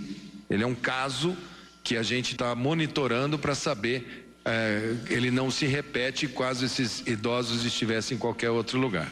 ele 0.47 0.63
é 0.63 0.67
um 0.67 0.75
caso 0.75 1.35
que 1.83 1.97
a 1.97 2.03
gente 2.03 2.33
está 2.33 2.53
monitorando 2.53 3.39
para 3.39 3.55
saber 3.55 4.27
é, 4.45 4.95
ele 5.09 5.31
não 5.31 5.49
se 5.49 5.65
repete 5.65 6.27
quase 6.27 6.65
esses 6.65 7.01
idosos 7.07 7.65
estivessem 7.65 8.15
em 8.15 8.19
qualquer 8.19 8.51
outro 8.51 8.79
lugar. 8.79 9.11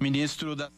Ministro 0.00 0.54
da 0.54 0.70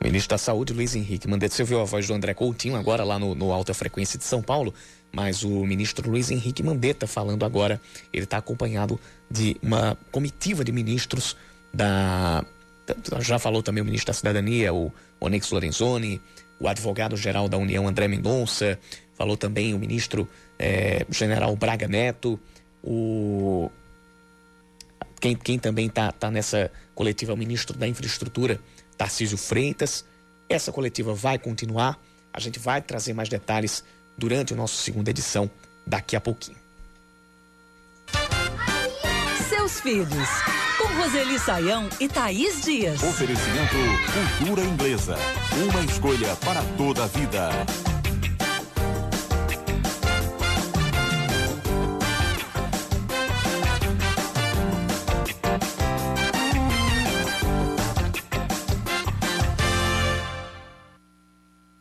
Ministro 0.00 0.30
da 0.30 0.38
Saúde, 0.38 0.72
Luiz 0.72 0.94
Henrique 0.94 1.26
Mandetta. 1.26 1.54
Você 1.54 1.62
ouviu 1.62 1.80
a 1.80 1.84
voz 1.84 2.06
do 2.06 2.14
André 2.14 2.32
Coutinho 2.32 2.76
agora 2.76 3.02
lá 3.02 3.18
no, 3.18 3.34
no 3.34 3.50
Alta 3.50 3.74
Frequência 3.74 4.18
de 4.18 4.24
São 4.24 4.40
Paulo, 4.40 4.72
mas 5.10 5.42
o 5.42 5.64
ministro 5.64 6.08
Luiz 6.08 6.30
Henrique 6.30 6.62
Mandetta 6.62 7.06
falando 7.08 7.44
agora, 7.44 7.80
ele 8.12 8.24
está 8.24 8.36
acompanhado 8.36 9.00
de 9.28 9.56
uma 9.60 9.96
comitiva 10.12 10.62
de 10.62 10.70
ministros 10.70 11.34
da 11.72 12.44
já 13.20 13.38
falou 13.38 13.62
também 13.62 13.82
o 13.82 13.84
ministro 13.84 14.08
da 14.08 14.14
Cidadania, 14.14 14.72
o 14.72 14.92
Onyx 15.20 15.50
Lorenzoni, 15.50 16.20
o 16.60 16.68
advogado-geral 16.68 17.48
da 17.48 17.58
União, 17.58 17.86
André 17.86 18.08
Mendonça, 18.08 18.78
falou 19.14 19.36
também 19.36 19.74
o 19.74 19.78
ministro 19.78 20.28
é, 20.58 21.04
general 21.10 21.54
Braga 21.56 21.88
Neto, 21.88 22.38
o 22.82 23.70
quem, 25.20 25.34
quem 25.34 25.58
também 25.58 25.86
está 25.86 26.12
tá 26.12 26.30
nessa 26.30 26.70
coletiva 26.94 27.32
é 27.32 27.34
o 27.34 27.38
ministro 27.38 27.76
da 27.76 27.88
Infraestrutura, 27.88 28.60
Tarcísio 28.96 29.38
Freitas. 29.38 30.04
Essa 30.48 30.70
coletiva 30.70 31.14
vai 31.14 31.38
continuar, 31.38 31.98
a 32.32 32.38
gente 32.38 32.58
vai 32.58 32.80
trazer 32.80 33.12
mais 33.12 33.28
detalhes 33.28 33.82
durante 34.16 34.52
a 34.52 34.56
nossa 34.56 34.76
segunda 34.76 35.10
edição 35.10 35.50
daqui 35.86 36.14
a 36.14 36.20
pouquinho. 36.20 36.58
Seus 39.48 39.80
filhos 39.80 40.28
Roseli 40.96 41.38
Saião 41.38 41.88
e 42.00 42.08
Thaís 42.08 42.62
Dias. 42.62 43.02
Oferecimento 43.02 43.76
Cultura 44.38 44.62
Inglesa. 44.62 45.16
Uma 45.68 45.84
escolha 45.84 46.34
para 46.36 46.62
toda 46.78 47.04
a 47.04 47.06
vida. 47.06 47.50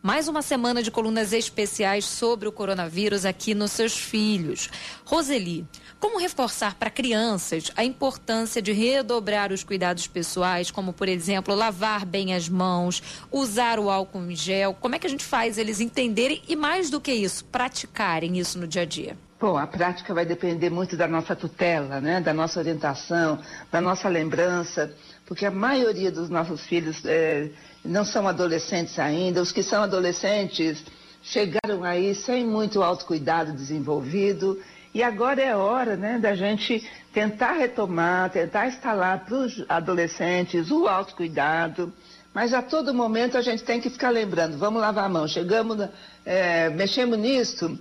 Mais 0.06 0.28
uma 0.28 0.42
semana 0.42 0.84
de 0.84 0.92
colunas 0.92 1.34
especiais 1.34 2.06
sobre 2.06 2.48
o 2.48 2.52
coronavírus 2.52 3.26
aqui 3.26 3.56
nos 3.56 3.72
seus 3.72 3.98
filhos. 3.98 4.70
Roseli, 5.04 5.66
como 6.06 6.20
reforçar 6.20 6.76
para 6.76 6.92
crianças 6.92 7.72
a 7.76 7.84
importância 7.84 8.62
de 8.62 8.72
redobrar 8.72 9.52
os 9.52 9.64
cuidados 9.64 10.06
pessoais, 10.06 10.70
como, 10.70 10.94
por 10.94 11.10
exemplo, 11.10 11.56
lavar 11.56 12.06
bem 12.06 12.36
as 12.36 12.48
mãos, 12.48 13.02
usar 13.32 13.80
o 13.80 13.90
álcool 13.90 14.30
em 14.30 14.36
gel? 14.36 14.76
Como 14.80 14.94
é 14.94 15.00
que 15.00 15.08
a 15.08 15.10
gente 15.10 15.26
faz 15.26 15.58
eles 15.58 15.82
entenderem 15.82 16.44
e, 16.48 16.56
mais 16.56 16.92
do 16.92 17.02
que 17.02 17.12
isso, 17.12 17.44
praticarem 17.46 18.38
isso 18.38 18.60
no 18.60 18.68
dia 18.68 18.84
a 18.84 18.86
dia? 18.86 19.18
Bom, 19.40 19.58
a 19.58 19.66
prática 19.66 20.14
vai 20.14 20.28
depender 20.28 20.70
muito 20.70 20.96
da 20.96 21.08
nossa 21.08 21.36
tutela, 21.36 22.00
né? 22.00 22.22
da 22.22 22.36
nossa 22.36 22.60
orientação, 22.60 23.40
da 23.72 23.82
nossa 23.82 24.08
lembrança, 24.08 24.94
porque 25.26 25.44
a 25.44 25.52
maioria 25.52 26.12
dos 26.12 26.30
nossos 26.30 26.68
filhos 26.68 27.04
é, 27.04 27.50
não 27.84 28.06
são 28.06 28.28
adolescentes 28.28 29.00
ainda. 29.00 29.42
Os 29.42 29.52
que 29.52 29.64
são 29.64 29.82
adolescentes 29.82 30.84
chegaram 31.24 31.84
aí 31.84 32.14
sem 32.14 32.46
muito 32.46 32.84
autocuidado 32.84 33.54
desenvolvido 33.54 34.62
e 34.96 35.04
agora 35.04 35.42
é 35.42 35.54
hora 35.54 35.98
né, 35.98 36.18
da 36.18 36.34
gente 36.36 36.90
tentar 37.14 37.52
retomar, 37.52 38.30
tentar 38.30 38.68
instalar 38.68 39.26
para 39.26 39.36
os 39.36 39.66
adolescentes 39.68 40.72
o 40.72 40.88
autocuidado, 40.88 41.92
Mas 42.34 42.54
a 42.54 42.62
todo 42.62 42.94
momento 42.94 43.38
a 43.38 43.42
gente 43.42 43.62
tem 43.64 43.82
que 43.82 43.90
ficar 43.90 44.10
lembrando, 44.10 44.58
vamos 44.58 44.82
lavar 44.82 45.04
a 45.04 45.10
mão. 45.10 45.28
Chegamos, 45.28 45.90
é, 46.26 46.70
mexemos 46.70 47.20
nisso, 47.20 47.78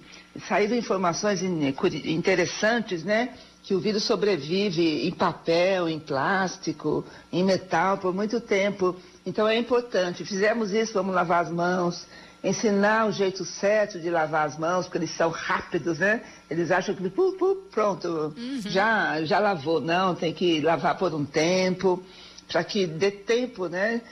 saíram 0.48 0.76
informações 0.76 1.40
interessantes, 1.40 3.04
né? 3.04 3.30
Que 3.62 3.74
o 3.74 3.80
vírus 3.80 4.02
sobrevive 4.02 5.06
em 5.06 5.12
papel, 5.12 5.88
em 5.88 6.00
plástico, 6.00 7.04
em 7.32 7.44
metal 7.44 7.98
por 7.98 8.12
muito 8.12 8.40
tempo. 8.40 8.96
Então 9.24 9.46
é 9.46 9.56
importante. 9.56 10.24
Fizemos 10.24 10.72
isso, 10.72 10.94
vamos 10.94 11.14
lavar 11.14 11.44
as 11.44 11.50
mãos, 11.50 12.06
ensinar 12.44 13.06
o 13.06 13.12
jeito 13.12 13.42
certo 13.44 13.98
de 13.98 14.10
lavar 14.10 14.46
as 14.46 14.58
mãos, 14.58 14.84
porque 14.84 14.98
eles 14.98 15.16
são 15.16 15.30
rápidos, 15.30 15.98
né? 15.98 16.20
Eles 16.50 16.70
acham 16.70 16.94
que 16.94 17.08
pu, 17.08 17.32
pu, 17.32 17.56
pronto, 17.70 18.34
uhum. 18.36 18.60
já, 18.66 19.24
já 19.24 19.38
lavou. 19.38 19.80
Não, 19.80 20.14
tem 20.14 20.32
que 20.34 20.60
lavar 20.60 20.98
por 20.98 21.14
um 21.14 21.24
tempo, 21.24 22.04
para 22.46 22.62
que 22.62 22.86
dê 22.86 23.10
tempo, 23.10 23.66
né? 23.66 24.02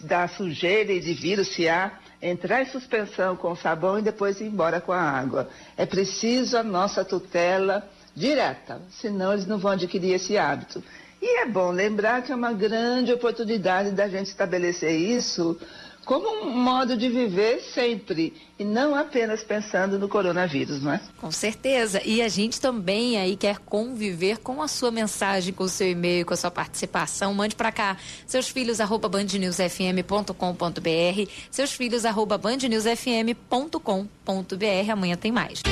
Da 0.00 0.26
sujeira 0.26 0.90
e 0.90 1.00
de 1.00 1.12
vírus, 1.12 1.48
se 1.48 1.68
há, 1.68 1.92
entrar 2.20 2.62
em 2.62 2.66
suspensão 2.66 3.36
com 3.36 3.54
sabão 3.54 3.98
e 3.98 4.02
depois 4.02 4.40
ir 4.40 4.46
embora 4.46 4.80
com 4.80 4.92
a 4.92 5.00
água. 5.00 5.50
É 5.76 5.84
preciso 5.84 6.56
a 6.56 6.62
nossa 6.62 7.04
tutela 7.04 7.86
direta, 8.16 8.80
senão 8.90 9.34
eles 9.34 9.46
não 9.46 9.58
vão 9.58 9.72
adquirir 9.72 10.14
esse 10.14 10.38
hábito. 10.38 10.82
E 11.20 11.40
é 11.40 11.46
bom 11.46 11.70
lembrar 11.70 12.22
que 12.22 12.32
é 12.32 12.34
uma 12.34 12.52
grande 12.52 13.12
oportunidade 13.12 13.90
da 13.90 14.08
gente 14.08 14.28
estabelecer 14.28 14.92
isso 14.92 15.58
como 16.04 16.44
um 16.44 16.50
modo 16.50 16.96
de 16.96 17.08
viver 17.08 17.60
sempre 17.74 18.34
e 18.58 18.64
não 18.64 18.94
apenas 18.94 19.44
pensando 19.44 19.98
no 19.98 20.08
coronavírus, 20.08 20.82
não 20.82 20.92
é? 20.92 21.00
Com 21.18 21.30
certeza. 21.30 22.02
E 22.04 22.20
a 22.20 22.28
gente 22.28 22.60
também 22.60 23.18
aí 23.18 23.36
quer 23.36 23.58
conviver 23.58 24.38
com 24.38 24.62
a 24.62 24.68
sua 24.68 24.90
mensagem, 24.90 25.52
com 25.52 25.64
o 25.64 25.68
seu 25.68 25.90
e-mail, 25.90 26.26
com 26.26 26.34
a 26.34 26.36
sua 26.36 26.50
participação. 26.50 27.32
Mande 27.34 27.54
para 27.54 27.70
cá 27.70 27.96
seus 28.26 28.48
filhos 28.48 28.80
arroba 28.80 29.08
bandnewsfm.com.br, 29.08 31.30
seus 31.50 31.72
filhos 31.72 32.04
arroba 32.04 32.36
bandnewsfm.com.br. 32.36 34.92
Amanhã 34.92 35.16
tem 35.16 35.32
mais. 35.32 35.62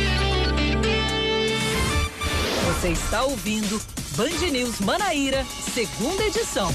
Você 2.67 2.89
está 2.89 3.25
ouvindo 3.25 3.81
Band 4.17 4.51
News 4.51 4.81
Manaíra, 4.81 5.45
segunda 5.75 6.25
edição. 6.25 6.73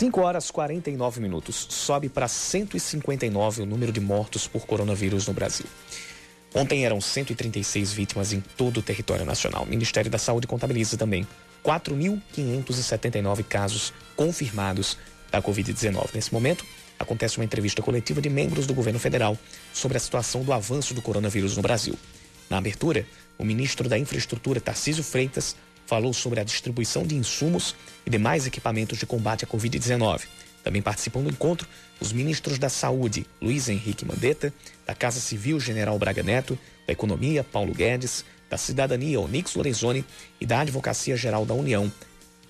5 0.00 0.18
horas 0.22 0.50
49 0.50 1.20
minutos. 1.20 1.66
Sobe 1.68 2.08
para 2.08 2.26
159 2.26 3.60
o 3.60 3.66
número 3.66 3.92
de 3.92 4.00
mortos 4.00 4.48
por 4.48 4.64
coronavírus 4.64 5.26
no 5.26 5.34
Brasil. 5.34 5.66
Ontem 6.54 6.86
eram 6.86 7.02
136 7.02 7.92
vítimas 7.92 8.32
em 8.32 8.40
todo 8.40 8.78
o 8.78 8.82
território 8.82 9.26
nacional. 9.26 9.64
O 9.64 9.66
Ministério 9.66 10.10
da 10.10 10.16
Saúde 10.16 10.46
contabiliza 10.46 10.96
também 10.96 11.28
4.579 11.62 13.44
casos 13.44 13.92
confirmados 14.16 14.96
da 15.30 15.42
Covid-19. 15.42 16.14
Nesse 16.14 16.32
momento, 16.32 16.64
acontece 16.98 17.36
uma 17.36 17.44
entrevista 17.44 17.82
coletiva 17.82 18.22
de 18.22 18.30
membros 18.30 18.66
do 18.66 18.72
governo 18.72 18.98
federal 18.98 19.36
sobre 19.70 19.98
a 19.98 20.00
situação 20.00 20.42
do 20.42 20.54
avanço 20.54 20.94
do 20.94 21.02
coronavírus 21.02 21.58
no 21.58 21.62
Brasil. 21.62 21.94
Na 22.48 22.56
abertura, 22.56 23.06
o 23.36 23.44
ministro 23.44 23.86
da 23.86 23.98
Infraestrutura, 23.98 24.62
Tarcísio 24.62 25.04
Freitas, 25.04 25.54
falou 25.90 26.12
sobre 26.12 26.38
a 26.38 26.44
distribuição 26.44 27.04
de 27.04 27.16
insumos 27.16 27.74
e 28.06 28.10
demais 28.10 28.46
equipamentos 28.46 28.96
de 28.96 29.06
combate 29.06 29.44
à 29.44 29.48
Covid-19. 29.48 30.20
Também 30.62 30.80
participam 30.80 31.20
do 31.20 31.30
encontro 31.30 31.66
os 31.98 32.12
ministros 32.12 32.60
da 32.60 32.68
Saúde, 32.68 33.26
Luiz 33.42 33.68
Henrique 33.68 34.04
Mandetta, 34.04 34.54
da 34.86 34.94
Casa 34.94 35.18
Civil, 35.18 35.58
General 35.58 35.98
Braga 35.98 36.22
Neto, 36.22 36.56
da 36.86 36.92
Economia, 36.92 37.42
Paulo 37.42 37.74
Guedes, 37.74 38.24
da 38.48 38.56
Cidadania, 38.56 39.20
Onix 39.20 39.56
Lorenzoni 39.56 40.04
e 40.40 40.46
da 40.46 40.60
Advocacia 40.60 41.16
Geral 41.16 41.44
da 41.44 41.54
União, 41.54 41.90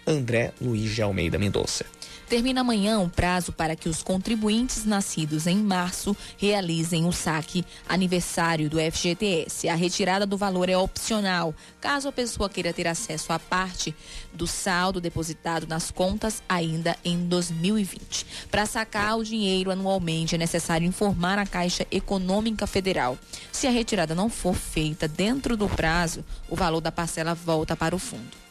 André 0.06 0.52
Luiz 0.60 0.94
de 0.94 1.00
Almeida 1.00 1.38
Mendonça. 1.38 1.86
Termina 2.30 2.60
amanhã 2.60 3.00
o 3.00 3.08
prazo 3.08 3.52
para 3.52 3.74
que 3.74 3.88
os 3.88 4.04
contribuintes 4.04 4.84
nascidos 4.84 5.48
em 5.48 5.56
março 5.56 6.16
realizem 6.38 7.04
o 7.04 7.10
saque 7.10 7.64
aniversário 7.88 8.70
do 8.70 8.78
FGTS. 8.78 9.68
A 9.68 9.74
retirada 9.74 10.24
do 10.24 10.36
valor 10.36 10.68
é 10.68 10.76
opcional, 10.76 11.52
caso 11.80 12.06
a 12.06 12.12
pessoa 12.12 12.48
queira 12.48 12.72
ter 12.72 12.86
acesso 12.86 13.32
à 13.32 13.38
parte 13.40 13.92
do 14.32 14.46
saldo 14.46 15.00
depositado 15.00 15.66
nas 15.66 15.90
contas 15.90 16.40
ainda 16.48 16.96
em 17.04 17.18
2020. 17.26 18.24
Para 18.48 18.64
sacar 18.64 19.18
o 19.18 19.24
dinheiro 19.24 19.72
anualmente, 19.72 20.36
é 20.36 20.38
necessário 20.38 20.86
informar 20.86 21.36
a 21.36 21.44
Caixa 21.44 21.84
Econômica 21.90 22.64
Federal. 22.64 23.18
Se 23.50 23.66
a 23.66 23.72
retirada 23.72 24.14
não 24.14 24.30
for 24.30 24.54
feita 24.54 25.08
dentro 25.08 25.56
do 25.56 25.68
prazo, 25.68 26.24
o 26.48 26.54
valor 26.54 26.80
da 26.80 26.92
parcela 26.92 27.34
volta 27.34 27.74
para 27.74 27.96
o 27.96 27.98
fundo. 27.98 28.49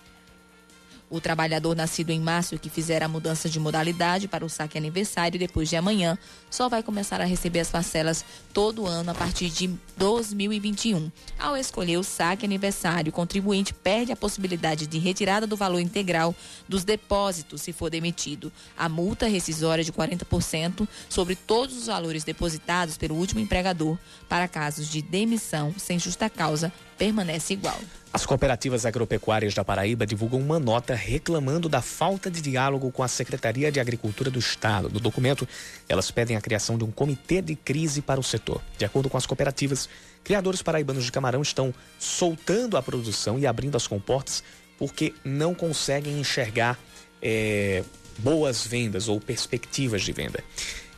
O 1.09 1.19
trabalhador 1.19 1.75
nascido 1.75 2.11
em 2.11 2.19
março 2.19 2.59
que 2.59 2.69
fizer 2.69 3.01
a 3.01 3.07
mudança 3.07 3.49
de 3.49 3.59
modalidade 3.59 4.27
para 4.27 4.45
o 4.45 4.49
saque 4.49 4.77
aniversário 4.77 5.39
depois 5.39 5.67
de 5.67 5.75
amanhã 5.75 6.15
só 6.51 6.69
vai 6.69 6.83
começar 6.83 7.19
a 7.19 7.25
receber 7.25 7.61
as 7.61 7.69
parcelas 7.69 8.23
todo 8.53 8.85
ano 8.85 9.09
a 9.09 9.15
partir 9.15 9.49
de 9.49 9.75
2021. 9.97 11.11
Ao 11.39 11.57
escolher 11.57 11.97
o 11.97 12.03
saque 12.03 12.45
aniversário, 12.45 13.09
o 13.09 13.13
contribuinte 13.13 13.73
perde 13.73 14.11
a 14.11 14.15
possibilidade 14.15 14.85
de 14.85 14.99
retirada 14.99 15.47
do 15.47 15.57
valor 15.57 15.79
integral 15.79 16.35
dos 16.67 16.83
depósitos 16.83 17.63
se 17.63 17.73
for 17.73 17.89
demitido. 17.89 18.51
A 18.77 18.87
multa 18.87 19.27
rescisória 19.27 19.83
de 19.83 19.91
40% 19.91 20.87
sobre 21.09 21.35
todos 21.35 21.75
os 21.75 21.87
valores 21.87 22.23
depositados 22.23 22.97
pelo 22.97 23.15
último 23.15 23.39
empregador 23.39 23.97
para 24.27 24.47
casos 24.47 24.87
de 24.87 25.01
demissão 25.01 25.73
sem 25.75 25.97
justa 25.97 26.29
causa 26.29 26.71
permanece 26.99 27.53
igual. 27.53 27.79
As 28.11 28.25
cooperativas 28.25 28.87
agropecuárias 28.87 29.53
da 29.53 29.63
Paraíba 29.63 30.03
divulgam 30.03 30.39
uma 30.39 30.57
nota 30.59 30.95
reclamando 30.95 31.69
da 31.69 31.79
falta 31.79 32.29
de 32.29 32.41
diálogo 32.41 32.91
com 32.91 33.03
a 33.03 33.07
Secretaria 33.07 33.71
de 33.71 33.79
Agricultura 33.79 34.31
do 34.31 34.39
Estado. 34.39 34.89
No 34.89 34.99
documento, 34.99 35.47
elas 35.87 36.09
pedem 36.09 36.35
a 36.35 36.41
criação 36.41 36.75
de 36.75 36.83
um 36.83 36.89
comitê 36.89 37.39
de 37.39 37.55
crise 37.55 38.01
para 38.01 38.19
o 38.19 38.23
setor. 38.23 38.63
De 38.79 38.83
acordo 38.83 39.11
com 39.11 39.17
as 39.17 39.27
cooperativas, 39.27 39.87
criadores 40.23 40.63
paraibanos 40.63 41.05
de 41.05 41.11
camarão 41.11 41.43
estão 41.43 41.71
soltando 41.99 42.77
a 42.77 42.81
produção 42.81 43.37
e 43.37 43.45
abrindo 43.45 43.77
as 43.77 43.85
comportas 43.85 44.43
porque 44.79 45.13
não 45.23 45.53
conseguem 45.53 46.19
enxergar 46.19 46.79
é, 47.21 47.83
boas 48.17 48.65
vendas 48.65 49.07
ou 49.07 49.19
perspectivas 49.21 50.01
de 50.01 50.13
venda. 50.13 50.43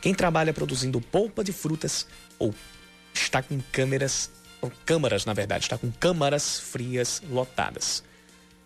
Quem 0.00 0.14
trabalha 0.14 0.54
produzindo 0.54 0.98
polpa 0.98 1.44
de 1.44 1.52
frutas 1.52 2.06
ou 2.38 2.54
está 3.12 3.42
com 3.42 3.60
câmeras 3.70 4.30
câmaras, 4.70 5.24
na 5.24 5.32
verdade, 5.32 5.64
está 5.64 5.78
com 5.78 5.90
câmaras 5.90 6.58
frias 6.58 7.22
lotadas. 7.30 8.02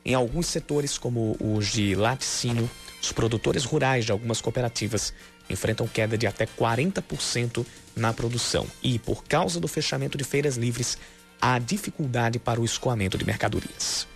Em 0.05 0.15
alguns 0.15 0.47
setores, 0.47 0.97
como 0.97 1.37
os 1.41 1.67
de 1.67 1.95
laticínio, 1.95 2.71
os 3.03 3.13
produtores 3.13 3.65
rurais 3.65 4.05
de 4.05 4.13
algumas 4.13 4.41
cooperativas 4.41 5.13
enfrentam 5.49 5.87
queda 5.87 6.17
de 6.17 6.27
até 6.27 6.47
40% 6.47 7.65
na 7.95 8.13
produção. 8.13 8.67
E, 8.83 8.99
por 8.99 9.25
causa 9.25 9.59
do 9.59 9.69
fechamento 9.69 10.17
de 10.17 10.25
feiras 10.25 10.57
livres, 10.57 10.99
há 11.41 11.59
dificuldade 11.59 12.39
para 12.39 12.61
o 12.61 12.65
escoamento 12.65 13.19
de 13.19 13.25
mercadorias. 13.25 14.07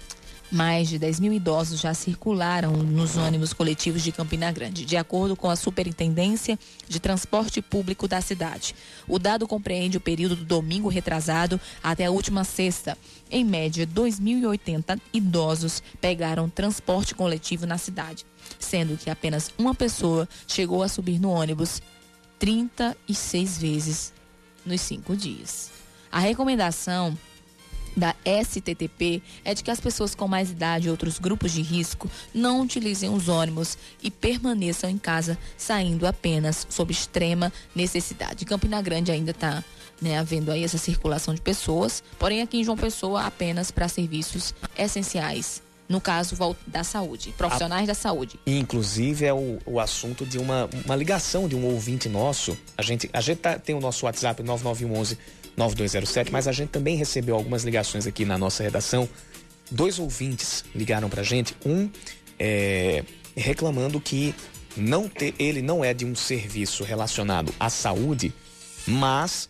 Mais 0.50 0.88
de 0.88 0.98
10 0.98 1.20
mil 1.20 1.32
idosos 1.32 1.80
já 1.80 1.94
circularam 1.94 2.72
nos 2.72 3.16
ônibus 3.16 3.52
coletivos 3.52 4.02
de 4.02 4.10
Campina 4.10 4.50
Grande, 4.50 4.84
de 4.84 4.96
acordo 4.96 5.36
com 5.36 5.48
a 5.48 5.54
Superintendência 5.54 6.58
de 6.88 6.98
Transporte 6.98 7.62
Público 7.62 8.08
da 8.08 8.20
cidade. 8.20 8.74
O 9.06 9.16
dado 9.16 9.46
compreende 9.46 9.96
o 9.96 10.00
período 10.00 10.34
do 10.34 10.44
domingo 10.44 10.88
retrasado 10.88 11.60
até 11.80 12.06
a 12.06 12.10
última 12.10 12.42
sexta. 12.42 12.98
Em 13.30 13.44
média, 13.44 13.86
2.080 13.86 15.00
idosos 15.12 15.84
pegaram 16.00 16.50
transporte 16.50 17.14
coletivo 17.14 17.64
na 17.64 17.78
cidade, 17.78 18.26
sendo 18.58 18.96
que 18.96 19.08
apenas 19.08 19.52
uma 19.56 19.74
pessoa 19.74 20.28
chegou 20.48 20.82
a 20.82 20.88
subir 20.88 21.20
no 21.20 21.30
ônibus 21.30 21.80
36 22.40 23.58
vezes 23.58 24.12
nos 24.66 24.80
cinco 24.80 25.14
dias. 25.14 25.70
A 26.10 26.18
recomendação 26.18 27.16
da 27.96 28.14
STTP 28.24 29.22
é 29.44 29.54
de 29.54 29.62
que 29.62 29.70
as 29.70 29.80
pessoas 29.80 30.14
com 30.14 30.28
mais 30.28 30.50
idade 30.50 30.88
e 30.88 30.90
outros 30.90 31.18
grupos 31.18 31.52
de 31.52 31.62
risco 31.62 32.10
não 32.32 32.60
utilizem 32.60 33.10
os 33.10 33.28
ônibus 33.28 33.76
e 34.02 34.10
permaneçam 34.10 34.88
em 34.88 34.98
casa, 34.98 35.38
saindo 35.56 36.06
apenas 36.06 36.66
sob 36.70 36.92
extrema 36.92 37.52
necessidade. 37.74 38.44
Campina 38.44 38.80
Grande 38.80 39.10
ainda 39.10 39.30
está 39.30 39.64
né, 40.00 40.18
havendo 40.18 40.50
aí 40.50 40.64
essa 40.64 40.78
circulação 40.78 41.34
de 41.34 41.40
pessoas, 41.40 42.02
porém 42.18 42.42
aqui 42.42 42.58
em 42.58 42.64
João 42.64 42.76
Pessoa 42.76 43.26
apenas 43.26 43.70
para 43.70 43.88
serviços 43.88 44.54
essenciais 44.76 45.62
no 45.90 46.00
caso 46.00 46.36
da 46.68 46.84
saúde, 46.84 47.34
profissionais 47.36 47.82
a, 47.82 47.86
da 47.86 47.94
saúde. 47.94 48.38
Inclusive 48.46 49.26
é 49.26 49.34
o, 49.34 49.58
o 49.66 49.80
assunto 49.80 50.24
de 50.24 50.38
uma, 50.38 50.70
uma 50.84 50.94
ligação 50.94 51.48
de 51.48 51.56
um 51.56 51.64
ouvinte 51.66 52.08
nosso. 52.08 52.56
A 52.78 52.82
gente, 52.82 53.10
a 53.12 53.20
gente 53.20 53.38
tá, 53.38 53.58
tem 53.58 53.74
o 53.74 53.80
nosso 53.80 54.06
WhatsApp 54.06 54.40
9911 54.40 55.18
9207, 55.60 56.32
mas 56.32 56.48
a 56.48 56.52
gente 56.52 56.70
também 56.70 56.96
recebeu 56.96 57.34
algumas 57.34 57.62
ligações 57.64 58.06
aqui 58.06 58.24
na 58.24 58.38
nossa 58.38 58.62
redação. 58.62 59.08
Dois 59.70 59.98
ouvintes 59.98 60.64
ligaram 60.74 61.08
pra 61.08 61.22
gente. 61.22 61.54
Um 61.64 61.88
é, 62.38 63.04
reclamando 63.36 64.00
que 64.00 64.34
não 64.76 65.08
ter, 65.08 65.34
ele 65.38 65.60
não 65.60 65.84
é 65.84 65.92
de 65.92 66.04
um 66.04 66.14
serviço 66.14 66.82
relacionado 66.82 67.54
à 67.60 67.68
saúde, 67.68 68.32
mas 68.86 69.48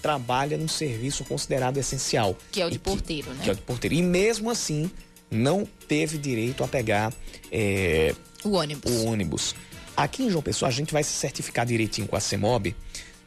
trabalha 0.00 0.56
num 0.56 0.68
serviço 0.68 1.24
considerado 1.24 1.76
essencial. 1.76 2.36
Que 2.50 2.60
é 2.60 2.66
o 2.66 2.70
de 2.70 2.78
porteiro, 2.78 3.32
né? 3.34 3.40
Que 3.44 3.50
é 3.50 3.52
o 3.52 3.56
de 3.56 3.62
porteiro. 3.62 3.94
E 3.94 4.02
mesmo 4.02 4.50
assim, 4.50 4.90
não 5.30 5.68
teve 5.86 6.18
direito 6.18 6.64
a 6.64 6.68
pegar 6.68 7.12
é, 7.50 8.14
o 8.42 8.52
ônibus. 8.52 8.90
O 8.90 9.04
ônibus. 9.04 9.54
Aqui 9.96 10.24
em 10.24 10.30
João 10.30 10.42
Pessoa, 10.42 10.68
a 10.68 10.72
gente 10.72 10.92
vai 10.92 11.04
se 11.04 11.12
certificar 11.12 11.66
direitinho 11.66 12.08
com 12.08 12.16
a 12.16 12.20
CEMOB, 12.20 12.74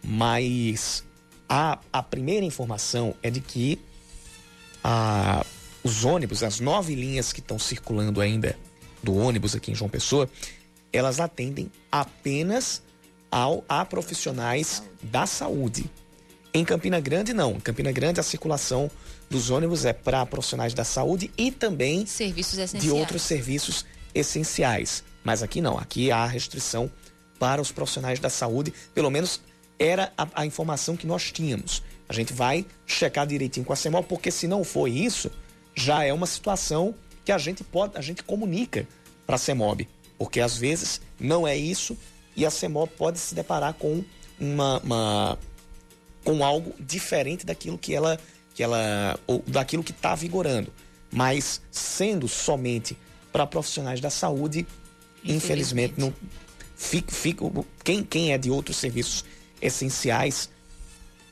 mas 0.03 1.04
a, 1.47 1.79
a 1.91 2.03
primeira 2.03 2.45
informação 2.45 3.15
é 3.21 3.29
de 3.29 3.39
que 3.39 3.79
a, 4.83 5.45
os 5.83 6.03
ônibus, 6.03 6.43
as 6.43 6.59
nove 6.59 6.95
linhas 6.95 7.31
que 7.31 7.39
estão 7.39 7.59
circulando 7.59 8.21
ainda 8.21 8.57
do 9.01 9.15
ônibus 9.15 9.55
aqui 9.55 9.71
em 9.71 9.75
João 9.75 9.89
Pessoa, 9.89 10.29
elas 10.91 11.19
atendem 11.19 11.71
apenas 11.91 12.81
ao, 13.29 13.63
a 13.67 13.83
profissionais 13.85 14.83
da 15.01 15.25
saúde. 15.25 15.89
Em 16.53 16.63
Campina 16.63 16.99
Grande, 16.99 17.33
não. 17.33 17.51
Em 17.51 17.59
Campina 17.59 17.91
Grande, 17.91 18.19
a 18.19 18.23
circulação 18.23 18.89
dos 19.29 19.49
ônibus 19.49 19.83
é 19.83 19.91
para 19.91 20.25
profissionais 20.25 20.73
da 20.73 20.85
saúde 20.85 21.29
e 21.37 21.51
também 21.51 22.05
serviços 22.05 22.71
de 22.71 22.89
outros 22.89 23.23
serviços 23.23 23.85
essenciais. 24.13 25.03
Mas 25.23 25.43
aqui 25.43 25.59
não. 25.59 25.77
Aqui 25.77 26.11
há 26.11 26.25
restrição 26.25 26.89
para 27.37 27.61
os 27.61 27.71
profissionais 27.71 28.19
da 28.19 28.29
saúde. 28.29 28.73
Pelo 28.93 29.09
menos 29.09 29.41
era 29.79 30.11
a, 30.17 30.27
a 30.35 30.45
informação 30.45 30.95
que 30.95 31.07
nós 31.07 31.31
tínhamos. 31.31 31.83
A 32.07 32.13
gente 32.13 32.33
vai 32.33 32.65
checar 32.85 33.25
direitinho 33.25 33.65
com 33.65 33.73
a 33.73 33.75
CEMOL, 33.75 34.03
porque 34.03 34.31
se 34.31 34.47
não 34.47 34.63
for 34.63 34.87
isso, 34.87 35.31
já 35.73 36.03
é 36.03 36.13
uma 36.13 36.27
situação 36.27 36.93
que 37.23 37.31
a 37.31 37.37
gente 37.37 37.63
pode, 37.63 37.97
a 37.97 38.01
gente 38.01 38.23
comunica 38.23 38.87
para 39.25 39.35
a 39.35 39.39
CEMOB, 39.39 39.87
porque 40.17 40.39
às 40.39 40.55
vezes 40.57 41.01
não 41.19 41.47
é 41.47 41.57
isso 41.57 41.97
e 42.35 42.45
a 42.45 42.51
CEMOB 42.51 42.91
pode 42.97 43.19
se 43.19 43.33
deparar 43.33 43.73
com 43.73 44.03
uma, 44.39 44.79
uma 44.79 45.39
com 46.23 46.43
algo 46.43 46.73
diferente 46.79 47.45
daquilo 47.45 47.77
que 47.77 47.93
ela, 47.93 48.19
que 48.53 48.61
ela 48.61 49.19
ou 49.25 49.43
daquilo 49.47 49.83
que 49.83 49.91
está 49.91 50.13
vigorando. 50.15 50.71
Mas 51.11 51.61
sendo 51.71 52.27
somente 52.27 52.97
para 53.31 53.47
profissionais 53.47 53.99
da 53.99 54.09
saúde, 54.09 54.67
infelizmente, 55.23 55.93
infelizmente 55.93 55.93
não 55.99 56.13
fica, 56.75 57.11
fica, 57.11 57.45
quem, 57.83 58.03
quem 58.03 58.33
é 58.33 58.37
de 58.37 58.51
outros 58.51 58.77
serviços 58.77 59.23
essenciais 59.61 60.49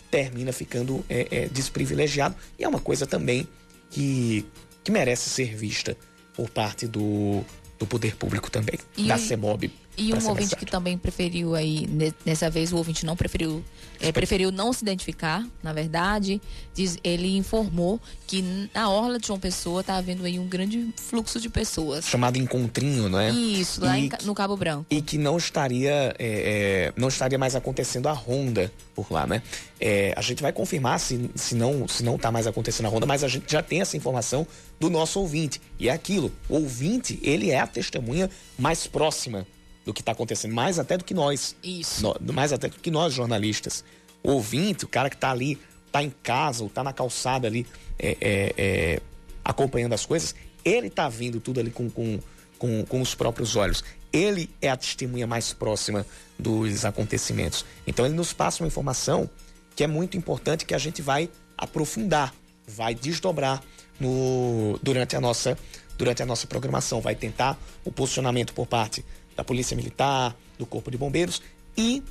termina 0.09 0.51
ficando 0.53 1.03
é, 1.09 1.27
é, 1.31 1.47
desprivilegiado 1.47 2.35
e 2.57 2.63
é 2.63 2.67
uma 2.67 2.79
coisa 2.79 3.07
também 3.07 3.47
que, 3.89 4.45
que 4.83 4.91
merece 4.91 5.29
ser 5.29 5.55
vista 5.55 5.97
por 6.35 6.49
parte 6.49 6.87
do, 6.87 7.43
do 7.79 7.87
poder 7.87 8.15
público 8.15 8.49
também, 8.49 8.77
e 8.97 9.07
da 9.07 9.17
CEMOB. 9.17 9.71
E 9.95 10.13
um 10.13 10.27
ouvinte 10.27 10.55
que 10.55 10.65
também 10.65 10.97
preferiu 10.97 11.53
aí, 11.53 11.87
nessa 12.25 12.49
vez 12.49 12.73
o 12.73 12.77
ouvinte 12.77 13.05
não 13.05 13.15
preferiu, 13.15 13.63
é, 13.99 14.11
preferiu 14.11 14.51
não 14.51 14.73
se 14.73 14.83
identificar, 14.83 15.45
na 15.61 15.71
verdade, 15.71 16.41
diz, 16.73 16.97
ele 17.03 17.37
informou 17.37 18.01
que 18.25 18.69
na 18.73 18.89
orla 18.89 19.19
de 19.19 19.27
João 19.27 19.39
Pessoa 19.39 19.81
está 19.81 19.95
havendo 19.95 20.25
aí 20.25 20.39
um 20.39 20.47
grande 20.47 20.89
fluxo 20.97 21.39
de 21.39 21.47
pessoas. 21.47 22.05
Chamado 22.05 22.37
encontrinho, 22.37 23.07
não 23.07 23.19
é? 23.19 23.29
Isso, 23.29 23.85
lá 23.85 23.97
em, 23.97 24.09
no 24.23 24.33
Cabo 24.33 24.57
Branco. 24.57 24.87
E 24.89 24.99
que 24.99 25.17
não 25.17 25.37
estaria, 25.37 26.15
é, 26.17 26.89
é, 26.89 26.93
não 26.97 27.07
estaria 27.07 27.37
mais 27.37 27.55
acontecendo 27.55 28.07
a 28.07 28.13
ronda 28.13 28.71
por 28.95 29.11
lá, 29.11 29.27
né? 29.27 29.43
É, 29.79 30.13
a 30.17 30.21
gente 30.21 30.41
vai 30.41 30.51
confirmar 30.51 30.99
se, 30.99 31.29
se 31.35 31.53
não 31.55 31.87
se 31.87 32.03
não 32.03 32.15
está 32.15 32.31
mais 32.31 32.47
acontecendo 32.47 32.87
a 32.87 32.89
ronda, 32.89 33.05
mas 33.05 33.23
a 33.23 33.27
gente 33.27 33.51
já 33.51 33.61
tem 33.61 33.81
essa 33.81 33.95
informação 33.95 34.47
do 34.79 34.89
nosso 34.89 35.19
ouvinte. 35.19 35.61
E 35.79 35.87
é 35.87 35.91
aquilo, 35.91 36.31
o 36.49 36.55
ouvinte, 36.55 37.19
ele 37.21 37.51
é 37.51 37.59
a 37.59 37.67
testemunha 37.67 38.29
mais 38.57 38.87
próxima 38.87 39.45
do 39.85 39.93
que 39.93 40.01
está 40.01 40.11
acontecendo, 40.11 40.53
mais 40.53 40.79
até 40.79 40.97
do 40.97 41.03
que 41.03 41.13
nós. 41.13 41.55
Isso. 41.63 42.01
No, 42.21 42.33
mais 42.33 42.53
até 42.53 42.67
do 42.67 42.77
que 42.77 42.91
nós, 42.91 43.13
jornalistas. 43.13 43.83
O 44.21 44.31
ouvinte, 44.31 44.85
o 44.85 44.87
cara 44.87 45.09
que 45.09 45.15
está 45.15 45.31
ali, 45.31 45.59
está 45.87 46.01
em 46.01 46.13
casa, 46.23 46.63
ou 46.63 46.67
está 46.67 46.83
na 46.83 46.93
calçada 46.93 47.47
ali, 47.47 47.67
é, 47.99 48.17
é, 48.21 48.53
é, 48.57 49.01
acompanhando 49.43 49.93
as 49.93 50.05
coisas, 50.05 50.33
ele 50.63 50.87
está 50.87 51.09
vendo 51.09 51.39
tudo 51.39 51.59
ali 51.59 51.69
com, 51.69 51.89
com, 51.89 52.19
com, 52.57 52.85
com 52.85 53.01
os 53.01 53.13
próprios 53.13 53.55
olhos. 53.55 53.83
Ele 54.11 54.49
é 54.61 54.69
a 54.69 54.77
testemunha 54.77 55.27
mais 55.27 55.53
próxima 55.53 56.05
dos 56.37 56.85
acontecimentos. 56.85 57.65
Então 57.85 58.05
ele 58.05 58.15
nos 58.15 58.31
passa 58.31 58.63
uma 58.63 58.67
informação 58.67 59.29
que 59.75 59.83
é 59.83 59.87
muito 59.87 60.15
importante 60.15 60.65
que 60.65 60.73
a 60.73 60.77
gente 60.77 61.01
vai 61.01 61.29
aprofundar, 61.57 62.33
vai 62.67 62.93
desdobrar 62.93 63.61
no, 63.99 64.79
durante, 64.81 65.15
a 65.15 65.21
nossa, 65.21 65.57
durante 65.97 66.21
a 66.21 66.25
nossa 66.25 66.47
programação. 66.47 67.01
Vai 67.01 67.15
tentar 67.15 67.59
o 67.83 67.91
posicionamento 67.91 68.53
por 68.53 68.67
parte 68.67 69.03
da 69.35 69.43
Polícia 69.43 69.75
Militar, 69.75 70.35
do 70.57 70.65
Corpo 70.65 70.91
de 70.91 70.97
Bombeiros 70.97 71.41
e 71.77 72.03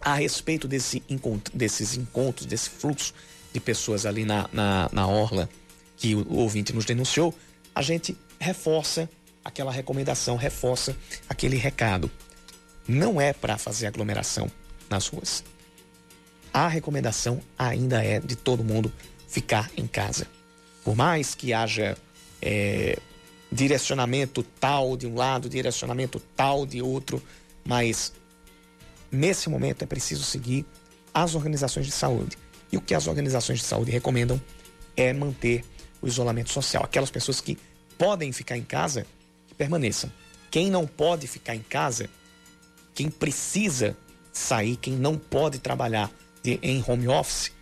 a 0.00 0.14
respeito 0.14 0.68
desse 0.68 1.02
encontro, 1.08 1.56
desses 1.56 1.96
encontros, 1.96 2.46
desse 2.46 2.70
fluxo 2.70 3.12
de 3.52 3.60
pessoas 3.60 4.06
ali 4.06 4.24
na, 4.24 4.48
na, 4.52 4.88
na 4.92 5.06
orla 5.06 5.48
que 5.96 6.14
o, 6.14 6.34
ouvinte 6.34 6.72
nos 6.72 6.84
denunciou, 6.84 7.34
a 7.74 7.82
gente 7.82 8.16
reforça 8.38 9.08
aquela 9.44 9.72
recomendação, 9.72 10.36
reforça 10.36 10.96
aquele 11.28 11.56
recado. 11.56 12.10
Não 12.86 13.20
é 13.20 13.32
para 13.32 13.58
fazer 13.58 13.86
aglomeração 13.86 14.50
nas 14.88 15.08
ruas. 15.08 15.44
A 16.52 16.68
recomendação 16.68 17.40
ainda 17.58 18.02
é 18.02 18.20
de 18.20 18.36
todo 18.36 18.64
mundo 18.64 18.92
ficar 19.26 19.70
em 19.76 19.86
casa. 19.86 20.26
Por 20.84 20.96
mais 20.96 21.34
que 21.34 21.52
haja 21.52 21.96
é, 22.40 22.98
direcionamento 23.50 24.42
tal 24.42 24.96
de 24.96 25.06
um 25.06 25.14
lado, 25.14 25.48
direcionamento 25.48 26.20
tal 26.36 26.66
de 26.66 26.82
outro, 26.82 27.22
mas 27.64 28.12
nesse 29.10 29.48
momento 29.48 29.82
é 29.82 29.86
preciso 29.86 30.22
seguir 30.22 30.66
as 31.12 31.34
organizações 31.34 31.86
de 31.86 31.92
saúde. 31.92 32.36
E 32.70 32.76
o 32.76 32.80
que 32.80 32.94
as 32.94 33.06
organizações 33.06 33.60
de 33.60 33.64
saúde 33.64 33.90
recomendam 33.90 34.40
é 34.96 35.12
manter 35.12 35.64
o 36.02 36.06
isolamento 36.06 36.52
social. 36.52 36.84
Aquelas 36.84 37.10
pessoas 37.10 37.40
que 37.40 37.58
podem 37.96 38.32
ficar 38.32 38.56
em 38.56 38.62
casa, 38.62 39.06
que 39.46 39.54
permaneçam. 39.54 40.12
Quem 40.50 40.70
não 40.70 40.86
pode 40.86 41.26
ficar 41.26 41.54
em 41.54 41.62
casa, 41.62 42.08
quem 42.94 43.10
precisa 43.10 43.96
sair, 44.32 44.76
quem 44.76 44.94
não 44.94 45.16
pode 45.16 45.58
trabalhar 45.58 46.10
de, 46.42 46.58
em 46.62 46.84
home 46.86 47.08
office, 47.08 47.52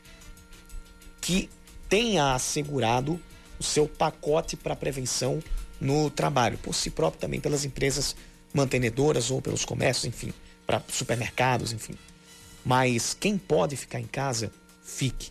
que 1.21 1.49
tenha 1.89 2.35
assegurado 2.35 3.21
o 3.59 3.63
seu 3.63 3.89
pacote 3.89 4.57
para 4.57 4.77
prevenção 4.77 5.43
no 5.81 6.11
trabalho, 6.11 6.59
por 6.59 6.75
si 6.75 6.91
próprio 6.91 7.21
também 7.21 7.41
pelas 7.41 7.65
empresas 7.65 8.17
mantenedoras 8.53 9.31
ou 9.31 9.43
pelos 9.43 9.65
comércios, 9.65 10.07
enfim, 10.07 10.33
para 10.67 10.83
supermercados, 10.89 11.73
enfim. 11.73 11.95
Mas 12.65 13.17
quem 13.19 13.39
pode 13.39 13.77
ficar 13.77 14.01
em 14.01 14.07
casa, 14.07 14.51
fique. 14.83 15.31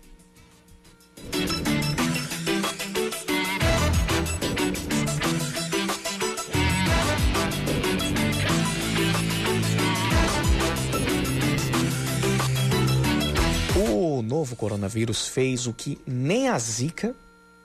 O 13.75 14.21
novo 14.21 14.55
coronavírus 14.55 15.27
fez 15.27 15.67
o 15.67 15.73
que 15.73 15.99
nem 16.07 16.47
a 16.47 16.57
Zika 16.57 17.15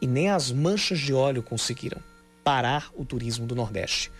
e 0.01 0.07
nem 0.07 0.31
as 0.31 0.51
manchas 0.51 0.99
de 0.99 1.13
óleo 1.13 1.43
conseguiram 1.43 2.10
parar 2.45 2.91
o 2.95 3.05
turismo 3.05 3.47
do 3.47 3.55
Nordeste. 3.55 4.11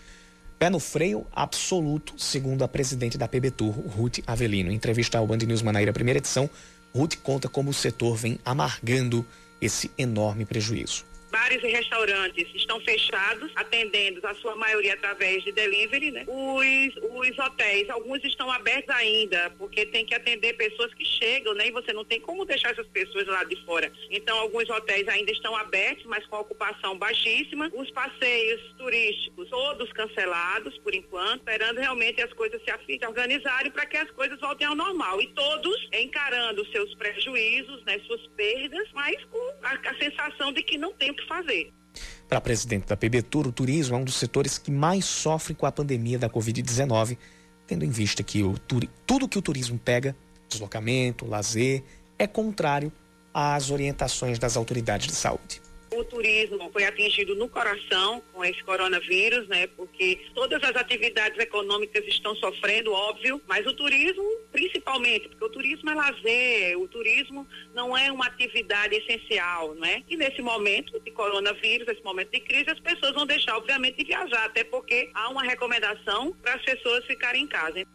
Pé 0.57 0.69
no 0.69 0.79
freio 0.79 1.25
absoluto, 1.31 2.13
segundo 2.17 2.63
a 2.63 2.67
presidente 2.67 3.17
da 3.17 3.27
PBTUR, 3.27 3.71
Ruth 3.71 4.19
Avelino. 4.27 4.71
Em 4.71 4.75
entrevista 4.75 5.17
ao 5.17 5.25
Band 5.25 5.37
News 5.37 5.61
Manaíra, 5.61 5.91
primeira 5.91 6.19
edição, 6.19 6.49
Ruth 6.93 7.15
conta 7.23 7.49
como 7.49 7.71
o 7.71 7.73
setor 7.73 8.15
vem 8.15 8.39
amargando 8.45 9.25
esse 9.59 9.89
enorme 9.97 10.45
prejuízo. 10.45 11.10
Bares 11.31 11.63
e 11.63 11.67
restaurantes 11.67 12.45
estão 12.53 12.79
fechados, 12.81 13.51
atendendo 13.55 14.25
a 14.27 14.35
sua 14.35 14.53
maioria 14.55 14.93
através 14.93 15.41
de 15.45 15.53
delivery, 15.53 16.11
né? 16.11 16.25
Os, 16.27 17.29
os 17.29 17.39
hotéis, 17.39 17.89
alguns 17.89 18.21
estão 18.25 18.51
abertos 18.51 18.93
ainda, 18.93 19.49
porque 19.57 19.85
tem 19.85 20.05
que 20.05 20.13
atender 20.13 20.53
pessoas 20.53 20.93
que 20.93 21.05
chegam, 21.05 21.53
né? 21.53 21.67
E 21.67 21.71
você 21.71 21.93
não 21.93 22.03
tem 22.03 22.19
como 22.19 22.43
deixar 22.43 22.71
essas 22.71 22.87
pessoas 22.87 23.25
lá 23.27 23.45
de 23.45 23.55
fora. 23.65 23.91
Então, 24.09 24.37
alguns 24.39 24.69
hotéis 24.69 25.07
ainda 25.07 25.31
estão 25.31 25.55
abertos, 25.55 26.05
mas 26.05 26.25
com 26.27 26.35
ocupação 26.37 26.97
baixíssima. 26.97 27.71
Os 27.73 27.89
passeios 27.91 28.61
turísticos, 28.77 29.49
todos 29.49 29.91
cancelados 29.93 30.77
por 30.79 30.93
enquanto, 30.93 31.39
esperando 31.39 31.79
realmente 31.79 32.21
as 32.21 32.33
coisas 32.33 32.61
se 32.63 33.05
organizarem 33.05 33.71
para 33.71 33.85
que 33.85 33.97
as 33.97 34.11
coisas 34.11 34.39
voltem 34.39 34.67
ao 34.67 34.75
normal. 34.75 35.21
E 35.21 35.27
todos 35.27 35.87
encarando 35.93 36.65
seus 36.71 36.93
prejuízos, 36.95 37.83
né? 37.85 37.99
Suas 38.05 38.27
perdas, 38.35 38.89
mas 38.93 39.15
com 39.25 39.53
a, 39.63 39.73
a 39.73 39.97
sensação 39.97 40.51
de 40.51 40.61
que 40.61 40.77
não 40.77 40.91
tem 40.93 41.11
o 41.11 41.20
que 41.21 41.27
fazer. 41.27 41.71
Para 42.27 42.37
a 42.37 42.41
presidente 42.41 42.87
da 42.87 42.95
PBTUR, 42.95 43.47
o 43.47 43.51
turismo 43.51 43.95
é 43.95 43.99
um 43.99 44.03
dos 44.03 44.15
setores 44.15 44.57
que 44.57 44.71
mais 44.71 45.05
sofre 45.05 45.53
com 45.53 45.65
a 45.65 45.71
pandemia 45.71 46.17
da 46.17 46.29
Covid-19, 46.29 47.17
tendo 47.67 47.83
em 47.83 47.89
vista 47.89 48.23
que 48.23 48.43
o, 48.43 48.57
tudo 49.05 49.27
que 49.27 49.37
o 49.37 49.41
turismo 49.41 49.77
pega, 49.77 50.15
deslocamento, 50.47 51.25
lazer, 51.25 51.83
é 52.17 52.27
contrário 52.27 52.91
às 53.33 53.71
orientações 53.71 54.39
das 54.39 54.55
autoridades 54.55 55.07
de 55.07 55.13
saúde. 55.13 55.61
O 55.93 56.05
turismo 56.05 56.69
foi 56.71 56.85
atingido 56.85 57.35
no 57.35 57.49
coração 57.49 58.23
com 58.31 58.45
esse 58.45 58.63
coronavírus, 58.63 59.45
né? 59.49 59.67
Porque 59.67 60.21
todas 60.33 60.63
as 60.63 60.73
atividades 60.75 61.37
econômicas 61.37 62.05
estão 62.07 62.33
sofrendo, 62.37 62.93
óbvio, 62.93 63.41
mas 63.45 63.65
o 63.65 63.73
turismo 63.73 64.23
principalmente, 64.51 65.27
porque 65.27 65.43
o 65.43 65.49
turismo 65.49 65.89
é 65.89 65.93
lazer, 65.93 66.79
o 66.79 66.87
turismo 66.87 67.47
não 67.73 67.97
é 67.97 68.11
uma 68.11 68.25
atividade 68.25 68.95
essencial, 68.95 69.75
não 69.75 69.85
é? 69.85 70.01
E 70.07 70.15
nesse 70.15 70.41
momento 70.41 70.99
de 70.99 71.11
coronavírus, 71.11 71.87
nesse 71.87 72.03
momento 72.03 72.31
de 72.31 72.39
crise, 72.39 72.69
as 72.69 72.79
pessoas 72.79 73.13
vão 73.13 73.25
deixar, 73.25 73.57
obviamente, 73.57 73.97
de 73.97 74.05
viajar, 74.05 74.45
até 74.45 74.63
porque 74.63 75.09
há 75.13 75.29
uma 75.29 75.43
recomendação 75.43 76.31
para 76.41 76.53
as 76.53 76.61
pessoas 76.61 77.05
ficarem 77.05 77.43
em 77.43 77.47
casa. 77.47 77.85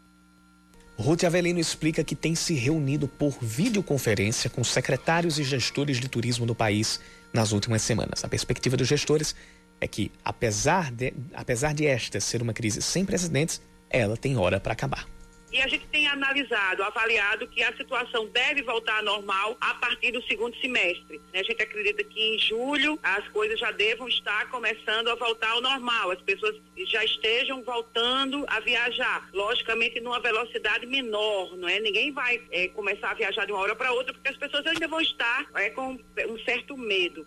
Ruth 0.99 1.25
Avelino 1.25 1.61
explica 1.61 2.03
que 2.03 2.15
tem 2.15 2.35
se 2.35 2.55
reunido 2.55 3.07
por 3.07 3.37
videoconferência 3.41 4.49
com 4.49 4.65
secretários 4.65 5.39
e 5.39 5.45
gestores 5.45 6.01
de 6.01 6.09
turismo 6.09 6.47
do 6.47 6.55
país 6.55 7.01
nas 7.37 7.53
últimas 7.53 7.83
semanas. 7.83 8.25
A 8.25 8.29
perspectiva 8.29 8.77
dos 8.77 8.89
gestores 8.89 9.37
é 9.81 9.87
que, 9.87 10.11
apesar 10.25 10.91
de, 10.91 11.13
apesar 11.35 11.75
de 11.75 11.87
esta 11.87 12.19
ser 12.19 12.43
uma 12.43 12.55
crise 12.55 12.81
sem 12.83 13.05
precedentes, 13.05 13.61
ela 13.91 14.17
tem 14.17 14.37
hora 14.37 14.59
para 14.59 14.73
acabar. 14.73 15.16
E 15.53 15.63
a 15.63 15.69
gente 15.69 15.87
tem 15.87 16.09
analisado, 16.09 16.83
avaliado 16.83 17.47
que 17.47 17.63
a 17.63 17.75
situação 17.77 18.27
deve 18.29 18.63
voltar 18.63 18.99
à 18.99 19.03
normal 19.03 19.57
a 19.61 19.75
partir 19.75 20.11
do 20.11 20.23
segundo 20.25 20.57
semestre. 20.61 21.21
A 21.33 21.43
gente 21.43 21.63
acredita 21.63 22.03
que 22.03 22.21
em 22.21 22.39
julho 22.39 22.99
as 23.03 23.27
coisas 23.29 23.59
já 23.59 23.71
devam 23.71 24.09
estar 24.09 24.51
começando 24.51 25.09
a 25.09 25.15
voltar 25.15 25.51
ao 25.51 25.61
normal, 25.61 26.11
as 26.11 26.21
pessoas 26.23 26.57
já 26.89 27.05
estejam 27.05 27.63
voltando 27.63 28.45
a 28.49 28.61
viajar, 28.61 29.29
logicamente 29.33 30.01
numa 30.01 30.21
velocidade 30.21 30.85
menor, 30.87 31.57
não 31.57 31.69
é? 31.69 31.79
Ninguém 31.79 32.13
vai 32.13 32.43
é, 32.51 32.69
começar 32.69 33.13
a 33.13 33.15
viajar 33.15 33.47
de 33.47 33.53
uma 33.53 33.61
hora 33.61 33.77
para 33.77 33.93
outra 33.93 34.13
porque 34.13 34.29
as 34.29 34.37
pessoas 34.37 34.67
ainda 34.67 34.89
vão 34.89 35.01
estar 35.01 35.47
é, 35.55 35.71
com 35.71 35.99
um 36.29 36.39
certo 36.45 36.77
medo. 36.77 37.27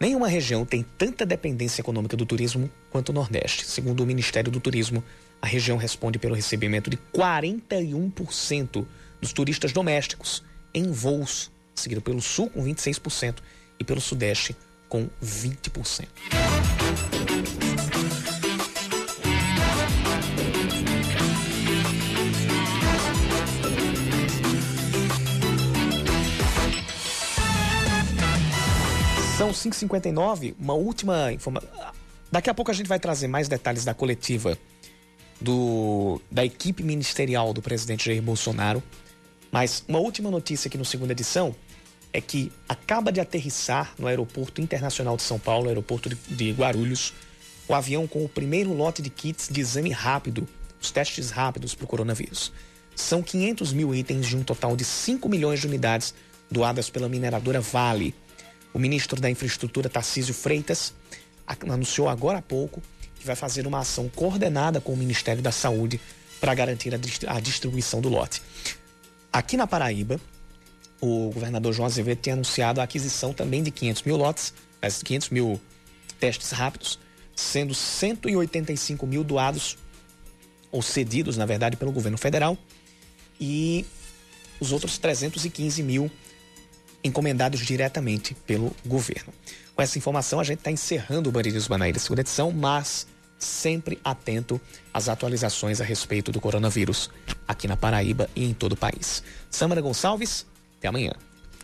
Nenhuma 0.00 0.28
região 0.28 0.64
tem 0.64 0.82
tanta 0.82 1.26
dependência 1.26 1.82
econômica 1.82 2.16
do 2.16 2.24
turismo 2.24 2.70
quanto 2.88 3.10
o 3.10 3.12
Nordeste. 3.12 3.66
Segundo 3.66 4.02
o 4.02 4.06
Ministério 4.06 4.50
do 4.50 4.58
Turismo, 4.58 5.04
a 5.42 5.46
região 5.46 5.76
responde 5.76 6.18
pelo 6.18 6.34
recebimento 6.34 6.90
de 6.90 6.98
41% 7.14 8.86
dos 9.20 9.32
turistas 9.32 9.72
domésticos 9.72 10.42
em 10.74 10.90
voos, 10.90 11.50
seguido 11.74 12.00
pelo 12.00 12.20
Sul 12.20 12.50
com 12.50 12.62
26% 12.62 13.36
e 13.78 13.84
pelo 13.84 14.00
Sudeste 14.00 14.56
com 14.88 15.08
20%. 15.22 16.06
São 29.38 29.52
5h59, 29.52 30.54
uma 30.60 30.74
última 30.74 31.32
informação. 31.32 31.70
Daqui 32.30 32.50
a 32.50 32.54
pouco 32.54 32.70
a 32.70 32.74
gente 32.74 32.86
vai 32.86 33.00
trazer 33.00 33.26
mais 33.26 33.48
detalhes 33.48 33.86
da 33.86 33.94
coletiva 33.94 34.56
do, 35.40 36.20
da 36.30 36.44
equipe 36.44 36.82
ministerial 36.82 37.52
do 37.52 37.62
presidente 37.62 38.06
Jair 38.06 38.22
Bolsonaro. 38.22 38.82
Mas 39.50 39.84
uma 39.88 39.98
última 39.98 40.30
notícia 40.30 40.68
aqui 40.68 40.78
no 40.78 40.84
segunda 40.84 41.12
edição 41.12 41.54
é 42.12 42.20
que 42.20 42.52
acaba 42.68 43.10
de 43.10 43.20
aterrissar 43.20 43.94
no 43.98 44.06
Aeroporto 44.06 44.60
Internacional 44.60 45.16
de 45.16 45.22
São 45.22 45.38
Paulo, 45.38 45.68
aeroporto 45.68 46.08
de, 46.08 46.16
de 46.28 46.52
Guarulhos, 46.52 47.12
o 47.68 47.74
avião 47.74 48.06
com 48.06 48.24
o 48.24 48.28
primeiro 48.28 48.72
lote 48.72 49.00
de 49.00 49.10
kits 49.10 49.48
de 49.48 49.60
exame 49.60 49.90
rápido, 49.90 50.46
os 50.80 50.90
testes 50.90 51.30
rápidos 51.30 51.74
para 51.74 51.84
o 51.84 51.88
coronavírus. 51.88 52.52
São 52.96 53.22
500 53.22 53.72
mil 53.72 53.94
itens 53.94 54.26
de 54.26 54.36
um 54.36 54.42
total 54.42 54.76
de 54.76 54.84
5 54.84 55.28
milhões 55.28 55.60
de 55.60 55.66
unidades 55.66 56.12
doadas 56.50 56.90
pela 56.90 57.08
mineradora 57.08 57.60
Vale. 57.60 58.14
O 58.74 58.78
ministro 58.78 59.20
da 59.20 59.30
Infraestrutura, 59.30 59.88
Tarcísio 59.88 60.34
Freitas, 60.34 60.92
anunciou 61.46 62.08
agora 62.08 62.38
há 62.38 62.42
pouco 62.42 62.82
que 63.20 63.26
vai 63.26 63.36
fazer 63.36 63.66
uma 63.66 63.80
ação 63.80 64.08
coordenada 64.08 64.80
com 64.80 64.92
o 64.92 64.96
Ministério 64.96 65.42
da 65.42 65.52
Saúde 65.52 66.00
para 66.40 66.54
garantir 66.54 66.92
a 67.28 67.38
distribuição 67.38 68.00
do 68.00 68.08
lote. 68.08 68.42
Aqui 69.30 69.56
na 69.56 69.66
Paraíba, 69.66 70.18
o 71.00 71.30
governador 71.30 71.72
João 71.72 71.86
Azevedo 71.86 72.18
tem 72.18 72.32
anunciado 72.32 72.80
a 72.80 72.84
aquisição 72.84 73.32
também 73.32 73.62
de 73.62 73.70
500 73.70 74.02
mil 74.02 74.16
lotes, 74.16 74.54
500 75.04 75.28
mil 75.28 75.60
testes 76.18 76.50
rápidos, 76.50 76.98
sendo 77.36 77.74
185 77.74 79.06
mil 79.06 79.22
doados 79.22 79.76
ou 80.72 80.82
cedidos, 80.82 81.36
na 81.36 81.44
verdade, 81.44 81.76
pelo 81.76 81.92
governo 81.92 82.16
federal 82.16 82.56
e 83.38 83.84
os 84.58 84.72
outros 84.72 84.98
315 84.98 85.82
mil 85.82 86.10
encomendados 87.02 87.60
diretamente 87.60 88.34
pelo 88.46 88.74
governo. 88.84 89.32
Com 89.74 89.82
essa 89.82 89.98
informação, 89.98 90.40
a 90.40 90.44
gente 90.44 90.58
está 90.58 90.70
encerrando 90.70 91.28
o 91.28 91.32
Band 91.32 91.42
News 91.42 91.68
Manaíra 91.68 91.98
segunda 91.98 92.20
edição, 92.20 92.50
mas 92.50 93.06
sempre 93.38 93.98
atento 94.04 94.60
às 94.92 95.08
atualizações 95.08 95.80
a 95.80 95.84
respeito 95.84 96.30
do 96.30 96.40
coronavírus 96.40 97.10
aqui 97.48 97.66
na 97.66 97.76
Paraíba 97.76 98.28
e 98.36 98.44
em 98.44 98.52
todo 98.52 98.72
o 98.72 98.76
país. 98.76 99.22
Samara 99.50 99.80
Gonçalves, 99.80 100.46
até 100.78 100.88
amanhã. 100.88 101.12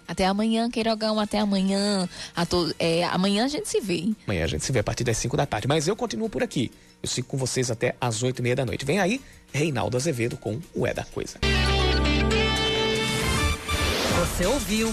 Até 0.08 0.24
amanhã, 0.24 0.70
Queirogão, 0.70 1.18
até 1.18 1.40
amanhã. 1.40 2.08
A 2.34 2.46
to... 2.46 2.72
é, 2.78 3.04
amanhã 3.04 3.44
a 3.44 3.48
gente 3.48 3.68
se 3.68 3.80
vê. 3.80 3.96
Hein? 3.96 4.16
Amanhã 4.24 4.44
a 4.44 4.46
gente 4.46 4.64
se 4.64 4.70
vê 4.70 4.78
a 4.78 4.84
partir 4.84 5.02
das 5.02 5.16
5 5.18 5.36
da 5.36 5.44
tarde. 5.44 5.66
Mas 5.66 5.88
eu 5.88 5.96
continuo 5.96 6.30
por 6.30 6.42
aqui. 6.42 6.70
Eu 7.02 7.08
fico 7.08 7.28
com 7.28 7.36
vocês 7.36 7.70
até 7.70 7.96
às 8.00 8.22
8 8.22 8.38
e 8.38 8.42
meia 8.42 8.56
da 8.56 8.64
noite. 8.64 8.84
Vem 8.84 9.00
aí, 9.00 9.20
Reinaldo 9.52 9.96
Azevedo 9.96 10.36
com 10.36 10.60
o 10.74 10.86
É 10.86 10.94
da 10.94 11.04
Coisa. 11.04 11.38
Você 14.20 14.46
ouviu 14.46 14.92